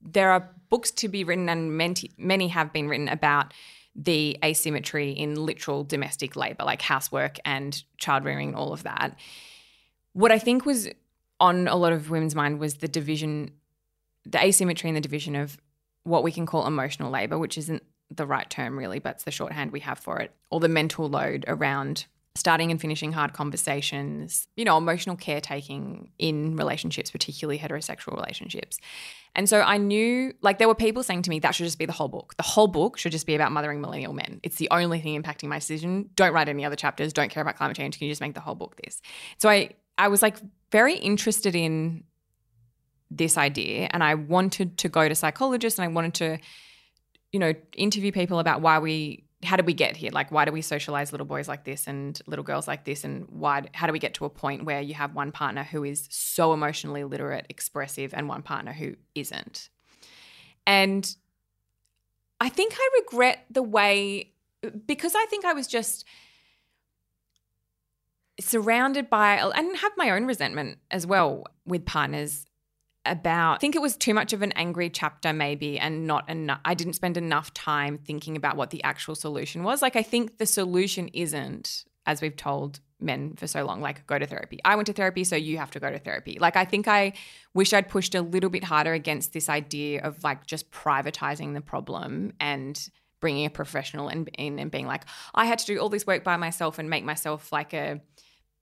there 0.02 0.32
are 0.32 0.50
books 0.70 0.92
to 0.92 1.08
be 1.08 1.24
written 1.24 1.48
and 1.50 1.78
many 1.78 2.12
many 2.18 2.48
have 2.48 2.74
been 2.74 2.90
written 2.90 3.08
about 3.08 3.54
the 3.96 4.38
asymmetry 4.44 5.12
in 5.12 5.36
literal 5.36 5.84
domestic 5.84 6.36
labor, 6.36 6.64
like 6.64 6.82
housework 6.82 7.38
and 7.46 7.84
child 7.98 8.24
rearing 8.24 8.50
and 8.50 8.58
all 8.58 8.74
of 8.74 8.84
that. 8.84 9.16
What 10.14 10.32
I 10.32 10.40
think 10.40 10.66
was 10.66 10.90
on 11.40 11.68
a 11.68 11.76
lot 11.76 11.94
of 11.94 12.10
women's 12.10 12.34
mind 12.34 12.60
was 12.60 12.76
the 12.76 12.88
division, 12.88 13.52
the 14.26 14.44
asymmetry 14.44 14.90
in 14.90 14.96
the 14.96 15.02
division 15.02 15.36
of 15.36 15.58
what 16.04 16.24
we 16.24 16.32
can 16.32 16.46
call 16.46 16.66
emotional 16.66 17.12
labor, 17.12 17.38
which 17.38 17.58
isn't 17.58 17.84
the 18.16 18.26
right 18.26 18.50
term 18.50 18.78
really, 18.78 19.00
but 19.00 19.16
it's 19.16 19.24
the 19.24 19.32
shorthand 19.32 19.72
we 19.72 19.80
have 19.82 20.00
for 20.00 20.20
it, 20.20 20.32
or 20.50 20.60
the 20.60 20.70
mental 20.70 21.10
load 21.10 21.46
around 21.48 22.06
starting 22.36 22.72
and 22.72 22.82
finishing 22.82 23.12
hard 23.12 23.32
conversations, 23.32 24.48
you 24.56 24.66
know, 24.66 24.76
emotional 24.76 25.16
caretaking 25.16 26.10
in 26.18 26.56
relationships, 26.56 27.12
particularly 27.12 27.60
heterosexual 27.60 28.16
relationships. 28.16 28.80
And 29.36 29.48
so 29.48 29.62
I 29.62 29.78
knew, 29.78 30.34
like, 30.42 30.58
there 30.58 30.68
were 30.68 30.74
people 30.74 31.04
saying 31.04 31.22
to 31.24 31.30
me, 31.30 31.40
that 31.40 31.54
should 31.54 31.66
just 31.66 31.78
be 31.78 31.86
the 31.86 31.92
whole 31.92 32.08
book. 32.08 32.34
The 32.38 32.44
whole 32.44 32.68
book 32.68 32.98
should 32.98 33.12
just 33.12 33.28
be 33.28 33.36
about 33.36 33.52
mothering 33.52 33.82
millennial 33.82 34.14
men. 34.14 34.40
It's 34.42 34.56
the 34.56 34.68
only 34.72 35.00
thing 35.00 35.22
impacting 35.22 35.48
my 35.48 35.60
decision. 35.60 36.10
Don't 36.16 36.34
write 36.34 36.50
any 36.50 36.66
other 36.66 36.76
chapters. 36.76 37.14
Don't 37.14 37.30
care 37.30 37.42
about 37.42 37.56
climate 37.56 37.78
change. 37.78 38.00
Can 38.00 38.08
you 38.08 38.12
just 38.12 38.22
make 38.22 38.34
the 38.34 38.40
whole 38.40 38.56
book 38.56 38.78
this? 38.84 39.00
So 39.38 39.48
I, 39.48 39.70
I 40.00 40.08
was 40.08 40.24
like 40.24 40.38
very 40.72 40.96
interested 40.96 41.56
in 41.56 42.04
this 43.12 43.38
idea 43.38 43.90
and 43.92 44.04
I 44.04 44.16
wanted 44.16 44.80
to 44.80 44.90
go 44.90 45.08
to 45.08 45.14
psychologists 45.14 45.78
and 45.78 45.86
I 45.86 45.94
wanted 45.94 46.16
to, 46.16 46.40
you 47.34 47.40
know, 47.40 47.54
interview 47.76 48.12
people 48.12 48.40
about 48.40 48.62
why 48.62 48.80
we 48.80 49.26
how 49.44 49.58
did 49.58 49.66
we 49.66 49.74
get 49.74 49.98
here? 49.98 50.12
Like 50.14 50.32
why 50.32 50.46
do 50.46 50.54
we 50.54 50.62
socialize 50.62 51.12
little 51.12 51.28
boys 51.28 51.50
like 51.50 51.66
this 51.66 51.86
and 51.88 52.18
little 52.28 52.44
girls 52.44 52.66
like 52.66 52.86
this 52.86 53.04
and 53.04 53.26
why 53.30 53.64
how 53.74 53.88
do 53.88 53.92
we 53.92 54.00
get 54.00 54.14
to 54.14 54.26
a 54.26 54.30
point 54.30 54.64
where 54.64 54.80
you 54.80 54.94
have 54.94 55.14
one 55.14 55.34
partner 55.34 55.64
who 55.64 55.84
is 55.84 56.08
so 56.10 56.54
emotionally 56.54 57.04
literate, 57.04 57.46
expressive 57.50 58.14
and 58.14 58.30
one 58.30 58.42
partner 58.44 58.72
who 58.72 58.96
isn't? 59.16 59.70
And 60.66 61.14
I 62.40 62.50
think 62.50 62.74
I 62.78 62.90
regret 63.02 63.46
the 63.50 63.64
way 63.64 64.32
because 64.86 65.14
I 65.16 65.26
think 65.26 65.44
I 65.44 65.54
was 65.54 65.68
just 65.68 66.06
surrounded 68.40 69.10
by 69.10 69.36
and 69.38 69.78
have 69.78 69.92
my 69.98 70.12
own 70.12 70.26
resentment 70.26 70.78
as 70.90 71.06
well 71.06 71.46
with 71.66 71.86
partners 71.86 72.46
about 73.06 73.56
I 73.56 73.58
think 73.58 73.76
it 73.76 73.82
was 73.82 73.98
too 73.98 74.14
much 74.14 74.34
of 74.34 74.42
an 74.42 74.54
angry 74.54 74.90
chapter 74.90 75.34
maybe 75.34 75.78
and 75.78 76.08
not 76.08 76.30
enough 76.30 76.60
I 76.64 76.74
didn't 76.74 76.94
spend 76.94 77.18
enough 77.18 77.54
time 77.54 77.98
thinking 77.98 78.38
about 78.38 78.56
what 78.56 78.70
the 78.70 78.84
actual 78.84 79.16
solution 79.16 79.64
was. 79.64 79.82
Like 79.82 79.96
I 79.96 80.04
think 80.04 80.38
the 80.38 80.46
solution 80.46 81.10
isn't 81.10 81.86
as 82.06 82.22
we've 82.22 82.36
told 82.36 82.80
men 83.00 83.36
for 83.36 83.48
so 83.48 83.66
long 83.66 83.82
like 83.82 84.08
go 84.08 84.18
to 84.18 84.26
therapy. 84.26 84.60
I 84.64 84.76
went 84.76 84.86
to 84.88 84.94
therapy 84.94 85.24
so 85.24 85.36
you 85.36 85.58
have 85.58 85.72
to 85.72 85.80
go 85.80 85.92
to 85.92 86.00
therapy. 86.00 86.38
Like 86.40 86.56
I 86.56 86.66
think 86.66 86.88
I 86.88 87.14
wish 87.54 87.74
I'd 87.74 87.90
pushed 87.90 88.16
a 88.16 88.22
little 88.22 88.50
bit 88.50 88.64
harder 88.64 88.94
against 88.94 89.34
this 89.34 89.50
idea 89.50 90.02
of 90.02 90.24
like 90.24 90.46
just 90.48 90.72
privatizing 90.72 91.54
the 91.54 91.62
problem 91.62 92.34
and 92.40 92.90
bringing 93.20 93.46
a 93.46 93.50
professional 93.50 94.10
in, 94.10 94.28
and 94.38 94.72
being 94.72 94.88
like 94.88 95.04
I 95.36 95.46
had 95.46 95.60
to 95.60 95.66
do 95.66 95.78
all 95.80 95.90
this 95.90 96.08
work 96.08 96.24
by 96.24 96.38
myself 96.38 96.80
and 96.80 96.90
make 96.90 97.04
myself 97.04 97.52
like 97.52 97.74
a 97.74 98.02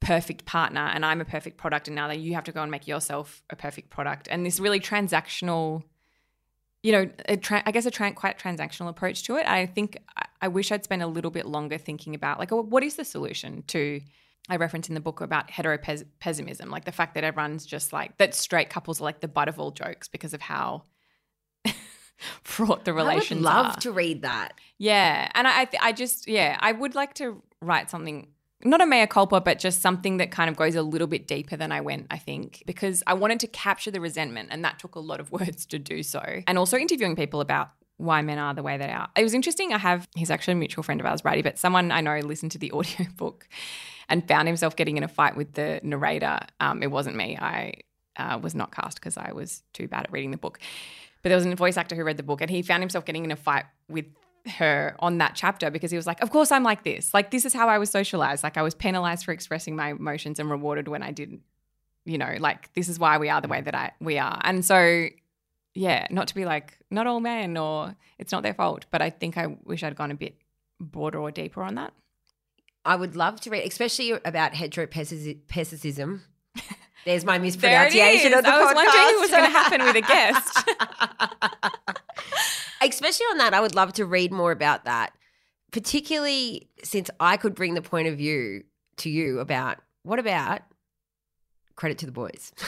perfect 0.01 0.45
partner 0.45 0.81
and 0.81 1.05
I'm 1.05 1.21
a 1.21 1.25
perfect 1.25 1.57
product 1.57 1.87
and 1.87 1.95
now 1.95 2.07
that 2.07 2.19
you 2.19 2.33
have 2.33 2.43
to 2.45 2.51
go 2.51 2.61
and 2.61 2.71
make 2.71 2.87
yourself 2.87 3.43
a 3.49 3.55
perfect 3.55 3.91
product 3.91 4.27
and 4.29 4.45
this 4.45 4.59
really 4.59 4.79
transactional 4.79 5.83
you 6.81 6.91
know 6.91 7.09
a 7.29 7.37
tra- 7.37 7.63
I 7.65 7.71
guess 7.71 7.85
a 7.85 7.91
tra- 7.91 8.11
quite 8.13 8.39
transactional 8.39 8.89
approach 8.89 9.23
to 9.23 9.37
it 9.37 9.47
I 9.47 9.67
think 9.67 9.97
I-, 10.17 10.25
I 10.41 10.47
wish 10.47 10.71
I'd 10.71 10.83
spent 10.83 11.03
a 11.03 11.07
little 11.07 11.31
bit 11.31 11.45
longer 11.45 11.77
thinking 11.77 12.15
about 12.15 12.39
like 12.39 12.51
oh, 12.51 12.63
what 12.63 12.83
is 12.83 12.95
the 12.95 13.05
solution 13.05 13.63
to 13.67 14.01
I 14.49 14.55
reference 14.55 14.89
in 14.89 14.95
the 14.95 15.01
book 15.01 15.21
about 15.21 15.49
heteropessimism 15.49 16.69
like 16.69 16.85
the 16.85 16.91
fact 16.91 17.13
that 17.13 17.23
everyone's 17.23 17.65
just 17.65 17.93
like 17.93 18.17
that 18.17 18.33
straight 18.33 18.71
couples 18.71 18.99
are 18.99 19.03
like 19.03 19.19
the 19.19 19.27
butt 19.27 19.47
of 19.47 19.59
all 19.59 19.69
jokes 19.69 20.07
because 20.07 20.33
of 20.33 20.41
how 20.41 20.85
fraught 22.43 22.85
the 22.85 22.93
relations 22.93 23.45
I 23.45 23.49
would 23.49 23.63
love 23.65 23.77
are. 23.77 23.81
to 23.81 23.91
read 23.91 24.21
that. 24.23 24.53
Yeah, 24.77 25.29
and 25.33 25.47
I, 25.47 25.61
I, 25.61 25.65
th- 25.65 25.83
I 25.83 25.91
just, 25.91 26.27
yeah, 26.27 26.57
I 26.59 26.71
would 26.71 26.95
like 26.95 27.13
to 27.15 27.41
write 27.61 27.89
something 27.89 28.27
not 28.63 28.81
a 28.81 28.85
mea 28.85 29.07
culpa, 29.07 29.41
but 29.41 29.59
just 29.59 29.81
something 29.81 30.17
that 30.17 30.31
kind 30.31 30.49
of 30.49 30.55
goes 30.55 30.75
a 30.75 30.81
little 30.81 31.07
bit 31.07 31.27
deeper 31.27 31.55
than 31.55 31.71
I 31.71 31.81
went, 31.81 32.07
I 32.09 32.17
think, 32.17 32.63
because 32.65 33.03
I 33.07 33.13
wanted 33.13 33.39
to 33.41 33.47
capture 33.47 33.91
the 33.91 34.01
resentment 34.01 34.49
and 34.51 34.63
that 34.63 34.79
took 34.79 34.95
a 34.95 34.99
lot 34.99 35.19
of 35.19 35.31
words 35.39 35.65
to 35.67 35.79
do 35.79 36.03
so. 36.03 36.21
And 36.47 36.57
also 36.57 36.77
interviewing 36.77 37.15
people 37.15 37.41
about 37.41 37.71
why 37.97 38.21
men 38.21 38.39
are 38.39 38.53
the 38.53 38.63
way 38.63 38.77
they 38.77 38.89
are. 38.91 39.09
It 39.15 39.23
was 39.23 39.33
interesting. 39.33 39.73
I 39.73 39.77
have, 39.77 40.07
he's 40.15 40.31
actually 40.31 40.53
a 40.53 40.57
mutual 40.57 40.83
friend 40.83 40.99
of 40.99 41.05
ours, 41.05 41.21
Bridie, 41.21 41.43
but 41.43 41.59
someone 41.59 41.91
I 41.91 42.01
know 42.01 42.17
listened 42.19 42.51
to 42.53 42.57
the 42.57 42.71
audiobook 42.73 43.47
and 44.09 44.27
found 44.27 44.47
himself 44.47 44.75
getting 44.75 44.97
in 44.97 45.03
a 45.03 45.07
fight 45.07 45.37
with 45.37 45.53
the 45.53 45.79
narrator. 45.83 46.39
Um, 46.59 46.81
it 46.83 46.91
wasn't 46.91 47.15
me. 47.15 47.37
I 47.37 47.73
uh, 48.17 48.39
was 48.41 48.55
not 48.55 48.73
cast 48.73 48.99
because 48.99 49.17
I 49.17 49.31
was 49.33 49.63
too 49.73 49.87
bad 49.87 50.05
at 50.05 50.11
reading 50.11 50.31
the 50.31 50.37
book. 50.37 50.59
But 51.21 51.29
there 51.29 51.37
was 51.37 51.45
a 51.45 51.55
voice 51.55 51.77
actor 51.77 51.95
who 51.95 52.03
read 52.03 52.17
the 52.17 52.23
book 52.23 52.41
and 52.41 52.49
he 52.49 52.61
found 52.61 52.81
himself 52.81 53.05
getting 53.05 53.23
in 53.23 53.31
a 53.31 53.35
fight 53.35 53.65
with 53.87 54.05
her 54.47 54.95
on 54.99 55.17
that 55.19 55.33
chapter 55.35 55.69
because 55.69 55.91
he 55.91 55.97
was 55.97 56.07
like, 56.07 56.21
Of 56.21 56.29
course 56.29 56.51
I'm 56.51 56.63
like 56.63 56.83
this. 56.83 57.13
Like, 57.13 57.31
this 57.31 57.45
is 57.45 57.53
how 57.53 57.67
I 57.69 57.77
was 57.77 57.89
socialized. 57.89 58.43
Like, 58.43 58.57
I 58.57 58.61
was 58.61 58.75
penalized 58.75 59.25
for 59.25 59.31
expressing 59.31 59.75
my 59.75 59.91
emotions 59.91 60.39
and 60.39 60.49
rewarded 60.49 60.87
when 60.87 61.03
I 61.03 61.11
didn't. 61.11 61.41
You 62.05 62.17
know, 62.17 62.35
like, 62.39 62.73
this 62.73 62.89
is 62.89 62.97
why 62.97 63.17
we 63.19 63.29
are 63.29 63.41
the 63.41 63.47
way 63.47 63.61
that 63.61 63.75
I 63.75 63.91
we 63.99 64.17
are. 64.17 64.39
And 64.43 64.65
so, 64.65 65.07
yeah, 65.75 66.07
not 66.09 66.27
to 66.29 66.35
be 66.35 66.45
like, 66.45 66.77
not 66.89 67.07
all 67.07 67.19
men 67.19 67.57
or 67.57 67.95
it's 68.17 68.31
not 68.31 68.43
their 68.43 68.53
fault, 68.53 68.85
but 68.91 69.01
I 69.01 69.09
think 69.09 69.37
I 69.37 69.55
wish 69.63 69.83
I'd 69.83 69.95
gone 69.95 70.11
a 70.11 70.15
bit 70.15 70.35
broader 70.79 71.19
or 71.19 71.31
deeper 71.31 71.61
on 71.63 71.75
that. 71.75 71.93
I 72.83 72.95
would 72.95 73.15
love 73.15 73.39
to 73.41 73.49
read, 73.51 73.67
especially 73.67 74.11
about 74.11 74.53
heteropessicism. 74.53 76.21
There's 77.05 77.25
my 77.25 77.37
mispronunciation 77.37 78.31
is. 78.31 78.37
of 78.37 78.43
the 78.43 78.49
I 78.49 78.59
was 78.59 78.71
podcast. 78.71 78.75
wondering 78.75 79.05
what 79.05 79.21
was 79.21 79.31
going 79.31 79.43
to 79.43 79.49
happen 79.49 79.85
with 79.85 79.95
a 79.95 80.01
guest. 80.01 80.69
especially 83.11 83.31
on 83.31 83.37
that, 83.39 83.53
I 83.53 83.59
would 83.59 83.75
love 83.75 83.93
to 83.93 84.05
read 84.05 84.31
more 84.31 84.51
about 84.51 84.85
that, 84.85 85.13
particularly 85.71 86.69
since 86.83 87.09
I 87.19 87.37
could 87.37 87.53
bring 87.53 87.73
the 87.73 87.81
point 87.81 88.07
of 88.07 88.17
view 88.17 88.63
to 88.97 89.09
you 89.09 89.39
about 89.39 89.79
what 90.03 90.17
about 90.17 90.61
credit 91.75 91.97
to 91.99 92.05
the 92.05 92.11
boys. 92.11 92.53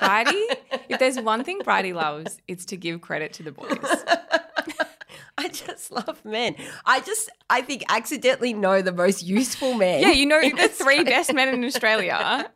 Bridie, 0.00 0.46
if 0.88 0.98
there's 0.98 1.20
one 1.20 1.44
thing 1.44 1.60
Bridie 1.62 1.92
loves, 1.92 2.38
it's 2.48 2.64
to 2.66 2.76
give 2.76 3.00
credit 3.00 3.32
to 3.34 3.42
the 3.42 3.52
boys. 3.52 3.78
I 5.38 5.48
just 5.48 5.92
love 5.92 6.24
men. 6.24 6.56
I 6.84 7.00
just, 7.00 7.30
I 7.50 7.60
think, 7.60 7.84
accidentally 7.88 8.54
know 8.54 8.82
the 8.82 8.92
most 8.92 9.22
useful 9.22 9.74
men. 9.74 10.00
Yeah, 10.00 10.10
you 10.10 10.26
know 10.26 10.40
the 10.40 10.68
three 10.68 11.04
best 11.04 11.32
men 11.34 11.50
in 11.54 11.62
Australia, 11.62 12.50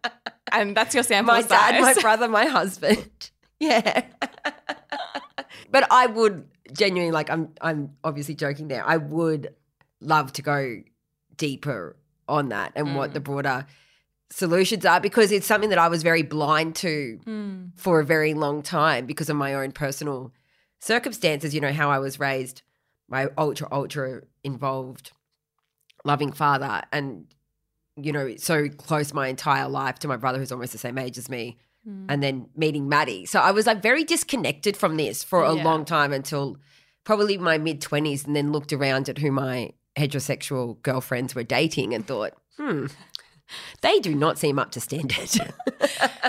and 0.50 0.76
that's 0.76 0.94
your 0.94 1.04
sample 1.04 1.34
my 1.34 1.42
size. 1.42 1.50
dad, 1.50 1.80
my 1.80 1.94
brother, 1.94 2.26
my 2.28 2.46
husband. 2.46 3.30
Yeah. 3.62 4.06
but 5.70 5.86
I 5.90 6.06
would 6.06 6.48
genuinely 6.72 7.12
like 7.12 7.30
I'm 7.30 7.52
I'm 7.60 7.96
obviously 8.04 8.34
joking 8.34 8.68
there. 8.68 8.84
I 8.86 8.96
would 8.96 9.54
love 10.00 10.32
to 10.34 10.42
go 10.42 10.82
deeper 11.36 11.96
on 12.28 12.48
that 12.50 12.72
and 12.76 12.94
what 12.96 13.10
Mm. 13.10 13.14
the 13.14 13.20
broader 13.20 13.66
solutions 14.30 14.84
are 14.86 15.00
because 15.00 15.32
it's 15.32 15.46
something 15.46 15.70
that 15.70 15.78
I 15.78 15.88
was 15.88 16.02
very 16.02 16.22
blind 16.22 16.76
to 16.76 17.18
Mm. 17.26 17.70
for 17.76 18.00
a 18.00 18.04
very 18.04 18.34
long 18.34 18.62
time 18.62 19.06
because 19.06 19.28
of 19.28 19.36
my 19.36 19.54
own 19.54 19.72
personal 19.72 20.32
circumstances, 20.78 21.54
you 21.54 21.60
know, 21.60 21.72
how 21.72 21.90
I 21.90 21.98
was 21.98 22.18
raised, 22.20 22.62
my 23.08 23.28
ultra 23.36 23.68
ultra 23.72 24.22
involved 24.44 25.12
loving 26.04 26.32
father 26.32 26.82
and 26.92 27.26
you 27.96 28.12
know, 28.12 28.34
so 28.36 28.68
close 28.68 29.12
my 29.12 29.28
entire 29.28 29.68
life 29.68 29.98
to 29.98 30.08
my 30.08 30.16
brother 30.16 30.38
who's 30.38 30.52
almost 30.52 30.72
the 30.72 30.78
same 30.78 30.96
age 30.96 31.18
as 31.18 31.28
me 31.28 31.58
Mm. 31.88 32.06
and 32.10 32.22
then 32.22 32.46
meeting 32.54 32.88
Maddie. 32.90 33.24
So 33.24 33.40
I 33.40 33.52
was 33.52 33.66
like 33.66 33.80
very 33.82 34.04
disconnected 34.04 34.76
from 34.76 34.96
this 34.98 35.24
for 35.24 35.42
a 35.44 35.54
Yeah. 35.54 35.64
long 35.64 35.86
time 35.86 36.12
until 36.12 36.58
probably 37.04 37.38
my 37.38 37.56
mid 37.56 37.80
20s 37.80 38.26
and 38.26 38.36
then 38.36 38.52
looked 38.52 38.72
around 38.72 39.08
at 39.08 39.16
who 39.18 39.32
my 39.32 39.70
heterosexual 39.96 40.80
girlfriends 40.82 41.34
were 41.34 41.42
dating 41.42 41.94
and 41.94 42.06
thought, 42.06 42.32
hmm, 42.58 42.86
they 43.80 43.98
do 43.98 44.14
not 44.14 44.38
seem 44.38 44.58
up 44.58 44.72
to 44.72 44.80
standard. 44.80 45.30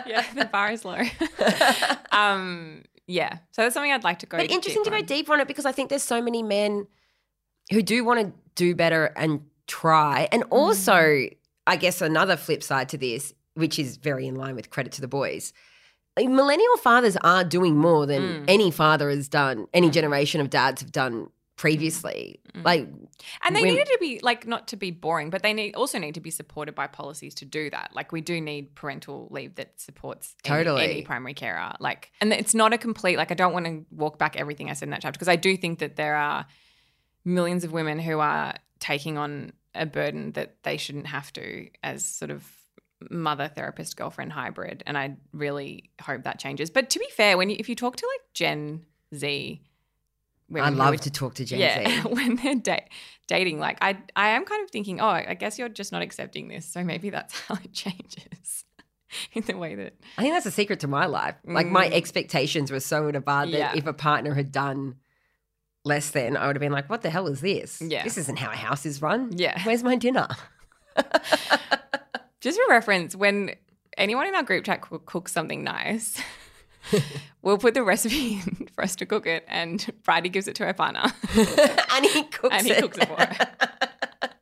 yeah, 0.07 0.25
the 0.33 0.45
bar 0.51 0.71
is 0.71 0.85
low. 0.85 0.97
um, 2.11 2.83
yeah, 3.07 3.37
so 3.51 3.61
that's 3.63 3.73
something 3.73 3.91
I'd 3.91 4.03
like 4.03 4.19
to 4.19 4.25
go. 4.25 4.37
but 4.37 4.49
interesting 4.51 4.83
to 4.85 4.89
go 4.89 4.95
on. 4.95 5.05
deeper 5.05 5.33
on 5.33 5.39
it 5.41 5.47
because 5.47 5.65
I 5.65 5.71
think 5.71 5.89
there's 5.89 6.03
so 6.03 6.21
many 6.21 6.43
men 6.43 6.87
who 7.71 7.81
do 7.81 8.03
want 8.03 8.19
to 8.21 8.33
do 8.55 8.75
better 8.75 9.07
and 9.17 9.41
try. 9.67 10.27
And 10.31 10.43
Mm-hmm. 10.43 10.53
also, 10.53 11.25
I 11.67 11.75
guess 11.75 12.01
another 12.01 12.37
flip 12.37 12.63
side 12.63 12.89
to 12.89 12.97
this, 12.97 13.33
which 13.55 13.77
is 13.79 13.97
very 13.97 14.27
in 14.27 14.35
line 14.35 14.55
with 14.55 14.69
credit 14.69 14.93
to 14.93 15.01
the 15.01 15.07
boys. 15.07 15.53
Millennial 16.19 16.77
fathers 16.77 17.15
are 17.17 17.43
doing 17.43 17.77
more 17.77 18.05
than 18.05 18.21
Mm. 18.21 18.45
any 18.47 18.71
father 18.71 19.09
has 19.09 19.27
done, 19.29 19.67
any 19.73 19.89
generation 19.89 20.41
of 20.41 20.49
dads 20.49 20.81
have 20.81 20.91
done 20.91 21.29
previously. 21.55 22.39
Mm. 22.53 22.65
Like, 22.65 22.87
And 23.43 23.55
they 23.55 23.61
when- 23.61 23.69
needed 23.71 23.85
to 23.87 23.97
be 23.99 24.19
like 24.21 24.45
not 24.47 24.67
to 24.69 24.75
be 24.75 24.91
boring, 24.91 25.29
but 25.29 25.41
they 25.43 25.53
need 25.53 25.75
also 25.75 25.99
need 25.99 26.15
to 26.15 26.19
be 26.19 26.31
supported 26.31 26.73
by 26.75 26.87
policies 26.87 27.35
to 27.35 27.45
do 27.45 27.69
that. 27.69 27.91
Like 27.93 28.11
we 28.11 28.19
do 28.19 28.41
need 28.41 28.73
parental 28.75 29.27
leave 29.31 29.55
that 29.55 29.79
supports 29.79 30.35
any- 30.43 30.57
Totally. 30.57 30.83
any, 30.83 31.01
primary 31.03 31.33
carer. 31.33 31.73
Like, 31.79 32.11
and 32.19 32.33
it's 32.33 32.55
not 32.55 32.73
a 32.73 32.77
complete 32.77 33.17
like 33.17 33.31
I 33.31 33.35
don't 33.35 33.53
want 33.53 33.65
to 33.67 33.85
walk 33.91 34.17
back 34.17 34.35
everything 34.35 34.69
I 34.69 34.73
said 34.73 34.87
in 34.87 34.89
that 34.91 35.01
chapter 35.01 35.17
because 35.17 35.27
I 35.29 35.35
do 35.37 35.55
think 35.55 35.79
that 35.79 35.95
there 35.95 36.15
are 36.15 36.45
millions 37.23 37.63
of 37.63 37.71
women 37.71 37.99
who 37.99 38.19
are 38.19 38.55
taking 38.79 39.17
on 39.17 39.53
a 39.75 39.85
burden 39.85 40.31
that 40.33 40.63
they 40.63 40.77
shouldn't 40.77 41.07
have 41.07 41.31
to 41.33 41.69
as 41.83 42.03
sort 42.03 42.31
of 42.31 42.45
mother 43.09 43.47
therapist 43.47 43.95
girlfriend 43.97 44.31
hybrid 44.31 44.83
and 44.85 44.97
i 44.97 45.15
really 45.33 45.89
hope 46.01 46.23
that 46.23 46.39
changes 46.39 46.69
but 46.69 46.89
to 46.89 46.99
be 46.99 47.07
fair 47.15 47.37
when 47.37 47.49
you 47.49 47.55
if 47.59 47.67
you 47.69 47.75
talk 47.75 47.95
to 47.95 48.05
like 48.05 48.33
gen 48.33 48.85
z 49.15 49.61
I 50.53 50.67
love 50.67 50.95
are 50.95 50.97
to 50.97 51.09
talk 51.09 51.35
to 51.35 51.45
Gen 51.45 51.59
yeah, 51.59 52.01
Z. 52.01 52.09
when 52.09 52.35
they're 52.35 52.55
da- 52.55 52.85
dating, 53.27 53.59
like 53.61 53.77
I, 53.81 53.97
I 54.17 54.31
am 54.31 54.43
kind 54.43 54.61
of 54.61 54.69
thinking, 54.69 54.99
oh, 54.99 55.07
I 55.07 55.33
guess 55.33 55.57
you're 55.57 55.69
just 55.69 55.93
not 55.93 56.01
accepting 56.01 56.49
this, 56.49 56.65
so 56.65 56.83
maybe 56.83 57.09
that's 57.09 57.39
how 57.47 57.55
it 57.55 57.71
changes 57.71 58.65
in 59.33 59.43
the 59.43 59.55
way 59.57 59.75
that. 59.75 59.93
I 60.17 60.21
think 60.23 60.33
that's 60.33 60.45
a 60.45 60.51
secret 60.51 60.81
to 60.81 60.89
my 60.89 61.05
life. 61.05 61.35
Like, 61.45 61.67
my 61.67 61.87
Mm. 61.87 61.93
expectations 61.93 62.69
were 62.69 62.81
so 62.81 63.07
in 63.07 63.15
a 63.15 63.21
bar 63.21 63.45
that 63.45 63.57
Yeah. 63.57 63.71
if 63.77 63.85
a 63.87 63.93
partner 63.93 64.33
had 64.33 64.51
done 64.51 64.95
less 65.85 66.09
than, 66.09 66.35
I 66.35 66.47
would 66.47 66.57
have 66.57 66.61
been 66.61 66.73
like, 66.73 66.89
what 66.89 67.01
the 67.01 67.09
hell 67.09 67.27
is 67.27 67.39
this? 67.39 67.81
Yeah. 67.81 68.03
This 68.03 68.17
isn't 68.17 68.37
how 68.37 68.51
a 68.51 68.55
house 68.57 68.85
is 68.85 69.01
run. 69.01 69.31
Yeah, 69.37 69.57
Where's 69.63 69.83
my 69.83 69.95
dinner? 69.95 70.27
Just 72.41 72.59
for 72.59 72.69
reference, 72.69 73.15
when 73.15 73.55
anyone 73.97 74.27
in 74.27 74.35
our 74.35 74.43
group 74.43 74.65
chat 74.65 74.81
cooks 74.81 75.31
something 75.31 75.63
nice. 75.63 76.21
we'll 77.41 77.57
put 77.59 77.73
the 77.75 77.83
recipe 77.83 78.33
in 78.59 78.67
for 78.73 78.83
us 78.83 78.95
to 78.97 79.05
cook 79.05 79.27
it, 79.27 79.45
and 79.47 79.85
Bridie 80.03 80.29
gives 80.29 80.47
it 80.47 80.55
to 80.55 80.65
her 80.65 80.73
partner, 80.73 81.03
and 81.93 82.05
he 82.05 82.23
cooks 82.23 82.53
it. 82.55 82.57
and 82.57 82.65
he 82.67 82.73
it. 82.73 82.81
cooks 82.81 82.97
it 82.97 83.07
for 83.07 83.15
her. 83.15 83.47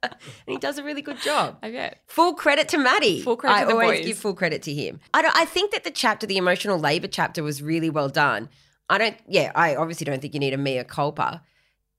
and 0.09 0.17
he 0.47 0.57
does 0.57 0.77
a 0.77 0.83
really 0.83 1.01
good 1.01 1.19
job. 1.19 1.57
I 1.61 1.71
bet. 1.71 2.01
Full 2.07 2.33
credit 2.33 2.69
to 2.69 2.77
Maddie. 2.77 3.21
Full 3.21 3.35
credit 3.37 3.55
I 3.55 3.59
to 3.61 3.65
the 3.67 3.73
always 3.73 3.99
boys. 3.99 4.05
give 4.07 4.17
full 4.17 4.33
credit 4.33 4.61
to 4.63 4.73
him. 4.73 4.99
I, 5.13 5.21
don't, 5.21 5.35
I 5.35 5.45
think 5.45 5.71
that 5.71 5.83
the 5.83 5.91
chapter, 5.91 6.25
the 6.25 6.37
emotional 6.37 6.79
labor 6.79 7.07
chapter, 7.07 7.43
was 7.43 7.61
really 7.61 7.89
well 7.89 8.09
done. 8.09 8.49
I 8.89 8.97
don't, 8.97 9.17
yeah, 9.27 9.51
I 9.53 9.75
obviously 9.75 10.05
don't 10.05 10.21
think 10.21 10.33
you 10.33 10.39
need 10.39 10.53
a 10.53 10.57
mea 10.57 10.83
culpa. 10.83 11.43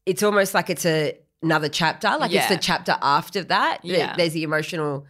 It's 0.06 0.22
almost 0.22 0.54
like 0.54 0.70
it's 0.70 0.84
a, 0.86 1.16
another 1.42 1.68
chapter, 1.68 2.08
like 2.18 2.32
it's 2.32 2.48
the 2.48 2.56
chapter 2.56 2.96
after 3.02 3.44
that. 3.44 3.80
There- 3.84 3.96
Yeah. 3.98 4.16
There's 4.16 4.32
the 4.32 4.42
emotional 4.42 5.06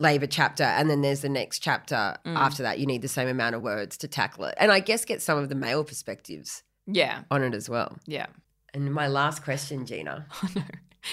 labor 0.00 0.26
chapter, 0.26 0.64
and 0.64 0.90
then 0.90 1.02
there's 1.02 1.20
the 1.20 1.28
next 1.28 1.60
chapter 1.60 2.16
Mm. 2.26 2.34
after 2.36 2.62
that. 2.64 2.78
You 2.80 2.86
need 2.86 3.02
the 3.02 3.08
same 3.08 3.28
amount 3.28 3.54
of 3.54 3.62
words 3.62 3.96
to 3.98 4.08
tackle 4.08 4.44
it. 4.46 4.54
And 4.58 4.72
I 4.72 4.80
guess 4.80 5.04
get 5.04 5.22
some 5.22 5.38
of 5.38 5.48
the 5.48 5.54
male 5.54 5.84
perspectives 5.84 6.62
Yeah, 6.86 7.22
on 7.30 7.42
it 7.44 7.54
as 7.54 7.68
well. 7.68 7.98
yeah. 8.06 8.26
And 8.74 8.92
my 8.94 9.06
last 9.08 9.42
question, 9.44 9.86
Gina. 9.86 10.26
Oh 10.42 10.48
no, 10.56 10.62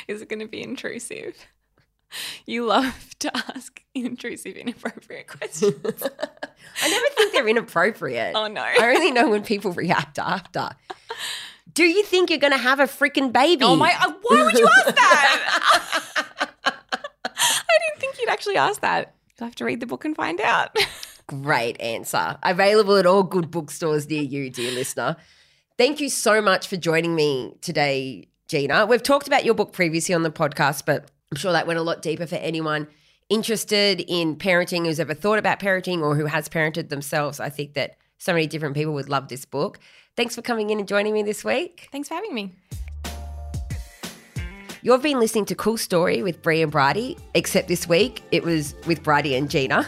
is 0.08 0.21
it 0.21 0.30
going 0.30 0.39
to 0.41 0.47
be 0.47 0.62
intrusive? 0.62 1.36
You 2.45 2.65
love 2.65 3.15
to 3.19 3.36
ask 3.36 3.82
intrusive, 3.93 4.56
inappropriate 4.56 5.28
questions. 5.38 5.76
I 5.84 6.89
never 6.89 7.06
think 7.15 7.34
they're 7.34 7.47
inappropriate. 7.47 8.34
oh 8.36 8.47
no. 8.47 8.62
I 8.63 8.93
only 8.95 9.12
know 9.12 9.30
when 9.30 9.43
people 9.43 9.71
react 9.73 10.17
after. 10.19 10.69
Do 11.73 11.84
you 11.84 12.04
think 12.04 12.30
you're 12.30 12.39
going 12.39 12.54
to 12.54 12.58
have 12.60 12.80
a 12.80 12.84
freaking 12.86 13.32
baby? 13.34 13.63
Oh 13.65 13.76
my! 13.76 13.91
uh, 14.00 14.12
Why 14.23 14.43
would 14.45 14.58
you 14.58 14.67
ask 14.67 14.95
that? 14.95 16.04
I 18.28 18.32
didn't 18.32 18.44
think 18.44 18.46
you'd 18.46 18.58
actually 18.58 18.58
ask 18.58 18.82
that. 18.82 19.13
You'll 19.40 19.48
have 19.48 19.56
to 19.56 19.66
read 19.66 19.80
the 19.80 19.86
book 19.86 20.06
and 20.06 20.16
find 20.16 20.42
out. 20.42 20.76
Great 21.28 21.80
answer. 21.80 22.38
Available 22.44 22.96
at 22.96 23.06
all 23.06 23.24
good 23.24 23.52
bookstores 23.52 24.08
near 24.10 24.24
you, 24.24 24.50
dear 24.50 24.72
listener. 24.72 25.16
Thank 25.78 26.00
you 26.00 26.10
so 26.10 26.42
much 26.42 26.68
for 26.68 26.78
joining 26.78 27.16
me 27.16 27.56
today, 27.62 28.28
Gina. 28.48 28.86
We've 28.86 29.04
talked 29.04 29.28
about 29.28 29.46
your 29.46 29.54
book 29.54 29.73
previously 29.73 30.15
on 30.15 30.23
the 30.23 30.32
podcast, 30.32 30.84
but 30.86 31.12
I'm 31.32 31.38
sure 31.38 31.52
that 31.52 31.67
went 31.67 31.80
a 31.80 31.84
lot 31.84 32.02
deeper 32.02 32.25
for 32.25 32.36
anyone 32.36 32.88
interested 33.30 34.04
in 34.08 34.38
parenting 34.38 34.86
who's 34.86 35.00
ever 35.00 35.13
thought 35.13 35.38
about 35.38 35.60
parenting 35.60 36.02
or 36.02 36.15
who 36.15 36.25
has 36.25 36.48
parented 36.48 36.90
themselves. 36.90 37.40
I 37.40 37.50
think 37.50 37.73
that 37.73 37.98
so 38.17 38.34
many 38.34 38.48
different 38.48 38.75
people 38.75 38.94
would 38.94 39.10
love 39.10 39.28
this 39.28 39.46
book. 39.46 39.80
Thanks 40.15 40.34
for 40.34 40.42
coming 40.42 40.69
in 40.69 40.80
and 40.80 40.88
joining 40.88 41.13
me 41.13 41.23
this 41.23 41.44
week. 41.44 41.90
Thanks 41.92 42.08
for 42.08 42.15
having 42.15 42.34
me. 42.34 42.56
You've 44.88 45.02
been 45.02 45.19
listening 45.19 45.44
to 45.48 45.56
Cool 45.56 45.75
Story 45.75 46.23
with 46.23 46.42
Brie 46.42 46.62
and 46.62 46.71
Bridie, 46.71 47.17
except 47.33 47.67
this 47.67 47.90
week 47.90 48.23
it 48.31 48.42
was 48.42 48.73
with 48.85 49.04
Bridie 49.04 49.35
and 49.35 49.50
Gina. 49.50 49.85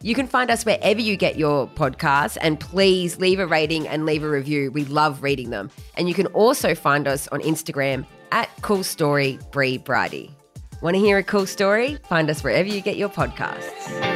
You 0.00 0.14
can 0.14 0.26
find 0.26 0.50
us 0.50 0.64
wherever 0.64 0.98
you 0.98 1.14
get 1.14 1.36
your 1.36 1.66
podcasts, 1.68 2.38
and 2.40 2.58
please 2.58 3.18
leave 3.18 3.38
a 3.38 3.46
rating 3.46 3.86
and 3.86 4.06
leave 4.06 4.22
a 4.22 4.30
review. 4.30 4.70
We 4.70 4.86
love 4.86 5.22
reading 5.22 5.50
them. 5.50 5.70
And 5.98 6.08
you 6.08 6.14
can 6.14 6.28
also 6.28 6.74
find 6.74 7.06
us 7.06 7.28
on 7.28 7.42
Instagram 7.42 8.06
at 8.32 8.48
Cool 8.62 8.82
Story 8.82 9.38
Brie 9.52 9.76
Bridie. 9.76 10.34
Want 10.80 10.94
to 10.94 11.00
hear 11.00 11.18
a 11.18 11.22
cool 11.22 11.44
story? 11.44 11.98
Find 12.08 12.30
us 12.30 12.42
wherever 12.42 12.66
you 12.66 12.80
get 12.80 12.96
your 12.96 13.10
podcasts. 13.10 14.13